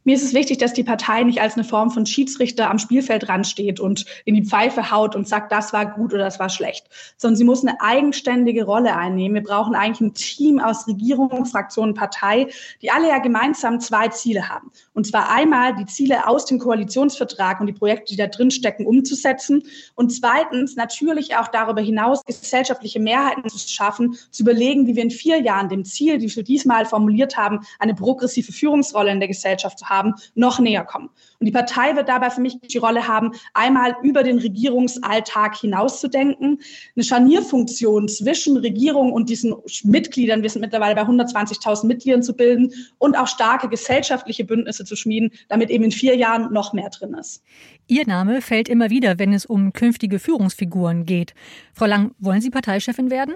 Mir 0.06 0.16
ist 0.16 0.24
es 0.24 0.34
wichtig, 0.34 0.60
dass 0.60 0.72
die 0.72 0.84
Partei 0.84 1.24
nicht 1.24 1.42
als 1.42 1.56
eine 1.56 1.66
Form 1.66 1.92
von 1.92 2.06
Schiedsrichter 2.06 2.70
am 2.70 2.80
Spielfeld 2.80 3.28
ransteht 3.28 3.82
und 3.82 4.06
in 4.24 4.34
die 4.34 4.46
Pfeife 4.46 4.92
haut 4.92 5.14
und 5.14 5.28
sagt, 5.28 5.52
das 5.52 5.74
war 5.74 5.86
gut 5.86 6.14
oder 6.14 6.24
das 6.24 6.40
war 6.40 6.50
schlecht, 6.50 6.88
sondern 7.18 7.36
sie 7.36 7.44
muss 7.44 7.66
eine 7.66 7.82
eigenständige 7.82 8.64
Rolle 8.64 8.96
einnehmen. 8.96 9.36
Wir 9.36 9.44
brauchen 9.44 9.76
eigentlich 9.76 10.00
ein 10.00 10.14
Team 10.14 10.60
aus 10.60 10.88
Regierung, 10.88 11.46
Fraktion, 11.46 11.94
Partei, 11.96 12.48
die 12.82 12.92
alle 12.92 13.10
ja 13.10 13.20
gemeinsam 13.20 13.82
zwei 13.82 14.08
Ziele 14.08 14.48
haben. 14.48 14.72
Und 14.94 15.06
zwar 15.06 15.30
einmal 15.32 15.76
die 15.76 15.86
Ziele 15.86 16.28
aus 16.28 16.46
dem 16.46 16.60
Koalitionsvertrag 16.60 17.60
und 17.60 17.68
die 17.68 17.74
Projekte, 17.74 18.14
die 18.14 18.18
da 18.18 18.28
drin 18.28 18.52
stecken, 18.52 18.86
umzusetzen. 18.86 19.64
Und 19.96 20.12
zweitens 20.12 20.78
natürlich 20.78 21.36
auch 21.36 21.50
darüber 21.50 21.82
hinaus 21.82 22.24
gesellschaftliche 22.24 23.02
Mehrheiten 23.02 23.50
zu 23.50 23.60
schaffen, 23.60 24.18
zu 24.32 24.44
überlegen, 24.44 24.88
wie 24.88 24.96
wir 24.96 25.04
in 25.04 25.12
vier 25.12 25.42
Jahren 25.42 25.68
dem 25.68 25.84
Ziel, 25.84 26.20
die 26.20 26.34
wir 26.34 26.44
diesmal 26.44 26.86
formuliert 26.86 27.36
haben, 27.36 27.60
eine 27.80 27.96
progressive 27.96 28.54
Führungsrolle 28.54 29.12
in 29.12 29.20
der 29.20 29.28
Gesellschaft 29.28 29.78
zu 29.80 29.89
haben, 29.90 30.14
noch 30.36 30.60
näher 30.60 30.84
kommen. 30.84 31.10
Und 31.40 31.46
die 31.46 31.52
Partei 31.52 31.96
wird 31.96 32.10
dabei 32.10 32.30
für 32.30 32.42
mich 32.42 32.60
die 32.60 32.78
Rolle 32.78 33.08
haben, 33.08 33.32
einmal 33.54 33.96
über 34.04 34.24
den 34.24 34.40
Regierungsalltag 34.40 35.58
hinauszudenken, 35.58 36.60
eine 36.96 37.04
Scharnierfunktion 37.04 38.08
zwischen 38.08 38.58
Regierung 38.58 39.12
und 39.12 39.30
diesen 39.30 39.56
Mitgliedern, 39.84 40.44
wir 40.44 40.50
sind 40.50 40.62
mittlerweile 40.62 40.96
bei 40.96 41.02
120.000 41.02 41.88
Mitgliedern 41.88 42.24
zu 42.24 42.36
bilden 42.36 42.74
und 42.98 43.18
auch 43.18 43.28
starke 43.28 43.70
gesellschaftliche 43.70 44.44
Bündnisse 44.44 44.86
zu 44.86 44.96
schmieden, 44.96 45.32
damit 45.48 45.70
eben 45.70 45.84
in 45.84 45.92
vier 45.92 46.16
Jahren 46.16 46.52
noch 46.54 46.74
mehr 46.74 46.90
drin 46.90 47.14
ist. 47.14 47.44
Ihr 47.88 48.06
Name 48.06 48.42
fällt 48.42 48.70
immer 48.70 48.90
wieder, 48.90 49.18
wenn 49.18 49.34
es 49.34 49.46
um 49.46 49.74
künftige 49.74 50.20
Führungsfiguren 50.20 51.06
geht. 51.06 51.34
Frau 51.74 51.86
Lang, 51.86 52.12
wollen 52.20 52.42
Sie 52.42 52.52
Parteichefin 52.52 53.10
werden? 53.10 53.36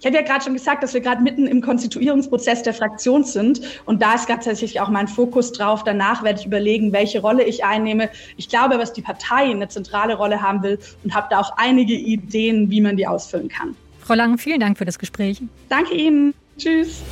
Ich 0.00 0.06
habe 0.06 0.16
ja 0.16 0.22
gerade 0.22 0.44
schon 0.44 0.54
gesagt, 0.54 0.82
dass 0.82 0.94
wir 0.94 1.00
gerade 1.00 1.22
mitten 1.22 1.46
im 1.46 1.60
Konstituierungsprozess 1.60 2.62
der 2.62 2.74
Fraktion 2.74 3.24
sind. 3.24 3.60
Und 3.84 4.00
da 4.00 4.14
ist 4.14 4.28
tatsächlich 4.28 4.80
auch 4.80 4.88
mein 4.88 5.08
Fokus 5.08 5.52
drauf. 5.52 5.82
Danach 5.84 6.22
werde 6.22 6.40
ich 6.40 6.46
überlegen, 6.46 6.92
welche 6.92 7.20
Rolle 7.20 7.44
ich 7.44 7.64
einnehme. 7.64 8.08
Ich 8.36 8.48
glaube, 8.48 8.78
dass 8.78 8.92
die 8.92 9.02
Partei 9.02 9.50
eine 9.50 9.68
zentrale 9.68 10.14
Rolle 10.14 10.40
haben 10.40 10.62
will 10.62 10.78
und 11.02 11.14
habe 11.14 11.26
da 11.30 11.40
auch 11.40 11.52
einige 11.56 11.94
Ideen, 11.94 12.70
wie 12.70 12.80
man 12.80 12.96
die 12.96 13.06
ausfüllen 13.06 13.48
kann. 13.48 13.74
Frau 14.00 14.14
Lang, 14.14 14.38
vielen 14.38 14.60
Dank 14.60 14.78
für 14.78 14.84
das 14.84 14.98
Gespräch. 14.98 15.42
Danke 15.68 15.94
Ihnen. 15.94 16.32
Tschüss. 16.56 17.02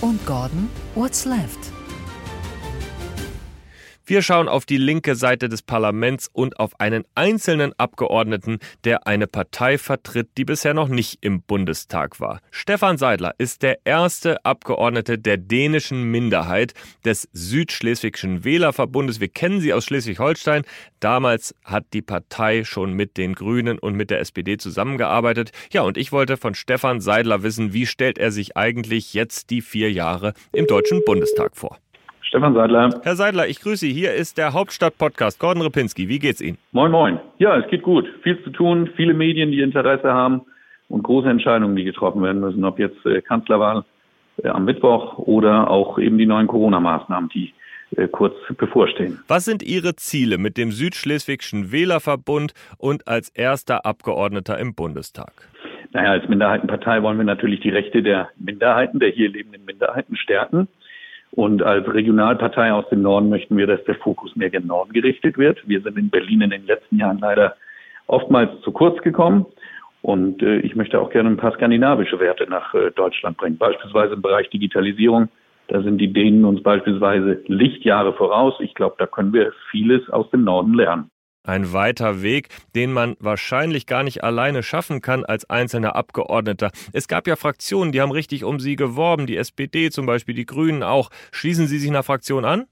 Und 0.00 0.24
Gordon, 0.26 0.68
what's 0.94 1.24
left? 1.24 1.75
Wir 4.08 4.22
schauen 4.22 4.46
auf 4.46 4.66
die 4.66 4.76
linke 4.76 5.16
Seite 5.16 5.48
des 5.48 5.62
Parlaments 5.62 6.30
und 6.32 6.60
auf 6.60 6.78
einen 6.78 7.02
einzelnen 7.16 7.72
Abgeordneten, 7.76 8.60
der 8.84 9.08
eine 9.08 9.26
Partei 9.26 9.78
vertritt, 9.78 10.28
die 10.36 10.44
bisher 10.44 10.74
noch 10.74 10.86
nicht 10.86 11.18
im 11.22 11.42
Bundestag 11.42 12.20
war. 12.20 12.40
Stefan 12.52 12.98
Seidler 12.98 13.34
ist 13.38 13.64
der 13.64 13.80
erste 13.84 14.44
Abgeordnete 14.44 15.18
der 15.18 15.38
dänischen 15.38 16.04
Minderheit 16.04 16.72
des 17.04 17.28
Südschleswigschen 17.32 18.44
Wählerverbundes. 18.44 19.18
Wir 19.18 19.26
kennen 19.26 19.60
sie 19.60 19.72
aus 19.72 19.86
Schleswig-Holstein. 19.86 20.62
Damals 21.00 21.56
hat 21.64 21.86
die 21.92 22.02
Partei 22.02 22.62
schon 22.62 22.92
mit 22.92 23.16
den 23.16 23.34
Grünen 23.34 23.76
und 23.76 23.96
mit 23.96 24.10
der 24.10 24.20
SPD 24.20 24.56
zusammengearbeitet. 24.56 25.50
Ja, 25.72 25.82
und 25.82 25.98
ich 25.98 26.12
wollte 26.12 26.36
von 26.36 26.54
Stefan 26.54 27.00
Seidler 27.00 27.42
wissen, 27.42 27.72
wie 27.72 27.86
stellt 27.86 28.18
er 28.18 28.30
sich 28.30 28.56
eigentlich 28.56 29.14
jetzt 29.14 29.50
die 29.50 29.62
vier 29.62 29.90
Jahre 29.90 30.32
im 30.52 30.68
Deutschen 30.68 31.04
Bundestag 31.04 31.56
vor? 31.56 31.80
Stefan 32.36 32.52
Seidler. 32.52 32.90
Herr 33.02 33.16
Seidler, 33.16 33.48
ich 33.48 33.62
grüße 33.62 33.86
Sie. 33.86 33.94
Hier 33.94 34.12
ist 34.12 34.36
der 34.36 34.52
Hauptstadt-Podcast. 34.52 35.40
Gordon 35.40 35.62
Repinski, 35.62 36.10
wie 36.10 36.18
geht's 36.18 36.42
Ihnen? 36.42 36.58
Moin, 36.72 36.92
moin. 36.92 37.18
Ja, 37.38 37.56
es 37.56 37.66
geht 37.70 37.80
gut. 37.80 38.06
Viel 38.22 38.38
zu 38.44 38.50
tun, 38.50 38.90
viele 38.94 39.14
Medien, 39.14 39.52
die 39.52 39.62
Interesse 39.62 40.12
haben 40.12 40.42
und 40.90 41.02
große 41.02 41.30
Entscheidungen, 41.30 41.74
die 41.76 41.84
getroffen 41.84 42.22
werden 42.22 42.42
müssen. 42.42 42.62
Ob 42.66 42.78
jetzt 42.78 43.06
äh, 43.06 43.22
Kanzlerwahl 43.22 43.86
äh, 44.42 44.48
am 44.48 44.66
Mittwoch 44.66 45.16
oder 45.16 45.70
auch 45.70 45.98
eben 45.98 46.18
die 46.18 46.26
neuen 46.26 46.46
Corona-Maßnahmen, 46.46 47.30
die 47.30 47.54
äh, 47.96 48.06
kurz 48.06 48.34
bevorstehen. 48.58 49.18
Was 49.28 49.46
sind 49.46 49.62
Ihre 49.62 49.96
Ziele 49.96 50.36
mit 50.36 50.58
dem 50.58 50.72
Südschleswigschen 50.72 51.72
Wählerverbund 51.72 52.52
und 52.76 53.08
als 53.08 53.30
erster 53.30 53.86
Abgeordneter 53.86 54.58
im 54.58 54.74
Bundestag? 54.74 55.32
Naja, 55.92 56.10
als 56.10 56.28
Minderheitenpartei 56.28 57.02
wollen 57.02 57.16
wir 57.16 57.24
natürlich 57.24 57.60
die 57.60 57.70
Rechte 57.70 58.02
der 58.02 58.28
Minderheiten, 58.38 58.98
der 58.98 59.08
hier 59.08 59.30
lebenden 59.30 59.64
Minderheiten 59.64 60.18
stärken. 60.18 60.68
Und 61.32 61.62
als 61.62 61.86
Regionalpartei 61.92 62.72
aus 62.72 62.88
dem 62.88 63.02
Norden 63.02 63.28
möchten 63.28 63.56
wir, 63.56 63.66
dass 63.66 63.82
der 63.84 63.96
Fokus 63.96 64.34
mehr 64.36 64.50
gen 64.50 64.66
Norden 64.66 64.92
gerichtet 64.92 65.36
wird. 65.36 65.66
Wir 65.68 65.80
sind 65.82 65.98
in 65.98 66.08
Berlin 66.08 66.40
in 66.40 66.50
den 66.50 66.66
letzten 66.66 66.96
Jahren 66.96 67.18
leider 67.18 67.56
oftmals 68.06 68.60
zu 68.62 68.72
kurz 68.72 69.02
gekommen. 69.02 69.46
Und 70.02 70.42
äh, 70.42 70.58
ich 70.58 70.76
möchte 70.76 71.00
auch 71.00 71.10
gerne 71.10 71.30
ein 71.30 71.36
paar 71.36 71.52
skandinavische 71.54 72.20
Werte 72.20 72.48
nach 72.48 72.72
äh, 72.74 72.90
Deutschland 72.92 73.36
bringen. 73.36 73.58
Beispielsweise 73.58 74.14
im 74.14 74.22
Bereich 74.22 74.48
Digitalisierung. 74.50 75.28
Da 75.68 75.82
sind 75.82 75.98
die 75.98 76.12
Dänen 76.12 76.44
uns 76.44 76.62
beispielsweise 76.62 77.42
Lichtjahre 77.46 78.12
voraus. 78.12 78.54
Ich 78.60 78.74
glaube, 78.74 78.94
da 78.98 79.06
können 79.06 79.32
wir 79.32 79.52
vieles 79.70 80.08
aus 80.10 80.30
dem 80.30 80.44
Norden 80.44 80.74
lernen. 80.74 81.10
Ein 81.46 81.72
weiter 81.72 82.22
Weg, 82.22 82.48
den 82.74 82.92
man 82.92 83.14
wahrscheinlich 83.20 83.86
gar 83.86 84.02
nicht 84.02 84.24
alleine 84.24 84.64
schaffen 84.64 85.00
kann 85.00 85.24
als 85.24 85.48
einzelner 85.48 85.94
Abgeordneter. 85.94 86.72
Es 86.92 87.06
gab 87.06 87.28
ja 87.28 87.36
Fraktionen, 87.36 87.92
die 87.92 88.00
haben 88.00 88.10
richtig 88.10 88.42
um 88.42 88.58
Sie 88.58 88.74
geworben, 88.74 89.26
die 89.26 89.36
SPD 89.36 89.90
zum 89.90 90.06
Beispiel, 90.06 90.34
die 90.34 90.44
Grünen 90.44 90.82
auch. 90.82 91.08
Schließen 91.30 91.68
Sie 91.68 91.78
sich 91.78 91.88
einer 91.88 92.02
Fraktion 92.02 92.44
an? 92.44 92.64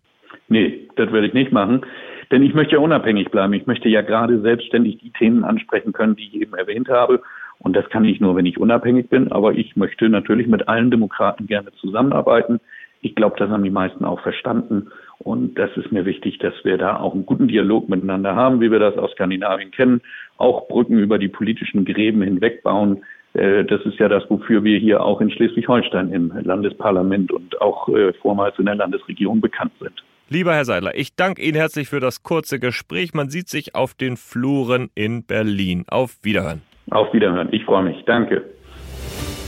Nee, 0.48 0.88
das 0.96 1.12
werde 1.12 1.28
ich 1.28 1.34
nicht 1.34 1.52
machen. 1.52 1.86
Denn 2.32 2.42
ich 2.42 2.52
möchte 2.52 2.74
ja 2.74 2.80
unabhängig 2.80 3.30
bleiben. 3.30 3.52
Ich 3.52 3.66
möchte 3.66 3.88
ja 3.88 4.02
gerade 4.02 4.40
selbstständig 4.40 4.98
die 4.98 5.10
Themen 5.10 5.44
ansprechen 5.44 5.92
können, 5.92 6.16
die 6.16 6.26
ich 6.26 6.34
eben 6.34 6.54
erwähnt 6.54 6.88
habe. 6.88 7.22
Und 7.60 7.76
das 7.76 7.88
kann 7.90 8.04
ich 8.04 8.20
nur, 8.20 8.34
wenn 8.34 8.46
ich 8.46 8.58
unabhängig 8.58 9.08
bin. 9.08 9.30
Aber 9.30 9.52
ich 9.52 9.76
möchte 9.76 10.08
natürlich 10.08 10.48
mit 10.48 10.66
allen 10.66 10.90
Demokraten 10.90 11.46
gerne 11.46 11.70
zusammenarbeiten. 11.80 12.58
Ich 13.02 13.14
glaube, 13.14 13.36
das 13.38 13.50
haben 13.50 13.62
die 13.62 13.70
meisten 13.70 14.04
auch 14.04 14.20
verstanden. 14.20 14.90
Und 15.18 15.58
das 15.58 15.70
ist 15.76 15.92
mir 15.92 16.04
wichtig, 16.04 16.38
dass 16.38 16.54
wir 16.64 16.76
da 16.76 16.98
auch 16.98 17.14
einen 17.14 17.26
guten 17.26 17.48
Dialog 17.48 17.88
miteinander 17.88 18.34
haben, 18.34 18.60
wie 18.60 18.70
wir 18.70 18.78
das 18.78 18.96
aus 18.98 19.12
Skandinavien 19.12 19.70
kennen, 19.70 20.00
auch 20.36 20.68
Brücken 20.68 20.98
über 20.98 21.18
die 21.18 21.28
politischen 21.28 21.84
Gräben 21.84 22.22
hinweg 22.22 22.62
bauen. 22.62 23.04
Äh, 23.34 23.64
das 23.64 23.80
ist 23.82 23.98
ja 23.98 24.08
das, 24.08 24.28
wofür 24.28 24.64
wir 24.64 24.78
hier 24.78 25.02
auch 25.02 25.20
in 25.20 25.30
Schleswig-Holstein 25.30 26.12
im 26.12 26.32
Landesparlament 26.42 27.32
und 27.32 27.60
auch 27.60 27.88
äh, 27.88 28.12
vormals 28.14 28.58
in 28.58 28.66
der 28.66 28.74
Landesregierung 28.76 29.40
bekannt 29.40 29.72
sind. 29.80 30.02
Lieber 30.30 30.54
Herr 30.54 30.64
Seidler, 30.64 30.94
ich 30.94 31.14
danke 31.16 31.42
Ihnen 31.42 31.56
herzlich 31.56 31.88
für 31.88 32.00
das 32.00 32.22
kurze 32.22 32.58
Gespräch. 32.58 33.12
Man 33.12 33.28
sieht 33.28 33.48
sich 33.48 33.74
auf 33.74 33.94
den 33.94 34.16
Fluren 34.16 34.88
in 34.94 35.24
Berlin. 35.24 35.84
Auf 35.86 36.16
Wiederhören. 36.22 36.62
Auf 36.90 37.12
Wiederhören. 37.12 37.48
Ich 37.52 37.64
freue 37.64 37.84
mich. 37.84 38.02
Danke. 38.06 38.42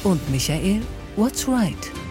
Und 0.04 0.20
Michael, 0.30 0.82
what's 1.16 1.48
right? 1.48 2.05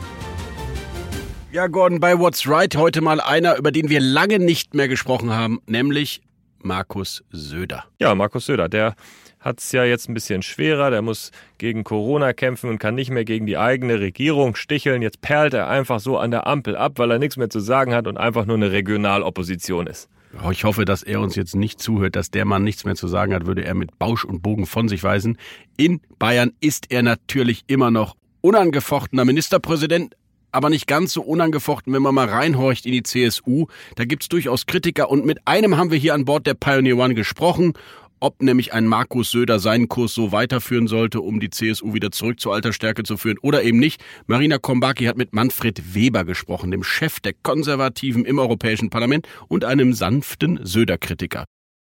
Ja, 1.56 1.68
Gordon, 1.68 2.02
bei 2.02 2.20
What's 2.20 2.50
Right 2.50 2.76
heute 2.76 3.00
mal 3.00 3.22
einer, 3.22 3.56
über 3.56 3.72
den 3.72 3.88
wir 3.88 4.02
lange 4.02 4.40
nicht 4.40 4.74
mehr 4.74 4.90
gesprochen 4.90 5.32
haben, 5.32 5.62
nämlich 5.68 6.22
Markus 6.62 7.24
Söder. 7.32 7.86
Ja, 7.98 8.14
Markus 8.14 8.48
Söder, 8.48 8.68
der 8.68 8.94
hat 9.40 9.62
es 9.62 9.72
ja 9.72 9.86
jetzt 9.86 10.10
ein 10.10 10.14
bisschen 10.14 10.42
schwerer. 10.42 10.92
Der 10.92 11.02
muss 11.02 11.32
gegen 11.58 11.86
Corona 11.86 12.34
kämpfen 12.34 12.70
und 12.70 12.80
kann 12.80 12.94
nicht 12.94 13.10
mehr 13.10 13.24
gegen 13.24 13.46
die 13.46 13.58
eigene 13.58 14.02
Regierung 14.02 14.56
sticheln. 14.56 15.02
Jetzt 15.02 15.22
perlt 15.22 15.54
er 15.54 15.70
einfach 15.70 16.02
so 16.02 16.18
an 16.18 16.30
der 16.30 16.46
Ampel 16.46 16.76
ab, 16.76 17.00
weil 17.00 17.10
er 17.10 17.20
nichts 17.20 17.38
mehr 17.38 17.50
zu 17.50 17.62
sagen 17.62 17.94
hat 17.94 18.06
und 18.08 18.18
einfach 18.18 18.46
nur 18.46 18.58
eine 18.58 18.74
Regionalopposition 18.74 19.88
ist. 19.88 20.10
Ich 20.52 20.66
hoffe, 20.66 20.84
dass 20.84 21.04
er 21.04 21.22
uns 21.22 21.38
jetzt 21.38 21.56
nicht 21.56 21.80
zuhört, 21.80 22.18
dass 22.18 22.32
der 22.32 22.44
Mann 22.44 22.66
nichts 22.66 22.84
mehr 22.84 22.96
zu 22.96 23.08
sagen 23.08 23.34
hat, 23.34 23.46
würde 23.46 23.64
er 23.64 23.76
mit 23.76 23.98
Bausch 23.98 24.26
und 24.26 24.42
Bogen 24.42 24.66
von 24.66 24.90
sich 24.90 25.02
weisen. 25.04 25.38
In 25.78 26.02
Bayern 26.20 26.52
ist 26.60 26.92
er 26.92 27.02
natürlich 27.02 27.64
immer 27.68 27.92
noch 27.92 28.18
unangefochtener 28.42 29.24
Ministerpräsident, 29.24 30.18
aber 30.56 30.70
nicht 30.70 30.88
ganz 30.88 31.14
so 31.14 31.22
unangefochten, 31.22 31.94
wenn 31.94 32.02
man 32.02 32.16
mal 32.16 32.28
reinhorcht 32.28 32.86
in 32.86 32.94
die 32.94 33.04
CSU. 33.04 33.68
Da 33.96 34.06
gibt's 34.06 34.30
durchaus 34.30 34.66
Kritiker 34.66 35.10
und 35.10 35.26
mit 35.26 35.48
einem 35.48 35.78
haben 35.78 35.92
wir 35.92 35.98
hier 35.98 36.14
an 36.14 36.26
Bord 36.26 36.48
der 36.48 36.54
Pioneer 36.56 36.98
One 36.98 37.14
gesprochen 37.14 37.74
ob 38.22 38.42
nämlich 38.42 38.74
ein 38.74 38.88
Markus 38.88 39.32
Söder 39.32 39.60
seinen 39.60 39.88
Kurs 39.88 40.14
so 40.14 40.32
weiterführen 40.32 40.88
sollte, 40.88 41.22
um 41.22 41.40
die 41.40 41.50
CSU 41.50 41.94
wieder 41.94 42.12
zurück 42.12 42.40
zur 42.40 42.54
alter 42.54 42.74
Stärke 42.74 43.04
zu 43.04 43.18
führen 43.18 43.38
oder 43.40 43.62
eben 43.62 43.78
nicht. 43.78 44.04
Marina 44.26 44.58
Kombaki 44.58 45.06
hat 45.06 45.18
mit 45.18 45.34
Manfred 45.34 45.94
Weber 45.94 46.24
gesprochen, 46.24 46.72
dem 46.72 46.84
Chef 46.84 47.20
der 47.20 47.34
Konservativen 47.34 48.26
im 48.26 48.40
Europäischen 48.40 48.90
Parlament 48.90 49.28
und 49.48 49.66
einem 49.66 49.94
sanften 49.94 50.60
Söder-Kritiker. 50.64 51.46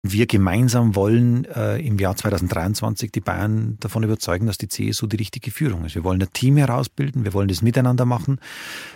Wir 0.05 0.27
gemeinsam 0.27 0.95
wollen 0.95 1.45
äh, 1.45 1.77
im 1.77 1.97
Jahr 1.97 2.17
2023 2.17 3.09
die 3.09 3.21
Bayern 3.21 3.77
davon 3.79 4.03
überzeugen, 4.03 4.47
dass 4.47 4.57
die 4.57 4.67
CSU 4.67 5.07
die 5.07 5.15
richtige 5.15 5.49
Führung 5.49 5.85
ist. 5.85 5.95
Wir 5.95 6.03
wollen 6.03 6.21
ein 6.21 6.33
Team 6.33 6.57
herausbilden, 6.57 7.23
wir 7.23 7.33
wollen 7.33 7.47
das 7.47 7.61
miteinander 7.61 8.03
machen. 8.03 8.41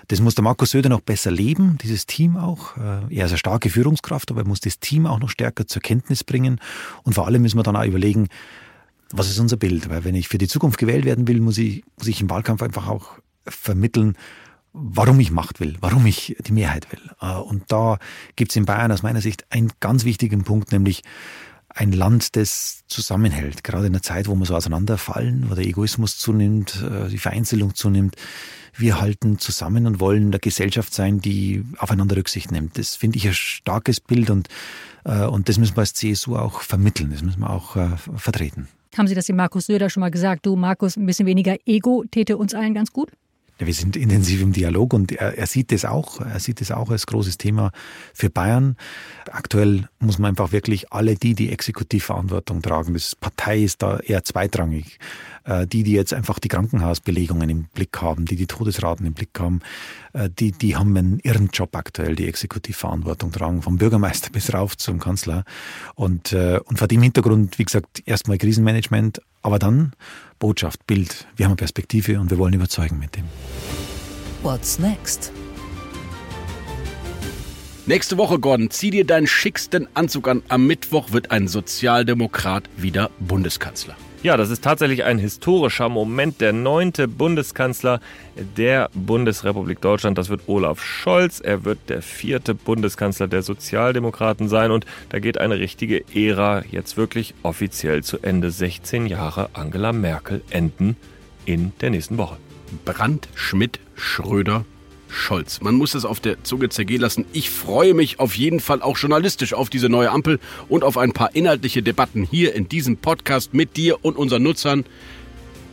Das 0.10 0.20
muss 0.20 0.36
der 0.36 0.44
Markus 0.44 0.72
Söder 0.72 0.90
noch 0.90 1.00
besser 1.00 1.32
leben, 1.32 1.78
dieses 1.82 2.08
Team 2.08 2.36
auch. 2.36 2.76
Äh, 2.76 3.16
er 3.16 3.26
ist 3.26 3.32
eine 3.32 3.38
starke 3.38 3.70
Führungskraft, 3.70 4.32
aber 4.32 4.42
er 4.42 4.48
muss 4.48 4.60
das 4.60 4.80
Team 4.80 5.06
auch 5.06 5.20
noch 5.20 5.30
stärker 5.30 5.66
zur 5.66 5.82
Kenntnis 5.82 6.26
bringen. 6.26 6.60
Und 7.04 7.14
vor 7.14 7.26
allem 7.26 7.42
müssen 7.42 7.58
wir 7.58 7.64
dann 7.64 7.78
auch 7.78 7.86
überlegen, 7.86 8.28
was 9.12 9.30
ist 9.30 9.40
unser 9.40 9.56
Bild? 9.56 9.90
Weil 9.90 10.04
wenn 10.04 10.16
ich 10.16 10.28
für 10.28 10.38
die 10.38 10.50
Zukunft 10.50 10.78
gewählt 10.78 11.06
werden 11.06 11.26
will, 11.30 11.40
muss 11.40 11.58
ich, 11.58 11.86
muss 11.98 12.10
ich 12.10 12.20
im 12.20 12.30
Wahlkampf 12.30 12.62
einfach 12.62 12.90
auch 12.90 13.12
vermitteln, 13.46 14.18
warum 14.78 15.20
ich 15.20 15.32
Macht 15.32 15.60
will, 15.60 15.76
warum 15.82 16.06
ich 16.06 16.36
die 16.46 16.52
Mehrheit 16.52 16.92
will. 16.92 17.02
Äh, 17.22 17.38
und 17.40 17.64
da 17.68 17.98
gibt 18.36 18.52
es 18.52 18.56
in 18.56 18.66
Bayern 18.66 18.92
aus 18.92 19.04
meiner 19.04 19.22
Sicht 19.22 19.46
einen 19.50 19.72
ganz 19.80 20.06
wichtigen 20.06 20.44
Punkt, 20.44 20.72
nämlich 20.72 21.02
ein 21.70 21.92
Land, 21.92 22.36
das 22.36 22.84
zusammenhält. 22.88 23.64
Gerade 23.64 23.88
in 23.88 23.94
einer 23.94 24.02
Zeit, 24.02 24.28
wo 24.28 24.36
wir 24.36 24.46
so 24.46 24.56
auseinanderfallen, 24.56 25.50
wo 25.50 25.56
der 25.56 25.66
Egoismus 25.66 26.18
zunimmt, 26.18 26.84
äh, 26.84 27.10
die 27.10 27.18
Vereinzelung 27.18 27.76
zunimmt. 27.76 28.16
Wir 28.76 29.02
halten 29.02 29.40
zusammen 29.40 29.88
und 29.88 30.00
wollen 30.00 30.28
eine 30.28 30.40
Gesellschaft 30.40 30.94
sein, 30.94 31.20
die 31.20 31.64
aufeinander 31.78 32.16
Rücksicht 32.16 32.52
nimmt. 32.52 32.78
Das 32.78 32.96
finde 32.96 33.18
ich 33.18 33.28
ein 33.28 33.34
starkes 33.34 34.00
Bild 34.00 34.30
und, 34.30 34.48
äh, 35.04 35.26
und 35.26 35.50
das 35.50 35.58
müssen 35.58 35.76
wir 35.76 35.82
als 35.82 35.94
CSU 35.94 36.36
auch 36.36 36.62
vermitteln, 36.62 37.12
das 37.12 37.24
müssen 37.24 37.40
wir 37.40 37.50
auch 37.50 37.76
vertreten. 38.18 38.68
Haben 38.96 39.08
Sie 39.08 39.16
das 39.16 39.26
dem 39.26 39.36
Markus 39.36 39.68
Söder 39.68 39.90
schon 39.90 40.02
mal 40.02 40.10
gesagt? 40.10 40.46
Du, 40.46 40.56
Markus, 40.56 40.96
ein 40.96 41.06
bisschen 41.06 41.28
weniger 41.28 41.56
Ego 41.66 42.04
täte 42.10 42.38
uns 42.38 42.56
allen 42.56 42.74
ganz 42.74 42.92
gut? 42.92 43.12
Ja, 43.60 43.66
wir 43.66 43.74
sind 43.74 43.96
intensiv 43.96 44.42
im 44.42 44.54
Dialog 44.54 44.94
und 44.94 45.12
er, 45.12 45.38
er 45.38 45.48
sieht 45.48 45.72
es 45.72 45.84
auch. 45.84 46.22
Er 46.22 46.40
sieht 46.40 46.62
es 46.62 46.72
auch 46.72 46.92
als 46.92 47.08
großes 47.08 47.38
Thema 47.38 47.72
für 48.14 48.30
Bayern. 48.30 48.76
Aktuell 49.32 49.90
muss 50.00 50.20
man 50.20 50.30
einfach 50.30 50.52
wirklich 50.52 50.92
alle 50.92 51.16
die, 51.16 51.34
die 51.34 51.52
Exekutivverantwortung 51.52 52.62
tragen, 52.62 52.94
das 52.94 53.16
Partei 53.16 53.60
ist 53.60 53.82
da 53.82 53.98
eher 54.00 54.24
zweitrangig. 54.24 55.00
Äh, 55.48 55.66
die, 55.66 55.84
die 55.84 55.94
jetzt 55.94 56.14
einfach 56.14 56.40
die 56.40 56.50
Krankenhausbelegungen 56.50 57.50
im 57.50 57.64
Blick 57.66 58.02
haben, 58.02 58.26
die 58.26 58.36
die 58.36 58.48
Todesraten 58.48 59.06
im 59.06 59.14
Blick 59.14 59.40
haben, 59.40 59.62
äh, 60.14 60.30
die, 60.30 60.52
die 60.52 60.76
haben 60.76 60.96
einen 60.98 61.20
irren 61.20 61.50
Job 61.54 61.76
aktuell, 61.76 62.16
die 62.16 62.28
Exekutivverantwortung 62.28 63.32
tragen, 63.32 63.62
vom 63.62 63.78
Bürgermeister 63.78 64.30
bis 64.34 64.54
rauf 64.54 64.76
zum 64.78 65.00
Kanzler. 65.00 65.46
Und, 65.96 66.34
äh, 66.34 66.60
und 66.66 66.78
vor 66.78 66.88
dem 66.88 67.02
Hintergrund, 67.02 67.58
wie 67.60 67.66
gesagt, 67.66 68.04
erstmal 68.06 68.38
Krisenmanagement, 68.38 69.22
aber 69.42 69.58
dann 69.58 69.94
Botschaft, 70.38 70.86
Bild. 70.86 71.28
Wir 71.38 71.46
haben 71.46 71.52
eine 71.52 71.58
Perspektive 71.58 72.20
und 72.20 72.30
wir 72.30 72.38
wollen 72.38 72.54
überzeugen 72.54 73.00
mit 73.00 73.16
dem. 73.16 73.24
What's 74.44 74.80
next? 74.80 75.32
Nächste 77.86 78.18
Woche, 78.18 78.38
Gordon, 78.38 78.70
zieh 78.70 78.92
dir 78.92 79.06
deinen 79.06 79.28
schicksten 79.28 79.88
Anzug 79.94 80.28
an. 80.28 80.44
Am 80.50 80.68
Mittwoch 80.68 81.14
wird 81.14 81.32
ein 81.32 81.48
Sozialdemokrat 81.48 82.70
wieder 82.76 83.10
Bundeskanzler. 83.20 83.96
Ja, 84.28 84.36
das 84.36 84.50
ist 84.50 84.62
tatsächlich 84.62 85.06
ein 85.06 85.20
historischer 85.20 85.88
Moment. 85.88 86.42
Der 86.42 86.52
neunte 86.52 87.08
Bundeskanzler 87.08 88.02
der 88.36 88.90
Bundesrepublik 88.94 89.80
Deutschland, 89.80 90.18
das 90.18 90.28
wird 90.28 90.50
Olaf 90.50 90.84
Scholz. 90.84 91.40
Er 91.40 91.64
wird 91.64 91.80
der 91.88 92.02
vierte 92.02 92.54
Bundeskanzler 92.54 93.30
der 93.30 93.42
Sozialdemokraten 93.42 94.50
sein 94.50 94.72
und 94.72 94.86
da 95.08 95.20
geht 95.20 95.38
eine 95.38 95.60
richtige 95.60 96.04
Ära 96.14 96.66
jetzt 96.70 96.98
wirklich 96.98 97.36
offiziell 97.42 98.04
zu 98.04 98.18
Ende. 98.22 98.52
16 98.52 99.06
Jahre 99.06 99.50
Angela 99.54 99.94
Merkel 99.94 100.42
enden 100.50 100.98
in 101.46 101.72
der 101.80 101.92
nächsten 101.92 102.18
Woche. 102.18 102.36
Brandt, 102.84 103.30
Schmidt, 103.34 103.80
Schröder, 103.96 104.66
Scholz. 105.10 105.62
Man 105.62 105.76
muss 105.76 105.94
es 105.94 106.06
auf 106.06 106.20
der 106.20 106.44
Zunge 106.44 106.70
zergehen 106.70 107.02
lassen. 107.02 107.26
Ich 107.34 107.50
freue 107.50 107.94
mich 107.94 108.20
auf 108.20 108.36
jeden 108.36 108.60
Fall 108.60 108.82
auch 108.82 108.98
journalistisch 108.98 109.54
auf 109.54 109.70
diese 109.70 109.90
neue 109.90 110.12
Ampel 110.12 110.40
und 110.70 110.84
auf 110.84 110.98
ein 110.98 111.12
paar 111.12 111.36
inhaltliche 111.36 111.84
Debatten 111.84 112.28
hier 112.30 112.54
in 112.56 112.70
diesem 112.70 112.98
Podcast 112.98 113.54
mit 113.54 113.78
dir 113.78 114.04
und 114.04 114.18
unseren 114.18 114.44
Nutzern. 114.44 114.86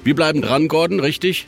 Wir 0.03 0.14
bleiben 0.14 0.43
dran, 0.43 0.68
Gordon, 0.68 1.01
richtig? 1.01 1.47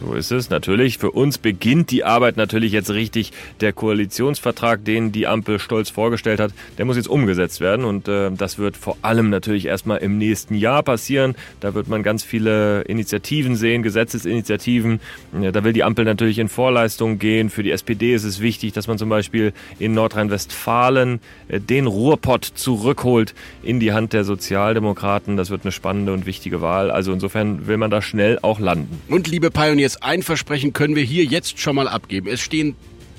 So 0.00 0.14
ist 0.14 0.32
es 0.32 0.48
natürlich. 0.48 0.98
Für 0.98 1.10
uns 1.10 1.36
beginnt 1.36 1.90
die 1.90 2.04
Arbeit 2.04 2.36
natürlich 2.36 2.72
jetzt 2.72 2.90
richtig. 2.90 3.32
Der 3.60 3.72
Koalitionsvertrag, 3.72 4.84
den 4.84 5.12
die 5.12 5.26
Ampel 5.26 5.58
stolz 5.58 5.90
vorgestellt 5.90 6.40
hat, 6.40 6.52
der 6.78 6.86
muss 6.86 6.96
jetzt 6.96 7.08
umgesetzt 7.08 7.60
werden. 7.60 7.84
Und 7.84 8.08
äh, 8.08 8.30
das 8.30 8.58
wird 8.58 8.76
vor 8.76 8.96
allem 9.02 9.28
natürlich 9.28 9.66
erstmal 9.66 9.98
im 9.98 10.16
nächsten 10.16 10.54
Jahr 10.54 10.82
passieren. 10.82 11.34
Da 11.60 11.74
wird 11.74 11.88
man 11.88 12.02
ganz 12.02 12.24
viele 12.24 12.82
Initiativen 12.82 13.56
sehen, 13.56 13.82
Gesetzesinitiativen. 13.82 15.00
Ja, 15.40 15.52
da 15.52 15.64
will 15.64 15.72
die 15.72 15.84
Ampel 15.84 16.04
natürlich 16.04 16.38
in 16.38 16.48
Vorleistung 16.48 17.18
gehen. 17.18 17.50
Für 17.50 17.62
die 17.62 17.70
SPD 17.70 18.14
ist 18.14 18.24
es 18.24 18.40
wichtig, 18.40 18.72
dass 18.72 18.88
man 18.88 18.96
zum 18.96 19.10
Beispiel 19.10 19.52
in 19.78 19.92
Nordrhein-Westfalen 19.92 21.20
äh, 21.48 21.60
den 21.60 21.86
Ruhrpott 21.86 22.44
zurückholt 22.44 23.34
in 23.62 23.80
die 23.80 23.92
Hand 23.92 24.12
der 24.14 24.24
Sozialdemokraten. 24.24 25.36
Das 25.36 25.50
wird 25.50 25.62
eine 25.64 25.72
spannende 25.72 26.12
und 26.12 26.24
wichtige 26.24 26.62
Wahl. 26.62 26.90
Also 26.90 27.12
insofern 27.12 27.66
will 27.66 27.76
man 27.76 27.90
da 27.90 28.00
schnell 28.00 28.38
auch 28.40 28.60
landen. 28.60 29.00
Und 29.08 29.28
liebe 29.28 29.50
Pioniers, 29.50 29.89
Jetzt 29.90 30.04
ein 30.04 30.22
Versprechen 30.22 30.72
können 30.72 30.94
wir 30.94 31.02
hier 31.02 31.24
jetzt 31.24 31.58
schon 31.58 31.74
mal 31.74 31.88
abgeben. 31.88 32.28
Es 32.28 32.40
stehen 32.40 32.76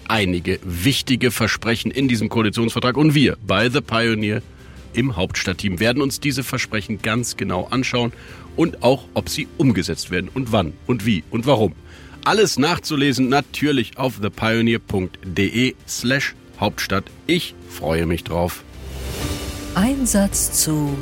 einige 0.07 0.57
wichtige 0.63 1.30
Versprechen 1.30 1.91
in 1.91 2.07
diesem 2.07 2.30
Koalitionsvertrag 2.30 2.95
und 2.95 3.13
wir 3.13 3.36
bei 3.45 3.69
The 3.69 3.82
Pioneer 3.82 4.41
im 4.93 5.17
Hauptstadtteam 5.17 5.82
werden 5.82 6.01
uns 6.01 6.22
diese 6.22 6.45
Versprechen 6.45 7.01
ganz 7.01 7.36
genau 7.36 7.67
anschauen 7.72 8.13
und 8.55 8.84
auch, 8.84 9.03
ob 9.15 9.28
sie 9.28 9.49
umgesetzt 9.57 10.11
werden 10.11 10.30
und 10.34 10.53
wann 10.53 10.72
und 10.88 11.05
wie 11.05 11.26
und 11.30 11.45
warum. 11.45 11.74
Alles 12.24 12.57
nachzulesen 12.57 13.28
natürlich 13.28 13.97
auf 13.97 14.22
thepioneer.de 14.22 15.76
slash 15.89 16.36
Hauptstadt. 16.57 17.03
Ich 17.28 17.53
freue 17.67 18.05
mich 18.05 18.24
drauf. 18.24 18.63
Einsatz 19.76 20.63
zu 20.63 20.97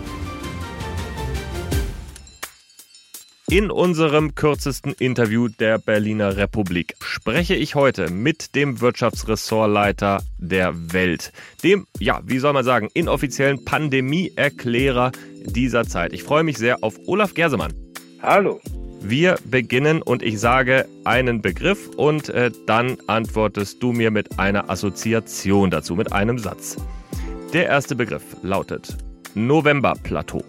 In 3.49 3.71
unserem 3.71 4.35
kürzesten 4.35 4.93
Interview 4.93 5.47
der 5.47 5.79
Berliner 5.79 6.37
Republik 6.37 6.93
spreche 7.01 7.55
ich 7.55 7.73
heute 7.73 8.11
mit 8.11 8.53
dem 8.53 8.79
Wirtschaftsressortleiter 8.79 10.21
der 10.37 10.93
Welt, 10.93 11.33
dem, 11.63 11.87
ja, 11.97 12.21
wie 12.23 12.37
soll 12.37 12.53
man 12.53 12.63
sagen, 12.63 12.89
inoffiziellen 12.93 13.65
Pandemieerklärer 13.65 15.11
dieser 15.45 15.85
Zeit. 15.87 16.13
Ich 16.13 16.21
freue 16.21 16.43
mich 16.43 16.59
sehr 16.59 16.83
auf 16.83 16.93
Olaf 17.07 17.33
Gersemann. 17.33 17.73
Hallo. 18.21 18.61
Wir 19.01 19.37
beginnen 19.45 20.03
und 20.03 20.21
ich 20.21 20.39
sage 20.39 20.85
einen 21.03 21.41
Begriff 21.41 21.89
und 21.97 22.29
äh, 22.29 22.51
dann 22.67 22.97
antwortest 23.07 23.81
du 23.81 23.93
mir 23.93 24.11
mit 24.11 24.37
einer 24.37 24.69
Assoziation 24.69 25.71
dazu, 25.71 25.95
mit 25.95 26.13
einem 26.13 26.37
Satz. 26.37 26.77
Der 27.53 27.65
erste 27.65 27.95
Begriff 27.95 28.23
lautet 28.43 28.95
Novemberplateau. 29.33 30.43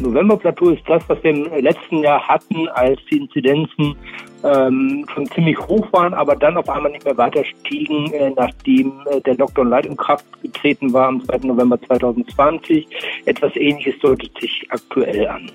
Novemberplateau 0.00 0.70
ist 0.70 0.82
das, 0.88 1.02
was 1.08 1.22
wir 1.22 1.30
im 1.30 1.44
letzten 1.62 1.98
Jahr 1.98 2.26
hatten, 2.26 2.68
als 2.68 3.00
die 3.10 3.18
Inzidenzen 3.18 3.96
ähm, 4.44 5.06
schon 5.12 5.26
ziemlich 5.28 5.58
hoch 5.58 5.86
waren, 5.92 6.14
aber 6.14 6.34
dann 6.36 6.56
auf 6.56 6.68
einmal 6.68 6.92
nicht 6.92 7.04
mehr 7.04 7.16
weiter 7.16 7.44
stiegen, 7.44 8.12
äh, 8.12 8.30
nachdem 8.30 8.92
äh, 9.10 9.20
der 9.20 9.36
Lockdown 9.36 9.68
Light 9.68 9.86
in 9.86 9.96
Kraft 9.96 10.24
getreten 10.42 10.92
war 10.92 11.08
am 11.08 11.24
2. 11.24 11.38
November 11.46 11.80
2020. 11.82 12.86
Etwas 13.26 13.54
Ähnliches 13.56 13.98
deutet 14.00 14.32
sich 14.40 14.66
aktuell 14.70 15.28
an. 15.28 15.50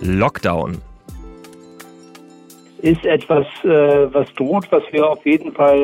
Lockdown 0.00 0.78
ist 2.82 3.04
etwas, 3.06 3.46
äh, 3.64 4.12
was 4.12 4.32
droht, 4.34 4.66
was 4.70 4.82
wir 4.92 5.08
auf 5.08 5.24
jeden 5.24 5.52
Fall 5.52 5.78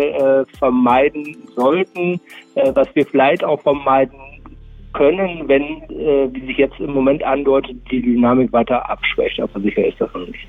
äh, 0.49 0.57
vermeiden 0.59 1.37
sollten, 1.57 2.21
äh, 2.55 2.71
was 2.75 2.89
wir 2.95 3.07
vielleicht 3.07 3.43
auch 3.43 3.61
vermeiden 3.61 4.19
können, 4.93 5.49
wenn, 5.49 5.63
äh, 5.63 6.33
wie 6.33 6.47
sich 6.47 6.57
jetzt 6.57 6.79
im 6.81 6.93
Moment 6.93 7.23
andeutet, 7.23 7.77
die 7.91 8.03
Dynamik 8.03 8.53
weiter 8.53 8.89
abschwächt. 8.89 9.41
Aber 9.41 9.61
sicher 9.61 9.87
ist 9.87 10.01
das 10.01 10.13
noch 10.15 10.27
nicht. 10.27 10.47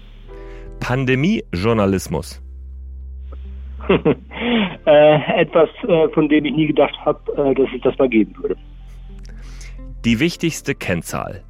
Pandemie-Journalismus. 0.80 2.42
äh, 4.86 5.42
etwas, 5.42 5.70
äh, 5.88 6.08
von 6.10 6.30
dem 6.30 6.46
ich 6.46 6.54
nie 6.54 6.68
gedacht 6.68 6.96
habe, 7.06 7.20
äh, 7.34 7.54
dass 7.54 7.68
es 7.76 7.82
das 7.82 7.98
mal 7.98 8.10
geben 8.10 8.34
würde. 8.42 8.56
Die 10.06 10.20
wichtigste 10.20 10.76
Kennzahl. 10.76 11.44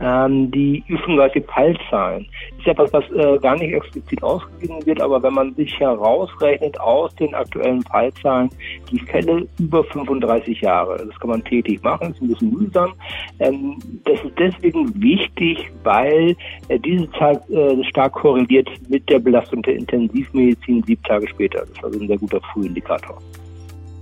Ähm, 0.00 0.50
die 0.50 0.82
Ü35-Fallzahlen. 0.88 2.26
Das 2.50 2.60
ist 2.60 2.66
etwas, 2.66 2.92
was 2.92 3.10
äh, 3.10 3.38
gar 3.38 3.56
nicht 3.56 3.72
explizit 3.74 4.22
ausgegeben 4.22 4.84
wird, 4.86 5.00
aber 5.00 5.22
wenn 5.22 5.34
man 5.34 5.54
sich 5.54 5.78
herausrechnet 5.78 6.78
aus 6.80 7.14
den 7.16 7.34
aktuellen 7.34 7.82
Fallzahlen 7.82 8.50
die 8.90 9.00
Fälle 9.00 9.46
über 9.58 9.84
35 9.84 10.60
Jahre, 10.60 11.04
das 11.04 11.18
kann 11.20 11.30
man 11.30 11.44
tätig 11.44 11.82
machen, 11.82 12.12
ist 12.12 12.22
ein 12.22 12.28
bisschen 12.28 12.50
mühsam. 12.50 12.92
Ähm, 13.40 13.78
das 14.04 14.20
ist 14.22 14.38
deswegen 14.38 14.90
wichtig, 15.00 15.70
weil 15.84 16.36
äh, 16.68 16.78
diese 16.78 17.10
Zahl 17.12 17.40
äh, 17.50 17.82
stark 17.84 18.12
korreliert 18.12 18.68
mit 18.88 19.08
der 19.08 19.18
Belastung 19.18 19.62
der 19.62 19.76
Intensivmedizin 19.76 20.82
sieben 20.84 21.02
Tage 21.02 21.28
später. 21.28 21.60
Das 21.60 21.70
ist 21.70 21.84
also 21.84 22.00
ein 22.00 22.08
sehr 22.08 22.18
guter 22.18 22.40
Frühindikator. 22.52 23.18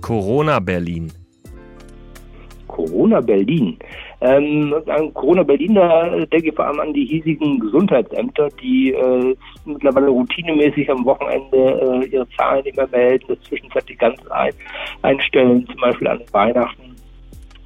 Corona 0.01 0.59
Berlin. 0.59 1.11
Corona 2.77 3.21
Berlin. 3.21 3.77
Ähm, 4.21 4.73
an 4.85 5.11
Corona 5.15 5.41
Berlin, 5.41 5.73
da 5.73 6.09
denke 6.25 6.49
ich 6.49 6.55
vor 6.55 6.65
allem 6.65 6.79
an 6.79 6.93
die 6.93 7.05
hiesigen 7.05 7.59
Gesundheitsämter, 7.59 8.49
die 8.61 8.93
äh, 8.93 9.35
mittlerweile 9.65 10.09
routinemäßig 10.09 10.89
am 10.91 11.03
Wochenende 11.05 11.57
äh, 11.57 12.05
ihre 12.05 12.27
Zahlen 12.37 12.63
nicht 12.63 12.77
mehr 12.77 12.87
melden, 12.91 13.25
das 13.29 13.41
zwischenzeitlich 13.41 13.97
ganz 13.97 14.19
ein, 14.27 14.53
einstellen, 15.01 15.65
zum 15.65 15.81
Beispiel 15.81 16.07
an 16.07 16.21
Weihnachten. 16.31 16.95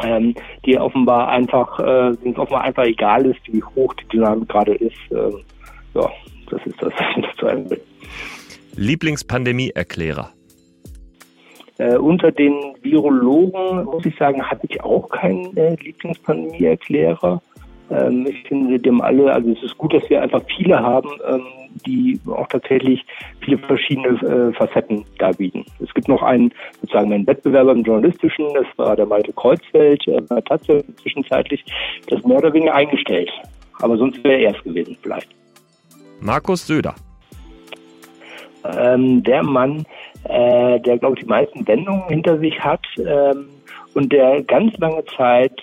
Ähm, 0.04 0.34
die 0.66 0.80
offenbar 0.80 1.28
einfach, 1.28 1.78
äh, 1.80 2.16
denen 2.24 2.36
offenbar 2.38 2.64
einfach 2.64 2.86
egal 2.86 3.26
ist, 3.26 3.42
wie 3.52 3.62
hoch 3.62 3.94
die 3.96 4.08
Dynamik 4.08 4.50
gerade 4.50 4.74
ist. 4.74 4.98
Ähm, 5.12 5.42
ja, 5.94 6.10
das 6.50 6.66
ist 6.66 6.82
das, 6.82 6.94
was 6.98 7.18
ich 7.18 7.38
zu 7.38 7.46
Ende. 7.46 7.80
Lieblingspandemie-Erklärer. 8.78 10.32
Äh, 11.78 11.98
unter 11.98 12.32
den 12.32 12.71
Virologen, 12.82 13.86
muss 13.86 14.06
ich 14.06 14.16
sagen, 14.18 14.44
habe 14.44 14.62
ich 14.68 14.82
auch 14.84 15.10
keinen 15.10 15.56
äh, 15.58 15.76
Lieblingspandemie-Erklärer. 15.76 17.42
Ähm, 17.92 18.26
ich 18.28 18.48
finde, 18.48 18.80
haben 18.90 19.02
alle, 19.02 19.32
also 19.32 19.52
es 19.52 19.64
ist 19.64 19.78
gut, 19.78 19.94
dass 19.94 20.10
wir 20.10 20.22
einfach 20.22 20.42
viele 20.56 20.80
haben, 20.80 21.10
ähm, 21.28 21.44
die 21.86 22.20
auch 22.28 22.48
tatsächlich 22.48 23.06
viele 23.42 23.58
verschiedene 23.58 24.10
äh, 24.22 24.54
Facetten 24.54 25.06
darbieten. 25.18 25.66
Es 25.80 25.94
gibt 25.94 26.08
noch 26.08 26.24
einen, 26.24 26.54
sozusagen 26.82 27.12
einen 27.12 27.28
Wettbewerber 27.28 27.72
im 27.72 27.84
Journalistischen, 27.84 28.46
das 28.54 28.66
war 28.78 28.96
der 28.96 29.06
Malte 29.06 29.34
Kreuzfeld, 29.34 30.08
äh, 30.08 30.22
hat 30.30 30.46
tatsächlich 30.46 30.96
zwischenzeitlich 30.98 31.66
das 32.08 32.24
mehr 32.24 32.38
oder 32.38 32.54
weniger 32.54 32.74
eingestellt. 32.74 33.32
Aber 33.82 33.98
sonst 33.98 34.24
wäre 34.24 34.42
er 34.42 34.56
es 34.56 34.64
gewesen, 34.64 34.98
vielleicht. 35.02 35.30
Markus 36.22 36.66
Söder. 36.68 36.96
Ähm, 38.64 39.24
der 39.24 39.42
Mann, 39.44 39.86
äh, 40.26 40.80
der, 40.80 40.98
glaube 40.98 41.16
ich, 41.18 41.24
die 41.24 41.30
meisten 41.30 41.68
Wendungen 41.68 42.08
hinter 42.08 42.38
sich 42.40 42.60
hat 42.60 42.86
ähm, 42.98 43.50
und 43.94 44.12
der 44.12 44.44
ganz 44.44 44.78
lange 44.78 45.04
Zeit 45.18 45.54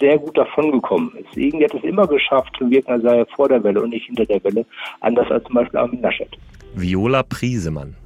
sehr 0.00 0.18
gut 0.18 0.36
davongekommen 0.38 1.12
ist. 1.16 1.36
Irgendwie 1.36 1.64
hat 1.64 1.74
es 1.74 1.82
immer 1.82 2.06
geschafft 2.06 2.54
zu 2.56 2.70
wirken, 2.70 2.92
als 2.92 3.02
sei 3.02 3.18
er 3.18 3.26
vor 3.26 3.48
der 3.48 3.62
Welle 3.64 3.82
und 3.82 3.90
nicht 3.90 4.06
hinter 4.06 4.24
der 4.24 4.42
Welle, 4.44 4.64
anders 5.00 5.30
als 5.30 5.44
zum 5.44 5.54
Beispiel 5.54 5.78
Armin 5.80 6.00
Laschet. 6.00 6.28
Viola 6.74 7.22
Priesemann. 7.22 7.96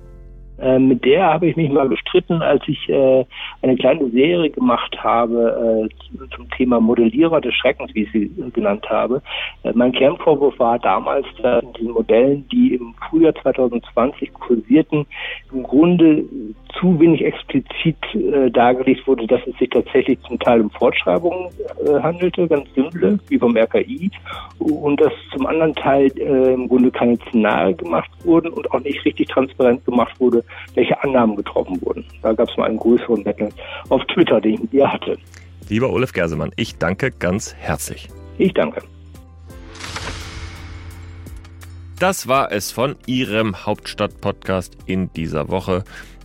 Äh, 0.62 0.78
mit 0.78 1.04
der 1.04 1.26
habe 1.26 1.48
ich 1.48 1.56
mich 1.56 1.70
mal 1.70 1.88
gestritten, 1.88 2.40
als 2.40 2.62
ich 2.68 2.88
äh, 2.88 3.24
eine 3.62 3.76
kleine 3.76 4.08
Serie 4.10 4.48
gemacht 4.50 4.96
habe 5.02 5.88
äh, 5.90 6.28
zum 6.34 6.48
Thema 6.50 6.80
Modellierer 6.80 7.40
des 7.40 7.54
Schreckens, 7.54 7.92
wie 7.94 8.04
ich 8.04 8.12
sie 8.12 8.30
genannt 8.52 8.88
habe. 8.88 9.22
Äh, 9.64 9.72
mein 9.74 9.92
Kernvorwurf 9.92 10.56
war 10.60 10.78
damals, 10.78 11.26
dass 11.42 11.64
in 11.64 11.72
diesen 11.72 11.92
Modellen, 11.92 12.48
die 12.52 12.74
im 12.74 12.94
Frühjahr 13.10 13.34
2020 13.34 14.32
kursierten, 14.34 15.04
im 15.52 15.64
Grunde 15.64 16.24
zu 16.78 16.98
wenig 16.98 17.24
explizit 17.24 17.96
äh, 18.14 18.50
dargelegt 18.50 19.06
wurde, 19.06 19.26
dass 19.26 19.40
es 19.46 19.56
sich 19.58 19.70
tatsächlich 19.70 20.20
zum 20.22 20.38
Teil 20.38 20.60
um 20.60 20.70
Fortschreibungen 20.70 21.48
äh, 21.84 22.00
handelte, 22.00 22.46
ganz 22.46 22.72
simple, 22.74 23.18
wie 23.28 23.38
vom 23.38 23.56
RKI, 23.56 24.10
und 24.58 25.00
dass 25.00 25.12
zum 25.34 25.46
anderen 25.46 25.74
Teil 25.74 26.10
äh, 26.16 26.54
im 26.54 26.68
Grunde 26.68 26.90
keine 26.90 27.16
Szenarien 27.28 27.76
gemacht 27.76 28.10
wurden 28.24 28.52
und 28.52 28.70
auch 28.70 28.80
nicht 28.80 29.04
richtig 29.04 29.28
transparent 29.28 29.84
gemacht 29.84 30.18
wurde, 30.20 30.44
welche 30.74 31.02
Annahmen 31.02 31.36
getroffen 31.36 31.80
wurden. 31.82 32.04
Da 32.22 32.32
gab 32.32 32.48
es 32.48 32.56
mal 32.56 32.68
einen 32.68 32.78
größeren 32.78 33.24
Battle 33.24 33.50
auf 33.88 34.02
Twitter, 34.06 34.40
den 34.40 34.54
ich 34.54 34.60
mit 34.60 34.72
ihr 34.72 34.92
hatte. 34.92 35.18
Lieber 35.68 35.90
Olaf 35.90 36.12
Gersemann, 36.12 36.50
ich 36.56 36.78
danke 36.78 37.10
ganz 37.10 37.54
herzlich. 37.54 38.08
Ich 38.38 38.52
danke. 38.54 38.82
Das 41.98 42.26
war 42.26 42.50
es 42.50 42.72
von 42.72 42.96
Ihrem 43.06 43.64
Hauptstadt-Podcast 43.64 44.76
in 44.86 45.12
dieser 45.12 45.48
Woche. 45.48 45.84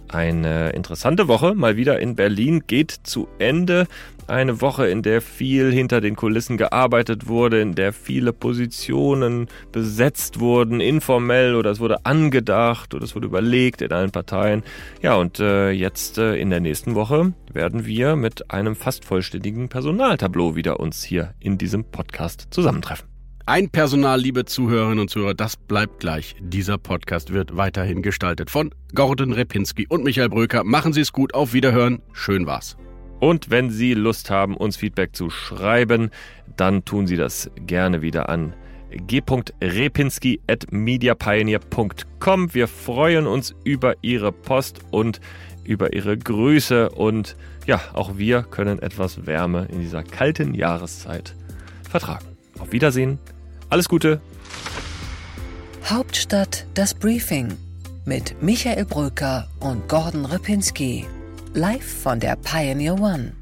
Eine 0.09 0.69
interessante 0.69 1.27
Woche 1.27 1.53
mal 1.53 1.75
wieder 1.75 1.99
in 1.99 2.15
Berlin 2.15 2.63
geht 2.65 2.91
zu 2.91 3.27
Ende. 3.39 3.87
Eine 4.27 4.61
Woche, 4.61 4.87
in 4.87 5.01
der 5.03 5.21
viel 5.21 5.71
hinter 5.71 6.01
den 6.01 6.15
Kulissen 6.15 6.57
gearbeitet 6.57 7.27
wurde, 7.27 7.61
in 7.61 7.75
der 7.75 7.93
viele 7.93 8.33
Positionen 8.33 9.47
besetzt 9.71 10.39
wurden, 10.39 10.81
informell 10.81 11.55
oder 11.55 11.71
es 11.71 11.79
wurde 11.79 12.05
angedacht 12.05 12.93
oder 12.93 13.03
es 13.03 13.15
wurde 13.15 13.27
überlegt 13.27 13.81
in 13.81 13.91
allen 13.91 14.11
Parteien. 14.11 14.63
Ja, 15.01 15.15
und 15.15 15.39
äh, 15.39 15.71
jetzt 15.71 16.17
äh, 16.17 16.35
in 16.35 16.49
der 16.49 16.59
nächsten 16.59 16.95
Woche 16.95 17.33
werden 17.51 17.85
wir 17.85 18.15
mit 18.15 18.51
einem 18.51 18.75
fast 18.75 19.05
vollständigen 19.05 19.69
Personaltableau 19.69 20.55
wieder 20.55 20.79
uns 20.79 21.03
hier 21.03 21.33
in 21.39 21.57
diesem 21.57 21.85
Podcast 21.85 22.47
zusammentreffen. 22.51 23.16
Ein 23.49 23.69
Personal, 23.69 24.19
liebe 24.19 24.43
Zuhörerinnen 24.43 24.99
und 24.99 25.09
Zuhörer, 25.09 25.33
das 25.33 25.55
bleibt 25.55 26.01
gleich. 26.01 26.35
Dieser 26.41 26.77
Podcast 26.77 27.31
wird 27.31 27.55
weiterhin 27.55 28.01
gestaltet 28.01 28.51
von 28.51 28.75
Gordon 28.93 29.31
Repinski 29.31 29.87
und 29.87 30.03
Michael 30.03 30.27
Bröker. 30.27 30.65
Machen 30.65 30.91
Sie 30.91 30.99
es 30.99 31.13
gut, 31.13 31.33
auf 31.33 31.53
Wiederhören. 31.53 32.01
Schön 32.11 32.45
war's. 32.45 32.75
Und 33.21 33.49
wenn 33.49 33.69
Sie 33.69 33.93
Lust 33.93 34.29
haben, 34.29 34.57
uns 34.57 34.75
Feedback 34.75 35.15
zu 35.15 35.29
schreiben, 35.29 36.09
dann 36.57 36.83
tun 36.83 37.07
Sie 37.07 37.15
das 37.15 37.49
gerne 37.65 38.01
wieder 38.01 38.27
an 38.27 38.53
g.repinski 38.91 40.41
at 40.47 40.69
mediapioneer.com. 40.69 42.53
Wir 42.53 42.67
freuen 42.67 43.27
uns 43.27 43.55
über 43.63 43.93
Ihre 44.01 44.33
Post 44.33 44.81
und 44.91 45.21
über 45.63 45.93
Ihre 45.93 46.17
Grüße 46.17 46.89
und 46.89 47.37
ja, 47.65 47.79
auch 47.93 48.17
wir 48.17 48.43
können 48.43 48.79
etwas 48.79 49.25
Wärme 49.25 49.69
in 49.71 49.79
dieser 49.79 50.03
kalten 50.03 50.53
Jahreszeit 50.53 51.33
vertragen. 51.89 52.25
Auf 52.59 52.73
Wiedersehen. 52.73 53.19
Alles 53.69 53.89
Gute. 53.89 54.21
Hauptstadt 55.85 56.65
das 56.73 56.93
Briefing 56.93 57.57
mit 58.05 58.41
Michael 58.41 58.85
Bröker 58.85 59.47
und 59.59 59.87
Gordon 59.89 60.25
Ripinski. 60.25 61.05
Live 61.53 62.01
von 62.03 62.19
der 62.19 62.35
Pioneer 62.37 62.99
One. 62.99 63.36